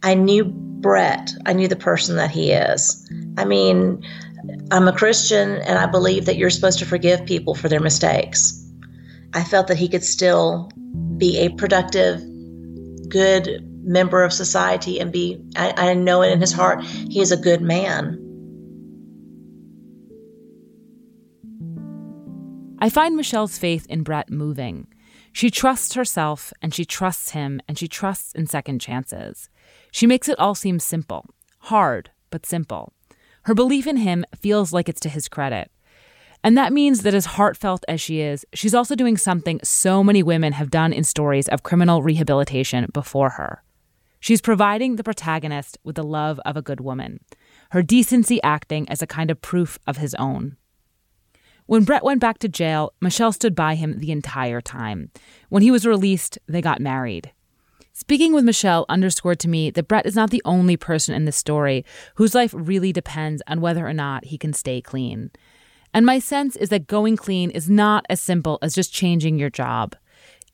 I 0.03 0.16
knew 0.16 0.45
Brett. 0.45 1.32
I 1.45 1.53
knew 1.53 1.68
the 1.68 1.78
person 1.78 2.18
that 2.18 2.30
he 2.30 2.51
is. 2.51 3.09
I 3.38 3.45
mean, 3.45 4.03
I'm 4.72 4.88
a 4.88 4.93
Christian 4.93 5.57
and 5.61 5.80
I 5.80 5.86
believe 5.86 6.26
that 6.26 6.36
you're 6.36 6.49
supposed 6.49 6.80
to 6.80 6.86
forgive 6.86 7.26
people 7.26 7.55
for 7.55 7.70
their 7.70 7.80
mistakes. 7.80 8.59
I 9.34 9.43
felt 9.43 9.68
that 9.68 9.78
he 9.78 9.88
could 9.88 10.03
still 10.03 10.70
be 11.18 11.38
a 11.38 11.49
productive, 11.49 12.22
good 13.07 13.66
member 13.84 14.23
of 14.23 14.34
society 14.34 14.99
and 14.99 15.11
be, 15.11 15.41
I, 15.55 15.89
I 15.89 15.93
know 15.93 16.21
it 16.21 16.31
in 16.31 16.41
his 16.41 16.51
heart, 16.51 16.84
he 16.84 17.21
is 17.21 17.31
a 17.31 17.38
good 17.38 17.61
man. 17.61 18.19
I 22.79 22.89
find 22.89 23.15
Michelle's 23.15 23.57
faith 23.57 23.86
in 23.89 24.03
Brett 24.03 24.29
moving. 24.29 24.88
She 25.31 25.49
trusts 25.49 25.93
herself 25.93 26.51
and 26.61 26.73
she 26.73 26.86
trusts 26.86 27.31
him 27.31 27.61
and 27.67 27.77
she 27.77 27.88
trusts 27.88 28.34
in 28.34 28.45
second 28.45 28.79
chances. 28.79 29.49
She 29.91 30.05
makes 30.05 30.27
it 30.27 30.38
all 30.38 30.53
seem 30.53 30.79
simple, 30.79 31.25
hard, 31.59 32.11
but 32.29 32.45
simple. 32.45 32.93
Her 33.43 33.55
belief 33.55 33.88
in 33.88 33.97
him 33.97 34.25
feels 34.36 34.73
like 34.73 34.89
it's 34.89 34.99
to 35.01 35.09
his 35.09 35.27
credit. 35.27 35.71
And 36.43 36.57
that 36.57 36.73
means 36.73 37.03
that 37.03 37.13
as 37.13 37.25
heartfelt 37.25 37.86
as 37.88 38.01
she 38.01 38.19
is, 38.19 38.45
she's 38.53 38.75
also 38.75 38.95
doing 38.95 39.15
something 39.15 39.61
so 39.63 40.03
many 40.03 40.21
women 40.21 40.53
have 40.53 40.69
done 40.69 40.91
in 40.91 41.05
stories 41.05 41.47
of 41.47 41.63
criminal 41.63 42.03
rehabilitation 42.03 42.89
before 42.93 43.31
her. 43.31 43.63
She's 44.24 44.39
providing 44.39 44.95
the 44.95 45.03
protagonist 45.03 45.78
with 45.84 45.97
the 45.97 46.01
love 46.01 46.39
of 46.45 46.55
a 46.55 46.61
good 46.61 46.80
woman, 46.80 47.19
her 47.71 47.84
decency 47.84 48.41
acting 48.41 48.88
as 48.88 49.01
a 49.01 49.05
kind 49.05 49.30
of 49.30 49.41
proof 49.41 49.78
of 49.86 49.97
his 49.97 50.15
own. 50.15 50.55
When 51.65 51.84
Brett 51.84 52.05
went 52.05 52.21
back 52.21 52.38
to 52.38 52.47
jail, 52.47 52.93
Michelle 53.01 53.34
stood 53.34 53.53
by 53.53 53.76
him 53.76 53.99
the 53.99 54.13
entire 54.13 54.61
time. 54.61 55.11
When 55.49 55.61
he 55.61 55.71
was 55.71 55.86
released, 55.86 56.39
they 56.47 56.61
got 56.61 56.80
married. 56.80 57.34
Speaking 57.91 58.32
with 58.34 58.45
Michelle 58.45 58.86
underscored 58.88 59.41
to 59.41 59.49
me 59.49 59.69
that 59.71 59.89
Brett 59.89 60.05
is 60.05 60.15
not 60.15 60.30
the 60.30 60.41
only 60.45 60.78
person 60.78 61.13
in 61.13 61.26
this 61.26 61.36
story 61.36 61.84
whose 62.15 62.34
life 62.34 62.53
really 62.55 62.93
depends 62.93 63.41
on 63.47 63.59
whether 63.59 63.86
or 63.86 63.93
not 63.93 64.24
he 64.24 64.38
can 64.38 64.53
stay 64.53 64.80
clean. 64.80 65.32
And 65.93 66.05
my 66.05 66.19
sense 66.19 66.55
is 66.55 66.69
that 66.69 66.88
going 66.88 67.17
clean 67.17 67.49
is 67.49 67.69
not 67.69 68.05
as 68.09 68.21
simple 68.21 68.57
as 68.61 68.74
just 68.74 68.93
changing 68.93 69.38
your 69.38 69.49
job. 69.49 69.97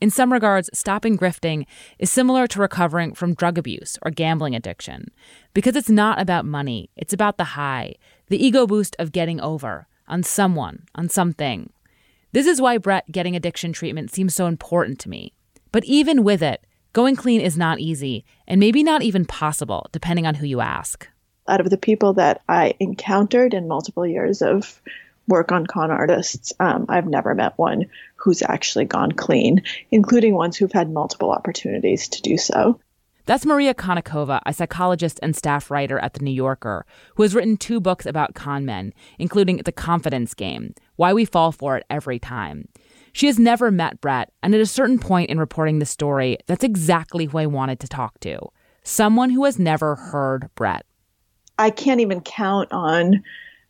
In 0.01 0.09
some 0.09 0.31
regards, 0.31 0.69
stopping 0.73 1.17
grifting 1.17 1.65
is 1.97 2.09
similar 2.09 2.47
to 2.47 2.61
recovering 2.61 3.13
from 3.13 3.33
drug 3.33 3.57
abuse 3.57 3.97
or 4.01 4.11
gambling 4.11 4.55
addiction 4.55 5.11
because 5.53 5.75
it's 5.75 5.89
not 5.89 6.21
about 6.21 6.45
money, 6.45 6.89
it's 6.95 7.11
about 7.11 7.37
the 7.37 7.43
high, 7.43 7.95
the 8.29 8.41
ego 8.43 8.65
boost 8.65 8.95
of 8.97 9.11
getting 9.11 9.41
over, 9.41 9.87
on 10.07 10.23
someone, 10.23 10.83
on 10.95 11.09
something. 11.09 11.69
This 12.31 12.47
is 12.47 12.61
why 12.61 12.77
Brett 12.77 13.11
getting 13.11 13.35
addiction 13.35 13.73
treatment 13.73 14.09
seems 14.09 14.33
so 14.33 14.45
important 14.45 14.99
to 14.99 15.09
me. 15.09 15.33
But 15.71 15.83
even 15.83 16.23
with 16.23 16.41
it, 16.41 16.65
going 16.93 17.17
clean 17.17 17.41
is 17.41 17.57
not 17.57 17.79
easy 17.79 18.23
and 18.47 18.57
maybe 18.57 18.83
not 18.83 19.01
even 19.01 19.25
possible, 19.25 19.87
depending 19.91 20.25
on 20.25 20.35
who 20.35 20.45
you 20.45 20.61
ask. 20.61 21.09
Out 21.47 21.59
of 21.59 21.69
the 21.69 21.77
people 21.77 22.13
that 22.13 22.41
I 22.47 22.75
encountered 22.79 23.53
in 23.53 23.67
multiple 23.67 24.07
years 24.07 24.41
of 24.41 24.81
work 25.27 25.51
on 25.51 25.67
con 25.67 25.91
artists, 25.91 26.53
um, 26.59 26.85
I've 26.87 27.07
never 27.07 27.35
met 27.35 27.57
one 27.57 27.87
who's 28.19 28.41
actually 28.43 28.85
gone 28.85 29.11
clean, 29.11 29.63
including 29.91 30.35
ones 30.35 30.57
who've 30.57 30.71
had 30.71 30.91
multiple 30.91 31.31
opportunities 31.31 32.07
to 32.09 32.21
do 32.21 32.37
so. 32.37 32.79
That's 33.25 33.45
Maria 33.45 33.75
Konnikova, 33.75 34.41
a 34.45 34.53
psychologist 34.53 35.19
and 35.21 35.35
staff 35.35 35.69
writer 35.69 35.99
at 35.99 36.13
The 36.13 36.23
New 36.23 36.31
Yorker, 36.31 36.85
who 37.15 37.23
has 37.23 37.35
written 37.35 37.57
two 37.57 37.79
books 37.79 38.07
about 38.07 38.33
con 38.33 38.65
men, 38.65 38.91
including 39.19 39.57
The 39.57 39.71
Confidence 39.71 40.33
Game 40.33 40.73
Why 40.95 41.13
We 41.13 41.25
Fall 41.25 41.51
for 41.51 41.77
It 41.77 41.85
Every 41.89 42.17
Time. 42.17 42.67
She 43.13 43.27
has 43.27 43.37
never 43.37 43.69
met 43.69 44.01
Brett, 44.01 44.31
and 44.41 44.55
at 44.55 44.61
a 44.61 44.65
certain 44.65 44.97
point 44.97 45.29
in 45.29 45.39
reporting 45.39 45.79
the 45.79 45.85
story, 45.85 46.37
that's 46.47 46.63
exactly 46.63 47.25
who 47.25 47.37
I 47.37 47.45
wanted 47.45 47.79
to 47.81 47.87
talk 47.87 48.19
to 48.21 48.39
someone 48.83 49.29
who 49.29 49.45
has 49.45 49.59
never 49.59 49.95
heard 49.95 50.49
Brett. 50.55 50.85
I 51.57 51.69
can't 51.69 52.01
even 52.01 52.21
count 52.21 52.71
on, 52.71 53.23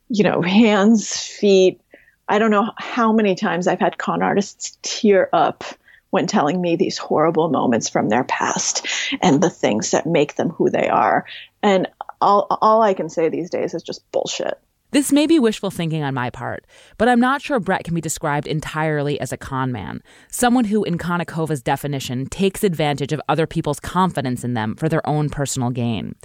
you 0.07 0.23
know, 0.23 0.41
hands, 0.41 1.13
feet. 1.13 1.81
I 2.29 2.37
don't 2.37 2.51
know 2.51 2.71
how 2.77 3.11
many 3.11 3.33
times 3.33 3.67
I've 3.67 3.79
had 3.79 3.97
con 3.97 4.21
artists 4.21 4.77
tear 4.83 5.29
up 5.33 5.63
when 6.11 6.27
telling 6.27 6.61
me 6.61 6.75
these 6.75 6.97
horrible 6.97 7.49
moments 7.49 7.89
from 7.89 8.09
their 8.09 8.23
past 8.23 8.87
and 9.21 9.41
the 9.41 9.49
things 9.49 9.91
that 9.91 10.05
make 10.05 10.35
them 10.35 10.49
who 10.49 10.69
they 10.69 10.87
are. 10.87 11.25
And 11.63 11.87
all, 12.21 12.47
all 12.61 12.81
I 12.81 12.93
can 12.93 13.09
say 13.09 13.29
these 13.29 13.49
days 13.49 13.73
is 13.73 13.83
just 13.83 14.09
bullshit. 14.11 14.59
This 14.91 15.11
may 15.11 15.27
be 15.27 15.37
wishful 15.37 15.69
thinking 15.69 16.01
on 16.01 16.15
my 16.15 16.31
part, 16.31 16.65
but 16.97 17.07
I'm 17.07 17.19
not 17.19 17.43
sure 17.43 17.59
Brett 17.59 17.83
can 17.83 17.93
be 17.93 18.01
described 18.01 18.47
entirely 18.47 19.19
as 19.19 19.31
a 19.31 19.37
con 19.37 19.71
man, 19.71 20.01
someone 20.31 20.65
who, 20.65 20.83
in 20.83 20.97
Konnikova's 20.97 21.61
definition, 21.61 22.25
takes 22.25 22.63
advantage 22.63 23.13
of 23.13 23.21
other 23.29 23.45
people's 23.45 23.79
confidence 23.79 24.43
in 24.43 24.55
them 24.55 24.75
for 24.75 24.89
their 24.89 25.07
own 25.07 25.29
personal 25.29 25.69
gain. 25.69 26.15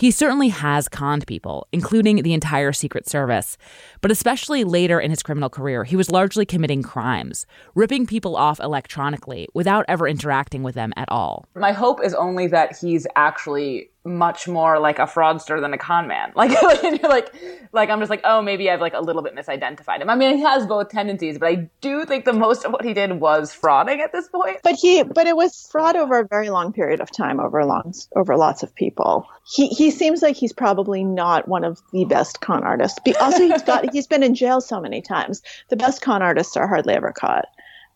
He 0.00 0.10
certainly 0.10 0.48
has 0.48 0.88
conned 0.88 1.26
people, 1.26 1.68
including 1.72 2.22
the 2.22 2.32
entire 2.32 2.72
Secret 2.72 3.06
Service. 3.06 3.58
But 4.00 4.10
especially 4.10 4.64
later 4.64 4.98
in 4.98 5.10
his 5.10 5.22
criminal 5.22 5.50
career, 5.50 5.84
he 5.84 5.94
was 5.94 6.10
largely 6.10 6.46
committing 6.46 6.82
crimes, 6.82 7.44
ripping 7.74 8.06
people 8.06 8.34
off 8.34 8.58
electronically 8.60 9.46
without 9.52 9.84
ever 9.88 10.08
interacting 10.08 10.62
with 10.62 10.74
them 10.74 10.94
at 10.96 11.10
all. 11.10 11.44
My 11.54 11.72
hope 11.72 12.02
is 12.02 12.14
only 12.14 12.46
that 12.46 12.78
he's 12.78 13.06
actually 13.14 13.90
much 14.04 14.48
more 14.48 14.78
like 14.78 14.98
a 14.98 15.02
fraudster 15.02 15.60
than 15.60 15.72
a 15.72 15.78
con 15.78 16.06
man. 16.08 16.32
Like, 16.40 17.02
like, 17.02 17.34
like 17.72 17.90
I'm 17.90 17.98
just 17.98 18.08
like, 18.08 18.22
oh, 18.24 18.40
maybe 18.40 18.70
I've 18.70 18.80
like 18.80 18.94
a 18.94 19.00
little 19.00 19.20
bit 19.22 19.34
misidentified 19.36 20.00
him. 20.00 20.08
I 20.08 20.14
mean, 20.14 20.38
he 20.38 20.42
has 20.42 20.66
both 20.66 20.88
tendencies, 20.88 21.38
but 21.38 21.48
I 21.48 21.68
do 21.82 22.06
think 22.06 22.24
the 22.24 22.32
most 22.32 22.64
of 22.64 22.72
what 22.72 22.82
he 22.82 22.94
did 22.94 23.20
was 23.20 23.54
frauding 23.54 23.98
at 23.98 24.10
this 24.12 24.28
point. 24.28 24.58
But 24.62 24.76
he, 24.76 25.02
but 25.02 25.26
it 25.26 25.36
was 25.36 25.68
fraud 25.70 25.96
over 25.96 26.20
a 26.20 26.26
very 26.26 26.48
long 26.48 26.72
period 26.72 27.00
of 27.00 27.10
time, 27.10 27.40
over 27.40 27.62
long, 27.66 27.92
over 28.16 28.36
lots 28.36 28.62
of 28.62 28.74
people. 28.74 29.26
He 29.44 29.68
he 29.68 29.90
seems 29.90 30.22
like 30.22 30.36
he's 30.36 30.52
probably 30.52 31.04
not 31.04 31.46
one 31.46 31.64
of 31.64 31.80
the 31.92 32.04
best 32.06 32.40
con 32.40 32.64
artists. 32.64 32.98
Also, 33.20 33.42
he's 33.46 33.62
got 33.62 33.90
he's 33.92 34.06
been 34.06 34.22
in 34.22 34.34
jail 34.34 34.60
so 34.60 34.80
many 34.80 35.02
times. 35.02 35.42
The 35.68 35.76
best 35.76 36.00
con 36.00 36.22
artists 36.22 36.56
are 36.56 36.66
hardly 36.66 36.94
ever 36.94 37.12
caught. 37.12 37.46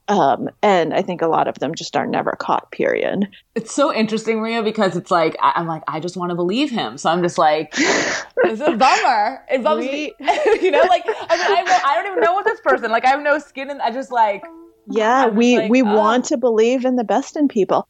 Um, 0.06 0.50
and 0.62 0.92
I 0.92 1.00
think 1.00 1.22
a 1.22 1.26
lot 1.26 1.48
of 1.48 1.58
them 1.60 1.74
just 1.74 1.96
are 1.96 2.06
never 2.06 2.32
caught, 2.32 2.70
period. 2.70 3.26
It's 3.54 3.72
so 3.72 3.92
interesting, 3.92 4.38
Maria, 4.38 4.62
because 4.62 4.96
it's 4.96 5.10
like, 5.10 5.34
I, 5.40 5.52
am 5.56 5.66
like, 5.66 5.82
I 5.88 5.98
just 5.98 6.16
want 6.16 6.30
to 6.30 6.34
believe 6.34 6.70
him. 6.70 6.98
So 6.98 7.08
I'm 7.08 7.22
just 7.22 7.38
like, 7.38 7.72
it's 7.78 8.60
a 8.60 8.76
bummer. 8.76 9.42
It 9.50 9.62
bums 9.62 9.86
me. 9.86 10.12
you 10.60 10.70
know, 10.70 10.82
like, 10.82 11.04
I, 11.06 11.36
mean, 11.36 11.56
I, 11.56 11.62
no, 11.66 11.78
I, 11.84 11.94
don't 11.94 12.12
even 12.12 12.22
know 12.22 12.34
what 12.34 12.44
this 12.44 12.60
person, 12.60 12.90
like, 12.90 13.06
I 13.06 13.10
have 13.10 13.22
no 13.22 13.38
skin 13.38 13.70
in, 13.70 13.80
I 13.80 13.90
just 13.90 14.12
like, 14.12 14.44
yeah, 14.90 15.28
we, 15.28 15.56
like, 15.56 15.70
we 15.70 15.82
oh. 15.82 15.96
want 15.96 16.26
to 16.26 16.36
believe 16.36 16.84
in 16.84 16.96
the 16.96 17.04
best 17.04 17.36
in 17.36 17.48
people. 17.48 17.88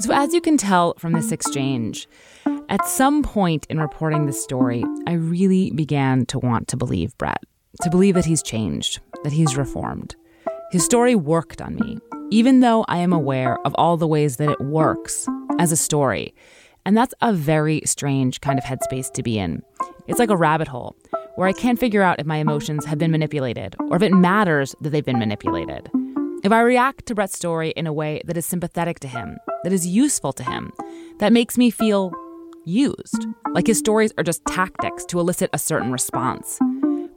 So, 0.00 0.12
as 0.12 0.34
you 0.34 0.42
can 0.42 0.58
tell 0.58 0.94
from 0.98 1.12
this 1.12 1.32
exchange, 1.32 2.06
at 2.68 2.86
some 2.86 3.22
point 3.22 3.66
in 3.70 3.80
reporting 3.80 4.26
this 4.26 4.42
story, 4.42 4.84
I 5.06 5.14
really 5.14 5.70
began 5.70 6.26
to 6.26 6.38
want 6.38 6.68
to 6.68 6.76
believe 6.76 7.16
Brett 7.16 7.42
to 7.82 7.90
believe 7.90 8.14
that 8.14 8.24
he's 8.24 8.42
changed, 8.42 9.00
that 9.24 9.32
he's 9.32 9.56
reformed. 9.56 10.16
His 10.70 10.84
story 10.84 11.14
worked 11.14 11.60
on 11.62 11.76
me, 11.76 11.98
even 12.30 12.60
though 12.60 12.84
I 12.88 12.98
am 12.98 13.12
aware 13.12 13.58
of 13.64 13.74
all 13.76 13.96
the 13.96 14.06
ways 14.06 14.36
that 14.36 14.50
it 14.50 14.60
works 14.60 15.26
as 15.58 15.72
a 15.72 15.76
story. 15.76 16.34
And 16.84 16.96
that's 16.96 17.14
a 17.20 17.32
very 17.32 17.82
strange 17.84 18.40
kind 18.40 18.58
of 18.58 18.64
headspace 18.64 19.12
to 19.12 19.22
be 19.22 19.38
in. 19.38 19.62
It's 20.06 20.18
like 20.18 20.30
a 20.30 20.36
rabbit 20.36 20.68
hole 20.68 20.96
where 21.36 21.48
I 21.48 21.52
can't 21.52 21.78
figure 21.78 22.02
out 22.02 22.18
if 22.18 22.26
my 22.26 22.36
emotions 22.36 22.84
have 22.84 22.98
been 22.98 23.10
manipulated 23.10 23.76
or 23.90 23.96
if 23.96 24.02
it 24.02 24.12
matters 24.12 24.74
that 24.80 24.90
they've 24.90 25.04
been 25.04 25.18
manipulated. 25.18 25.90
If 26.44 26.52
I 26.52 26.60
react 26.60 27.06
to 27.06 27.14
Brett's 27.14 27.36
story 27.36 27.70
in 27.70 27.86
a 27.86 27.92
way 27.92 28.22
that 28.24 28.36
is 28.36 28.46
sympathetic 28.46 29.00
to 29.00 29.08
him, 29.08 29.38
that 29.64 29.72
is 29.72 29.86
useful 29.86 30.32
to 30.34 30.42
him, 30.42 30.72
that 31.18 31.32
makes 31.32 31.58
me 31.58 31.70
feel 31.70 32.12
used, 32.64 33.26
like 33.52 33.66
his 33.66 33.78
stories 33.78 34.12
are 34.18 34.24
just 34.24 34.44
tactics 34.46 35.04
to 35.06 35.20
elicit 35.20 35.50
a 35.52 35.58
certain 35.58 35.90
response 35.90 36.58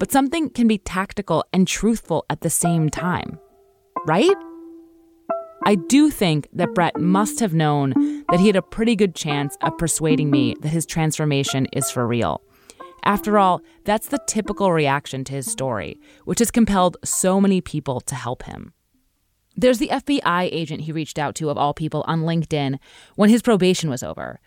but 0.01 0.11
something 0.11 0.49
can 0.49 0.67
be 0.67 0.79
tactical 0.79 1.45
and 1.53 1.67
truthful 1.67 2.25
at 2.27 2.41
the 2.41 2.49
same 2.49 2.89
time, 2.89 3.37
right? 4.07 4.35
I 5.63 5.75
do 5.75 6.09
think 6.09 6.47
that 6.53 6.73
Brett 6.73 6.99
must 6.99 7.39
have 7.39 7.53
known 7.53 8.23
that 8.31 8.39
he 8.39 8.47
had 8.47 8.55
a 8.55 8.63
pretty 8.63 8.95
good 8.95 9.13
chance 9.13 9.55
of 9.61 9.77
persuading 9.77 10.31
me 10.31 10.55
that 10.61 10.69
his 10.69 10.87
transformation 10.87 11.67
is 11.71 11.91
for 11.91 12.07
real. 12.07 12.41
After 13.03 13.37
all, 13.37 13.61
that's 13.85 14.07
the 14.07 14.19
typical 14.25 14.73
reaction 14.73 15.23
to 15.25 15.33
his 15.33 15.51
story, 15.51 15.99
which 16.25 16.39
has 16.39 16.49
compelled 16.49 16.97
so 17.03 17.39
many 17.39 17.61
people 17.61 18.01
to 18.01 18.15
help 18.15 18.41
him. 18.41 18.73
There's 19.55 19.77
the 19.77 19.89
FBI 19.89 20.49
agent 20.51 20.81
he 20.81 20.91
reached 20.91 21.19
out 21.19 21.35
to, 21.35 21.51
of 21.51 21.59
all 21.59 21.75
people, 21.75 22.03
on 22.07 22.21
LinkedIn 22.21 22.79
when 23.17 23.29
his 23.29 23.43
probation 23.43 23.91
was 23.91 24.01
over. 24.01 24.39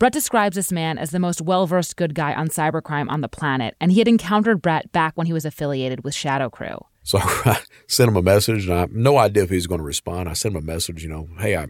Brett 0.00 0.14
describes 0.14 0.54
this 0.54 0.72
man 0.72 0.96
as 0.96 1.10
the 1.10 1.18
most 1.18 1.42
well 1.42 1.66
versed 1.66 1.94
good 1.94 2.14
guy 2.14 2.32
on 2.32 2.48
cybercrime 2.48 3.10
on 3.10 3.20
the 3.20 3.28
planet, 3.28 3.76
and 3.82 3.92
he 3.92 3.98
had 3.98 4.08
encountered 4.08 4.62
Brett 4.62 4.90
back 4.92 5.12
when 5.14 5.26
he 5.26 5.34
was 5.34 5.44
affiliated 5.44 6.04
with 6.04 6.14
Shadow 6.14 6.48
Crew. 6.48 6.78
So 7.02 7.18
I 7.22 7.60
sent 7.86 8.08
him 8.08 8.16
a 8.16 8.22
message, 8.22 8.64
and 8.64 8.74
I 8.74 8.80
have 8.80 8.92
no 8.92 9.18
idea 9.18 9.42
if 9.42 9.50
he's 9.50 9.66
going 9.66 9.80
to 9.80 9.84
respond. 9.84 10.26
I 10.26 10.32
sent 10.32 10.54
him 10.54 10.62
a 10.62 10.64
message, 10.64 11.02
you 11.02 11.10
know, 11.10 11.28
hey, 11.38 11.54
I 11.54 11.66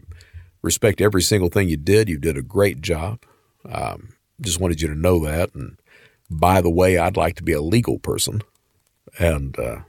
respect 0.61 1.01
every 1.01 1.21
single 1.21 1.49
thing 1.49 1.67
you 1.67 1.75
did. 1.75 2.07
You 2.07 2.17
did 2.17 2.37
a 2.37 2.41
great 2.41 2.79
job. 2.79 3.19
Um, 3.69 4.13
just 4.39 4.61
wanted 4.61 4.79
you 4.79 4.87
to 4.87 4.95
know 4.95 5.19
that. 5.25 5.53
And 5.53 5.77
by 6.29 6.61
the 6.61 6.69
way, 6.69 6.97
I'd 6.97 7.17
like 7.17 7.35
to 7.35 7.43
be 7.43 7.51
a 7.51 7.61
legal 7.61 7.99
person. 7.99 8.43
And 9.19 9.59
uh, 9.59 9.79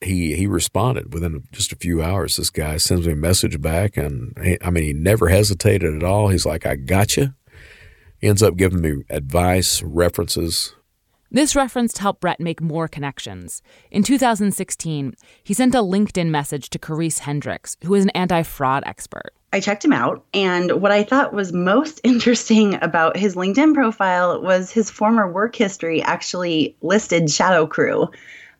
he 0.00 0.34
he 0.36 0.46
responded 0.46 1.12
within 1.12 1.44
just 1.52 1.72
a 1.72 1.76
few 1.76 2.02
hours. 2.02 2.36
This 2.36 2.50
guy 2.50 2.76
sends 2.76 3.06
me 3.06 3.12
a 3.14 3.16
message 3.16 3.60
back, 3.60 3.96
and 3.96 4.36
he, 4.42 4.58
I 4.62 4.70
mean, 4.70 4.84
he 4.84 4.92
never 4.92 5.28
hesitated 5.28 5.94
at 5.94 6.04
all. 6.04 6.28
He's 6.28 6.46
like, 6.46 6.66
"I 6.66 6.76
got 6.76 7.16
you." 7.16 7.34
He 8.20 8.28
ends 8.28 8.42
up 8.42 8.56
giving 8.56 8.80
me 8.80 9.04
advice, 9.10 9.82
references. 9.82 10.74
This 11.30 11.54
reference 11.54 11.98
helped 11.98 12.22
Brett 12.22 12.40
make 12.40 12.60
more 12.60 12.88
connections. 12.88 13.62
In 13.90 14.02
2016, 14.02 15.14
he 15.44 15.52
sent 15.54 15.74
a 15.74 15.78
LinkedIn 15.78 16.28
message 16.28 16.70
to 16.70 16.78
Karisse 16.78 17.20
Hendricks, 17.20 17.76
who 17.84 17.94
is 17.94 18.04
an 18.04 18.10
anti 18.10 18.42
fraud 18.42 18.82
expert. 18.86 19.34
I 19.52 19.60
checked 19.60 19.84
him 19.84 19.92
out, 19.92 20.24
and 20.34 20.80
what 20.80 20.92
I 20.92 21.04
thought 21.04 21.32
was 21.32 21.52
most 21.52 22.00
interesting 22.04 22.82
about 22.82 23.16
his 23.16 23.34
LinkedIn 23.34 23.74
profile 23.74 24.40
was 24.40 24.70
his 24.70 24.90
former 24.90 25.30
work 25.30 25.54
history 25.54 26.02
actually 26.02 26.76
listed 26.82 27.30
Shadow 27.30 27.66
Crew 27.66 28.08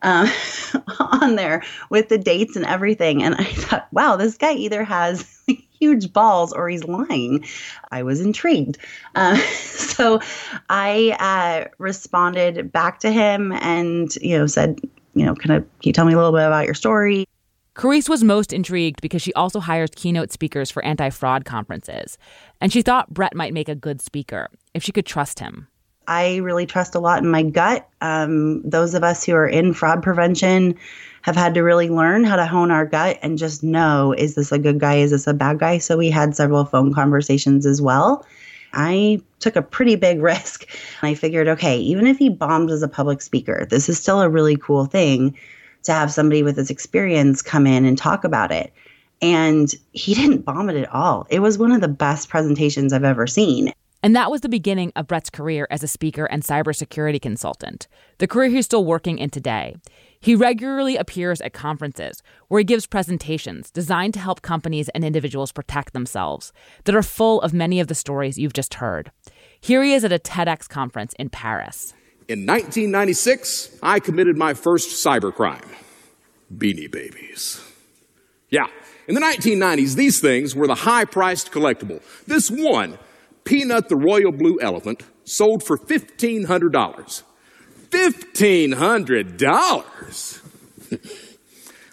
uh, 0.02 0.30
on 0.98 1.36
there 1.36 1.62
with 1.90 2.08
the 2.08 2.18
dates 2.18 2.56
and 2.56 2.64
everything. 2.64 3.22
And 3.22 3.34
I 3.34 3.44
thought, 3.44 3.88
wow, 3.92 4.16
this 4.16 4.36
guy 4.36 4.52
either 4.52 4.84
has 4.84 5.42
huge 5.80 6.12
balls 6.12 6.52
or 6.52 6.68
he's 6.68 6.84
lying. 6.84 7.44
I 7.90 8.02
was 8.02 8.20
intrigued. 8.20 8.78
Uh, 9.14 9.36
so 9.54 10.20
I 10.68 11.16
uh, 11.18 11.68
responded 11.78 12.72
back 12.72 13.00
to 13.00 13.10
him 13.10 13.52
and, 13.52 14.14
you 14.16 14.38
know, 14.38 14.46
said, 14.46 14.80
you 15.14 15.24
know, 15.24 15.34
kind 15.34 15.56
of, 15.56 15.62
can 15.80 15.88
you 15.88 15.92
tell 15.92 16.04
me 16.04 16.12
a 16.12 16.16
little 16.16 16.32
bit 16.32 16.46
about 16.46 16.64
your 16.64 16.74
story? 16.74 17.26
Karisse 17.74 18.08
was 18.08 18.24
most 18.24 18.52
intrigued 18.52 19.00
because 19.00 19.22
she 19.22 19.32
also 19.34 19.60
hires 19.60 19.90
keynote 19.94 20.32
speakers 20.32 20.68
for 20.68 20.84
anti 20.84 21.10
fraud 21.10 21.44
conferences. 21.44 22.18
And 22.60 22.72
she 22.72 22.82
thought 22.82 23.14
Brett 23.14 23.36
might 23.36 23.54
make 23.54 23.68
a 23.68 23.76
good 23.76 24.00
speaker 24.00 24.48
if 24.74 24.82
she 24.82 24.90
could 24.90 25.06
trust 25.06 25.38
him. 25.38 25.68
I 26.08 26.36
really 26.36 26.64
trust 26.64 26.94
a 26.94 26.98
lot 26.98 27.22
in 27.22 27.30
my 27.30 27.42
gut. 27.42 27.86
Um, 28.00 28.62
those 28.62 28.94
of 28.94 29.04
us 29.04 29.24
who 29.24 29.34
are 29.34 29.46
in 29.46 29.74
fraud 29.74 30.02
prevention 30.02 30.74
have 31.22 31.36
had 31.36 31.52
to 31.54 31.62
really 31.62 31.90
learn 31.90 32.24
how 32.24 32.36
to 32.36 32.46
hone 32.46 32.70
our 32.70 32.86
gut 32.86 33.18
and 33.20 33.36
just 33.36 33.62
know 33.62 34.14
is 34.16 34.34
this 34.34 34.50
a 34.50 34.58
good 34.58 34.80
guy? 34.80 34.96
Is 34.96 35.10
this 35.10 35.26
a 35.26 35.34
bad 35.34 35.58
guy? 35.58 35.78
So 35.78 35.98
we 35.98 36.08
had 36.08 36.34
several 36.34 36.64
phone 36.64 36.94
conversations 36.94 37.66
as 37.66 37.82
well. 37.82 38.24
I 38.72 39.20
took 39.40 39.54
a 39.54 39.62
pretty 39.62 39.96
big 39.96 40.22
risk. 40.22 40.66
I 41.02 41.12
figured, 41.14 41.46
okay, 41.46 41.78
even 41.78 42.06
if 42.06 42.16
he 42.16 42.30
bombs 42.30 42.72
as 42.72 42.82
a 42.82 42.88
public 42.88 43.20
speaker, 43.20 43.66
this 43.68 43.88
is 43.90 43.98
still 43.98 44.22
a 44.22 44.30
really 44.30 44.56
cool 44.56 44.86
thing 44.86 45.36
to 45.82 45.92
have 45.92 46.10
somebody 46.10 46.42
with 46.42 46.56
this 46.56 46.70
experience 46.70 47.42
come 47.42 47.66
in 47.66 47.84
and 47.84 47.98
talk 47.98 48.24
about 48.24 48.50
it. 48.50 48.72
And 49.20 49.72
he 49.92 50.14
didn't 50.20 50.46
bomb 50.46 50.70
it 50.70 50.76
at 50.76 50.90
all. 50.90 51.26
It 51.28 51.40
was 51.40 51.58
one 51.58 51.72
of 51.72 51.82
the 51.82 51.88
best 51.88 52.30
presentations 52.30 52.94
I've 52.94 53.04
ever 53.04 53.26
seen. 53.26 53.74
And 54.02 54.14
that 54.14 54.30
was 54.30 54.42
the 54.42 54.48
beginning 54.48 54.92
of 54.94 55.08
Brett's 55.08 55.30
career 55.30 55.66
as 55.70 55.82
a 55.82 55.88
speaker 55.88 56.26
and 56.26 56.42
cybersecurity 56.42 57.20
consultant, 57.20 57.88
the 58.18 58.28
career 58.28 58.48
he's 58.48 58.64
still 58.64 58.84
working 58.84 59.18
in 59.18 59.30
today. 59.30 59.76
He 60.20 60.34
regularly 60.34 60.96
appears 60.96 61.40
at 61.40 61.52
conferences 61.52 62.22
where 62.46 62.58
he 62.58 62.64
gives 62.64 62.86
presentations 62.86 63.70
designed 63.70 64.14
to 64.14 64.20
help 64.20 64.42
companies 64.42 64.88
and 64.90 65.04
individuals 65.04 65.52
protect 65.52 65.92
themselves 65.92 66.52
that 66.84 66.94
are 66.94 67.02
full 67.02 67.40
of 67.40 67.52
many 67.52 67.80
of 67.80 67.88
the 67.88 67.94
stories 67.94 68.38
you've 68.38 68.52
just 68.52 68.74
heard. 68.74 69.10
Here 69.60 69.82
he 69.82 69.94
is 69.94 70.04
at 70.04 70.12
a 70.12 70.18
TEDx 70.18 70.68
conference 70.68 71.12
in 71.18 71.30
Paris. 71.30 71.94
In 72.28 72.46
1996, 72.46 73.78
I 73.82 74.00
committed 74.00 74.36
my 74.36 74.54
first 74.54 75.04
cybercrime 75.04 75.64
Beanie 76.54 76.90
Babies. 76.90 77.64
Yeah, 78.50 78.66
in 79.08 79.14
the 79.14 79.20
1990s, 79.20 79.96
these 79.96 80.20
things 80.20 80.54
were 80.54 80.66
the 80.66 80.74
high 80.74 81.04
priced 81.04 81.50
collectible. 81.50 82.02
This 82.26 82.50
one, 82.50 82.98
Peanut 83.48 83.88
the 83.88 83.96
Royal 83.96 84.30
Blue 84.30 84.60
Elephant, 84.60 85.02
sold 85.24 85.62
for 85.62 85.78
$1,500. 85.78 87.22
$1,500? 87.88 90.42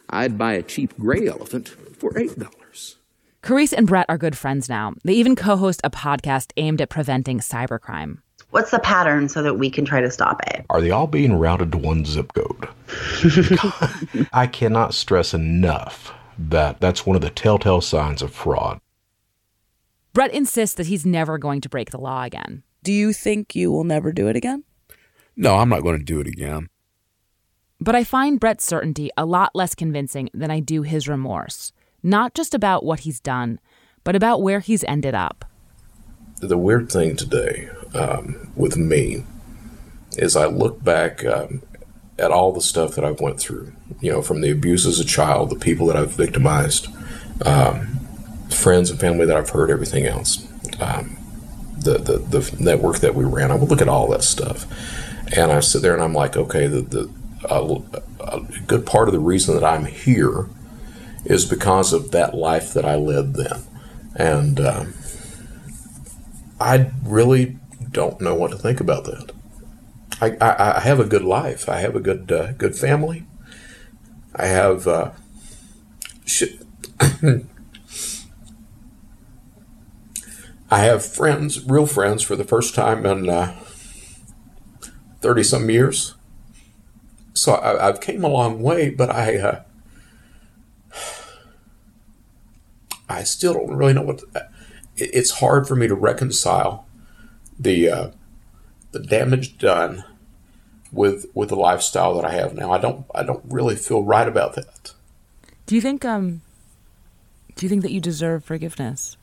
I'd 0.10 0.38
buy 0.38 0.52
a 0.52 0.62
cheap 0.62 1.00
gray 1.00 1.30
elephant 1.30 1.70
for 1.70 2.12
$8. 2.12 2.96
Karisse 3.42 3.72
and 3.72 3.88
Brett 3.88 4.06
are 4.10 4.18
good 4.18 4.38
friends 4.38 4.68
now. 4.68 4.96
They 5.06 5.14
even 5.14 5.38
co 5.38 5.56
host 5.56 5.80
a 5.86 5.90
podcast 5.90 6.52
aimed 6.58 6.82
at 6.82 6.90
preventing 6.90 7.40
cybercrime. 7.40 8.18
What's 8.50 8.72
the 8.72 8.80
pattern 8.80 9.30
so 9.30 9.42
that 9.42 9.54
we 9.54 9.70
can 9.70 9.86
try 9.86 10.02
to 10.02 10.12
stop 10.12 10.42
it? 10.48 10.66
Are 10.70 10.82
they 10.82 10.92
all 10.92 11.08
being 11.08 11.40
routed 11.40 11.72
to 11.72 11.78
one 11.78 12.04
zip 12.04 12.34
code? 12.34 12.68
I 14.34 14.48
cannot 14.48 14.94
stress 14.94 15.34
enough 15.34 16.12
that 16.38 16.82
that's 16.82 17.06
one 17.06 17.16
of 17.16 17.22
the 17.22 17.30
telltale 17.30 17.80
signs 17.80 18.22
of 18.22 18.34
fraud. 18.34 18.82
Brett 20.16 20.34
insists 20.34 20.78
that 20.78 20.88
he's 20.88 21.06
never 21.06 21.38
going 21.38 21.60
to 21.60 21.68
break 21.68 21.92
the 21.92 22.00
law 22.00 22.24
again. 22.24 22.64
Do 22.84 22.94
you 22.94 23.12
think 23.12 23.54
you 23.54 23.70
will 23.70 23.84
never 23.84 24.14
do 24.14 24.30
it 24.30 24.38
again? 24.38 24.64
No, 25.36 25.58
I'm 25.58 25.68
not 25.68 25.84
going 25.84 25.98
to 26.00 26.06
do 26.06 26.22
it 26.22 26.28
again. 26.28 26.70
But 27.82 27.96
I 27.96 28.06
find 28.06 28.40
Brett's 28.40 28.66
certainty 28.66 29.10
a 29.18 29.26
lot 29.26 29.52
less 29.54 29.76
convincing 29.76 30.30
than 30.34 30.50
I 30.50 30.62
do 30.62 30.84
his 30.84 31.10
remorse. 31.10 31.74
Not 32.02 32.34
just 32.34 32.54
about 32.54 32.86
what 32.86 33.02
he's 33.02 33.20
done, 33.20 33.60
but 34.06 34.16
about 34.16 34.42
where 34.42 34.62
he's 34.62 34.86
ended 34.86 35.16
up. 35.16 35.44
The 36.40 36.58
weird 36.58 36.90
thing 36.90 37.18
today 37.18 37.70
um, 37.94 38.54
with 38.56 38.78
me 38.78 39.26
is 40.16 40.38
I 40.38 40.46
look 40.46 40.82
back 40.82 41.26
um, 41.26 41.62
at 42.18 42.32
all 42.32 42.54
the 42.54 42.62
stuff 42.62 42.96
that 42.96 43.04
I've 43.04 43.20
went 43.20 43.42
through. 43.42 43.74
You 44.00 44.14
know, 44.14 44.22
from 44.22 44.40
the 44.40 44.52
abuse 44.52 44.86
as 44.86 45.02
a 45.02 45.06
child, 45.06 45.50
the 45.50 45.60
people 45.60 45.88
that 45.88 45.98
I've 45.98 46.14
victimized, 46.14 46.88
um, 47.46 48.05
friends 48.50 48.90
and 48.90 49.00
family 49.00 49.26
that 49.26 49.36
I've 49.36 49.50
heard, 49.50 49.70
everything 49.70 50.06
else. 50.06 50.48
Um, 50.80 51.18
the, 51.78 51.98
the, 51.98 52.18
the 52.18 52.56
network 52.60 53.00
that 53.00 53.16
we 53.16 53.24
ran, 53.24 53.52
I 53.52 53.56
would 53.56 53.70
look 53.70 53.82
at 53.82 53.88
all 53.88 54.10
that 54.10 54.24
stuff. 54.24 54.66
And 55.36 55.52
I 55.52 55.60
sit 55.60 55.82
there 55.82 55.94
and 55.94 56.04
I'm 56.04 56.14
like, 56.14 56.38
okay, 56.38 56.68
the, 56.68 56.82
the 56.82 57.12
a, 57.50 57.82
a 58.24 58.42
good 58.68 58.86
part 58.86 59.08
of 59.08 59.14
the 59.14 59.20
reason 59.20 59.56
that 59.56 59.64
I'm 59.64 59.86
here 59.86 60.50
is 61.26 61.46
because 61.46 61.94
of 61.94 62.12
that 62.12 62.34
life 62.34 62.74
that 62.74 62.86
I 62.86 62.96
led 62.96 63.34
then. 63.34 63.64
And 64.16 64.60
uh, 64.60 64.86
I 66.60 66.92
really 67.04 67.58
don't 67.92 68.22
know 68.22 68.36
what 68.36 68.52
to 68.52 68.58
think 68.58 68.80
about 68.80 69.06
that. 69.06 69.32
I, 70.22 70.38
I, 70.40 70.78
I 70.78 70.80
have 70.82 71.00
a 71.00 71.06
good 71.06 71.24
life. 71.24 71.68
I 71.68 71.80
have 71.80 71.96
a 71.96 72.00
good 72.00 72.32
uh, 72.32 72.54
good 72.54 72.76
family. 72.76 73.26
I 74.34 74.46
have 74.46 74.88
uh, 74.88 75.12
I 80.76 80.80
have 80.80 81.06
friends, 81.06 81.64
real 81.64 81.86
friends, 81.86 82.22
for 82.22 82.36
the 82.36 82.44
first 82.44 82.76
time 82.76 83.06
in 83.06 83.28
thirty 85.22 85.40
uh, 85.40 85.44
some 85.46 85.70
years. 85.70 86.16
So 87.34 87.56
I, 87.56 87.86
have 87.86 88.02
came 88.02 88.26
a 88.26 88.28
long 88.28 88.62
way, 88.62 88.90
but 88.90 89.10
I 89.10 89.38
uh, 89.38 89.64
I 93.08 93.24
still 93.24 93.54
don't 93.54 93.78
really 93.78 93.94
know 93.94 94.02
what. 94.02 94.18
To, 94.18 94.50
it's 94.98 95.40
hard 95.40 95.66
for 95.66 95.78
me 95.78 95.88
to 95.88 95.96
reconcile 95.96 96.86
the 97.58 97.90
uh, 97.90 98.12
the 98.92 99.00
damage 99.00 99.58
done 99.58 100.04
with 100.92 101.28
with 101.34 101.48
the 101.48 101.56
lifestyle 101.56 102.16
that 102.16 102.26
I 102.26 102.32
have 102.32 102.54
now. 102.54 102.74
I 102.74 102.80
don't 102.80 103.06
I 103.16 103.24
don't 103.24 103.46
really 103.48 103.78
feel 103.78 104.04
right 104.04 104.28
about 104.28 104.56
that. 104.56 104.94
Do 105.68 105.76
you 105.76 105.80
think 105.80 106.04
um 106.04 106.42
do 107.56 107.66
you 107.66 107.70
think 107.70 107.82
that 107.84 107.94
you 107.94 108.02
deserve 108.02 108.44
forgiveness? 108.44 109.16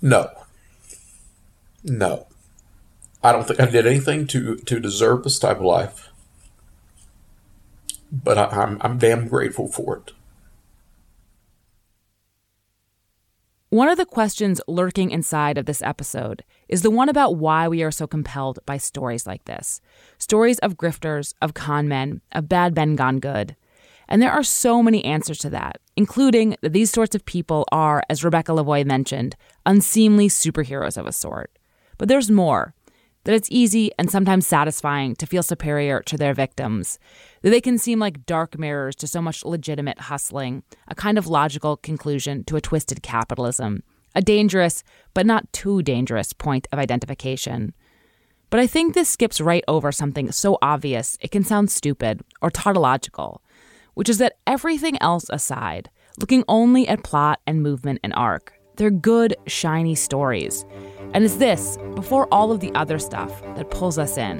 No. 0.00 0.30
No. 1.84 2.26
I 3.22 3.32
don't 3.32 3.46
think 3.46 3.60
I 3.60 3.66
did 3.66 3.86
anything 3.86 4.26
to, 4.28 4.56
to 4.56 4.80
deserve 4.80 5.24
this 5.24 5.38
type 5.38 5.56
of 5.58 5.64
life. 5.64 6.10
But 8.12 8.38
I, 8.38 8.44
I'm, 8.46 8.78
I'm 8.82 8.98
damn 8.98 9.28
grateful 9.28 9.68
for 9.68 9.96
it. 9.96 10.12
One 13.70 13.88
of 13.88 13.98
the 13.98 14.06
questions 14.06 14.60
lurking 14.68 15.10
inside 15.10 15.58
of 15.58 15.66
this 15.66 15.82
episode 15.82 16.44
is 16.68 16.82
the 16.82 16.90
one 16.90 17.08
about 17.08 17.36
why 17.36 17.66
we 17.66 17.82
are 17.82 17.90
so 17.90 18.06
compelled 18.06 18.60
by 18.64 18.76
stories 18.76 19.26
like 19.26 19.44
this 19.44 19.80
stories 20.18 20.60
of 20.60 20.76
grifters, 20.76 21.34
of 21.42 21.52
con 21.52 21.88
men, 21.88 22.20
of 22.32 22.48
bad 22.48 22.76
men 22.76 22.94
gone 22.94 23.18
good. 23.18 23.56
And 24.08 24.22
there 24.22 24.30
are 24.30 24.44
so 24.44 24.84
many 24.84 25.04
answers 25.04 25.38
to 25.38 25.50
that, 25.50 25.80
including 25.96 26.56
that 26.60 26.72
these 26.72 26.92
sorts 26.92 27.16
of 27.16 27.26
people 27.26 27.66
are, 27.72 28.04
as 28.08 28.22
Rebecca 28.22 28.52
Lavoie 28.52 28.86
mentioned, 28.86 29.34
unseemly 29.66 30.28
superheroes 30.28 30.96
of 30.96 31.06
a 31.06 31.12
sort. 31.12 31.50
But 31.98 32.08
there's 32.08 32.30
more. 32.30 32.74
that 33.26 33.34
it's 33.34 33.48
easy 33.50 33.90
and 33.98 34.08
sometimes 34.08 34.46
satisfying 34.46 35.16
to 35.16 35.26
feel 35.26 35.42
superior 35.42 36.00
to 36.00 36.16
their 36.16 36.32
victims, 36.32 36.96
that 37.42 37.50
they 37.50 37.60
can 37.60 37.76
seem 37.76 37.98
like 37.98 38.24
dark 38.24 38.56
mirrors 38.56 38.94
to 38.94 39.08
so 39.08 39.20
much 39.20 39.44
legitimate 39.44 40.02
hustling, 40.02 40.62
a 40.86 40.94
kind 40.94 41.18
of 41.18 41.26
logical 41.26 41.76
conclusion 41.76 42.44
to 42.44 42.54
a 42.54 42.60
twisted 42.60 43.02
capitalism, 43.02 43.82
a 44.14 44.22
dangerous, 44.22 44.84
but 45.12 45.26
not 45.26 45.52
too 45.52 45.82
dangerous 45.82 46.32
point 46.32 46.68
of 46.70 46.78
identification. 46.78 47.74
But 48.48 48.60
I 48.60 48.68
think 48.68 48.94
this 48.94 49.08
skips 49.08 49.40
right 49.40 49.64
over 49.66 49.90
something 49.90 50.30
so 50.30 50.56
obvious 50.62 51.18
it 51.20 51.32
can 51.32 51.42
sound 51.42 51.68
stupid 51.72 52.20
or 52.40 52.48
tautological, 52.48 53.42
which 53.94 54.08
is 54.08 54.18
that 54.18 54.36
everything 54.46 55.02
else 55.02 55.26
aside, 55.30 55.90
looking 56.20 56.44
only 56.46 56.86
at 56.86 57.02
plot 57.02 57.40
and 57.44 57.60
movement 57.60 57.98
and 58.04 58.14
arc, 58.14 58.52
they're 58.76 58.90
good, 58.90 59.34
shiny 59.46 59.94
stories. 59.94 60.64
And 61.14 61.24
it's 61.24 61.36
this, 61.36 61.78
before 61.94 62.28
all 62.32 62.52
of 62.52 62.60
the 62.60 62.72
other 62.74 62.98
stuff, 62.98 63.42
that 63.56 63.70
pulls 63.70 63.98
us 63.98 64.18
in. 64.18 64.38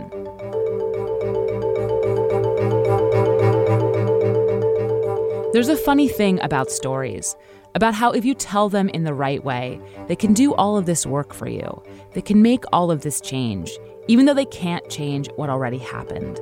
There's 5.52 5.68
a 5.68 5.76
funny 5.76 6.08
thing 6.08 6.38
about 6.42 6.70
stories, 6.70 7.34
about 7.74 7.94
how 7.94 8.10
if 8.10 8.26
you 8.26 8.34
tell 8.34 8.68
them 8.68 8.90
in 8.90 9.04
the 9.04 9.14
right 9.14 9.42
way, 9.42 9.80
they 10.06 10.16
can 10.16 10.34
do 10.34 10.54
all 10.54 10.76
of 10.76 10.84
this 10.84 11.06
work 11.06 11.32
for 11.32 11.48
you. 11.48 11.82
They 12.12 12.20
can 12.20 12.42
make 12.42 12.64
all 12.72 12.90
of 12.90 13.00
this 13.00 13.22
change, 13.22 13.70
even 14.06 14.26
though 14.26 14.34
they 14.34 14.44
can't 14.44 14.86
change 14.90 15.30
what 15.36 15.48
already 15.48 15.78
happened. 15.78 16.38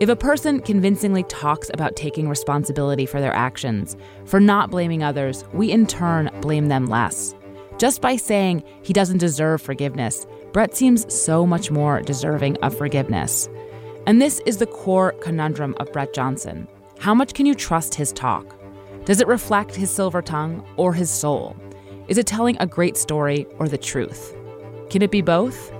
If 0.00 0.08
a 0.08 0.14
person 0.14 0.60
convincingly 0.60 1.24
talks 1.24 1.70
about 1.74 1.96
taking 1.96 2.28
responsibility 2.28 3.04
for 3.04 3.20
their 3.20 3.34
actions, 3.34 3.96
for 4.26 4.38
not 4.38 4.70
blaming 4.70 5.02
others, 5.02 5.42
we 5.52 5.72
in 5.72 5.88
turn 5.88 6.30
blame 6.40 6.68
them 6.68 6.86
less. 6.86 7.34
Just 7.78 8.00
by 8.00 8.14
saying 8.14 8.62
he 8.82 8.92
doesn't 8.92 9.18
deserve 9.18 9.60
forgiveness, 9.60 10.24
Brett 10.52 10.76
seems 10.76 11.12
so 11.12 11.44
much 11.44 11.72
more 11.72 12.00
deserving 12.00 12.58
of 12.58 12.78
forgiveness. 12.78 13.48
And 14.06 14.22
this 14.22 14.40
is 14.46 14.58
the 14.58 14.66
core 14.66 15.16
conundrum 15.20 15.74
of 15.80 15.92
Brett 15.92 16.14
Johnson. 16.14 16.68
How 17.00 17.12
much 17.12 17.34
can 17.34 17.44
you 17.44 17.56
trust 17.56 17.96
his 17.96 18.12
talk? 18.12 18.56
Does 19.04 19.20
it 19.20 19.26
reflect 19.26 19.74
his 19.74 19.90
silver 19.90 20.22
tongue 20.22 20.64
or 20.76 20.94
his 20.94 21.10
soul? 21.10 21.56
Is 22.06 22.18
it 22.18 22.26
telling 22.26 22.56
a 22.60 22.66
great 22.68 22.96
story 22.96 23.48
or 23.58 23.66
the 23.66 23.76
truth? 23.76 24.36
Can 24.90 25.02
it 25.02 25.10
be 25.10 25.22
both? 25.22 25.72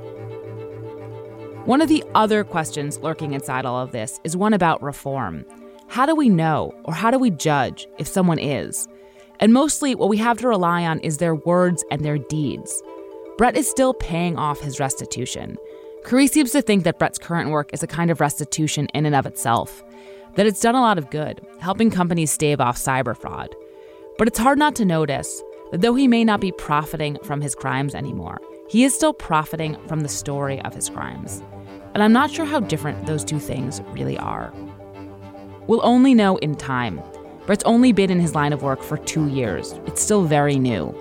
One 1.69 1.83
of 1.83 1.91
the 1.91 2.03
other 2.15 2.45
questions 2.45 2.99
lurking 3.01 3.35
inside 3.35 3.67
all 3.67 3.79
of 3.79 3.93
this 3.93 4.21
is 4.25 4.35
one 4.35 4.55
about 4.55 4.83
reform. 4.83 5.45
How 5.87 6.07
do 6.07 6.15
we 6.15 6.31
know 6.31 6.75
or 6.85 6.95
how 6.95 7.11
do 7.11 7.19
we 7.19 7.29
judge 7.29 7.87
if 7.99 8.07
someone 8.07 8.39
is? 8.39 8.89
And 9.39 9.53
mostly, 9.53 9.95
what 9.95 10.09
we 10.09 10.17
have 10.17 10.39
to 10.39 10.49
rely 10.49 10.87
on 10.87 10.99
is 11.01 11.19
their 11.19 11.35
words 11.35 11.85
and 11.91 12.03
their 12.03 12.17
deeds. 12.17 12.83
Brett 13.37 13.55
is 13.55 13.69
still 13.69 13.93
paying 13.93 14.39
off 14.39 14.61
his 14.61 14.81
restitution. 14.81 15.59
Carrie 16.07 16.27
seems 16.27 16.53
to 16.53 16.63
think 16.63 16.85
that 16.85 16.99
Brett's 16.99 17.19
current 17.19 17.51
work 17.51 17.69
is 17.75 17.83
a 17.83 17.87
kind 17.87 18.11
of 18.11 18.23
restitution 18.23 18.87
in 18.95 19.05
and 19.05 19.15
of 19.15 19.27
itself, 19.27 19.85
that 20.37 20.47
it's 20.47 20.61
done 20.61 20.75
a 20.75 20.81
lot 20.81 20.97
of 20.97 21.11
good, 21.11 21.47
helping 21.61 21.91
companies 21.91 22.31
stave 22.31 22.63
off 22.63 22.79
cyber 22.79 23.15
fraud. 23.15 23.55
But 24.17 24.27
it's 24.27 24.39
hard 24.39 24.59
not 24.59 24.75
to 24.77 24.87
notice 24.87 25.43
that 25.71 25.83
though 25.83 25.95
he 25.95 26.09
may 26.09 26.25
not 26.25 26.41
be 26.41 26.51
profiting 26.51 27.19
from 27.25 27.43
his 27.43 27.55
crimes 27.55 27.95
anymore, 27.95 28.41
he 28.71 28.85
is 28.85 28.95
still 28.95 29.13
profiting 29.13 29.77
from 29.87 30.01
the 30.01 30.09
story 30.09 30.63
of 30.63 30.75
his 30.75 30.89
crimes. 30.89 31.43
And 31.99 32.05
I'm 32.05 32.13
not 32.13 32.31
sure 32.31 32.45
how 32.45 32.61
different 32.61 33.07
those 33.07 33.25
two 33.25 33.41
things 33.41 33.81
really 33.89 34.17
are. 34.19 34.53
We'll 35.67 35.85
only 35.85 36.15
know 36.15 36.37
in 36.37 36.55
time. 36.55 37.03
Brett's 37.45 37.65
only 37.65 37.91
been 37.91 38.09
in 38.09 38.21
his 38.21 38.37
line 38.37 38.53
of 38.53 38.63
work 38.63 38.85
for 38.85 38.99
two 38.99 39.27
years. 39.27 39.73
It's 39.85 40.01
still 40.01 40.23
very 40.23 40.61
new. 40.61 40.95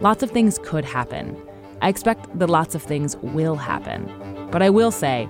Lots 0.00 0.22
of 0.22 0.30
things 0.30 0.58
could 0.62 0.86
happen. 0.86 1.36
I 1.82 1.90
expect 1.90 2.38
that 2.38 2.48
lots 2.48 2.74
of 2.74 2.82
things 2.82 3.14
will 3.18 3.56
happen. 3.56 4.10
But 4.50 4.62
I 4.62 4.70
will 4.70 4.90
say, 4.90 5.28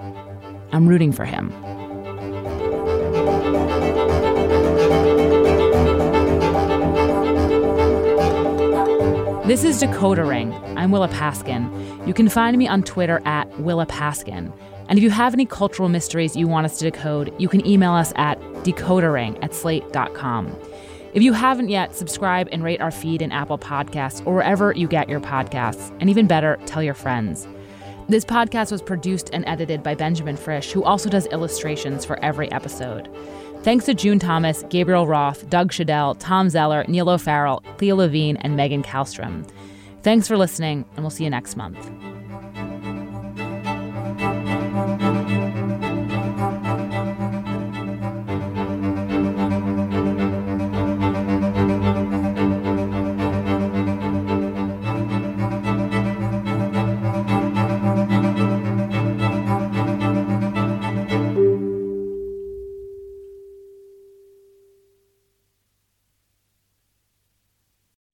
I'm 0.70 0.86
rooting 0.86 1.10
for 1.10 1.24
him. 1.24 1.48
This 9.48 9.64
is 9.64 9.82
Decoder 9.82 10.28
Ring. 10.28 10.54
I'm 10.76 10.92
Willa 10.92 11.08
Paskin. 11.08 12.06
You 12.06 12.14
can 12.14 12.28
find 12.28 12.56
me 12.56 12.68
on 12.68 12.84
Twitter 12.84 13.20
at 13.24 13.48
Willa 13.58 13.86
Paskin. 13.86 14.52
And 14.88 14.98
if 14.98 15.02
you 15.02 15.10
have 15.10 15.34
any 15.34 15.46
cultural 15.46 15.88
mysteries 15.88 16.34
you 16.34 16.48
want 16.48 16.64
us 16.64 16.78
to 16.78 16.90
decode, 16.90 17.34
you 17.38 17.48
can 17.48 17.66
email 17.66 17.92
us 17.92 18.12
at 18.16 18.40
decodering 18.64 19.38
at 19.42 19.54
slate.com. 19.54 20.54
If 21.14 21.22
you 21.22 21.32
haven't 21.32 21.68
yet, 21.68 21.94
subscribe 21.94 22.48
and 22.52 22.62
rate 22.62 22.80
our 22.80 22.90
feed 22.90 23.22
in 23.22 23.32
Apple 23.32 23.58
Podcasts 23.58 24.24
or 24.26 24.34
wherever 24.34 24.72
you 24.72 24.86
get 24.86 25.08
your 25.08 25.20
podcasts. 25.20 25.94
And 26.00 26.10
even 26.10 26.26
better, 26.26 26.58
tell 26.66 26.82
your 26.82 26.94
friends. 26.94 27.46
This 28.08 28.24
podcast 28.24 28.72
was 28.72 28.80
produced 28.80 29.30
and 29.32 29.44
edited 29.46 29.82
by 29.82 29.94
Benjamin 29.94 30.36
Frisch, 30.36 30.72
who 30.72 30.82
also 30.82 31.10
does 31.10 31.26
illustrations 31.26 32.04
for 32.04 32.18
every 32.24 32.50
episode. 32.52 33.08
Thanks 33.62 33.84
to 33.86 33.94
June 33.94 34.18
Thomas, 34.18 34.64
Gabriel 34.70 35.06
Roth, 35.06 35.48
Doug 35.50 35.72
Shadell, 35.72 36.16
Tom 36.18 36.48
Zeller, 36.48 36.84
Neil 36.88 37.10
O'Farrell, 37.10 37.62
Cleo 37.76 37.96
Levine, 37.96 38.36
and 38.38 38.56
Megan 38.56 38.82
Kallstrom. 38.82 39.46
Thanks 40.02 40.28
for 40.28 40.38
listening, 40.38 40.84
and 40.94 41.04
we'll 41.04 41.10
see 41.10 41.24
you 41.24 41.30
next 41.30 41.56
month. 41.56 42.17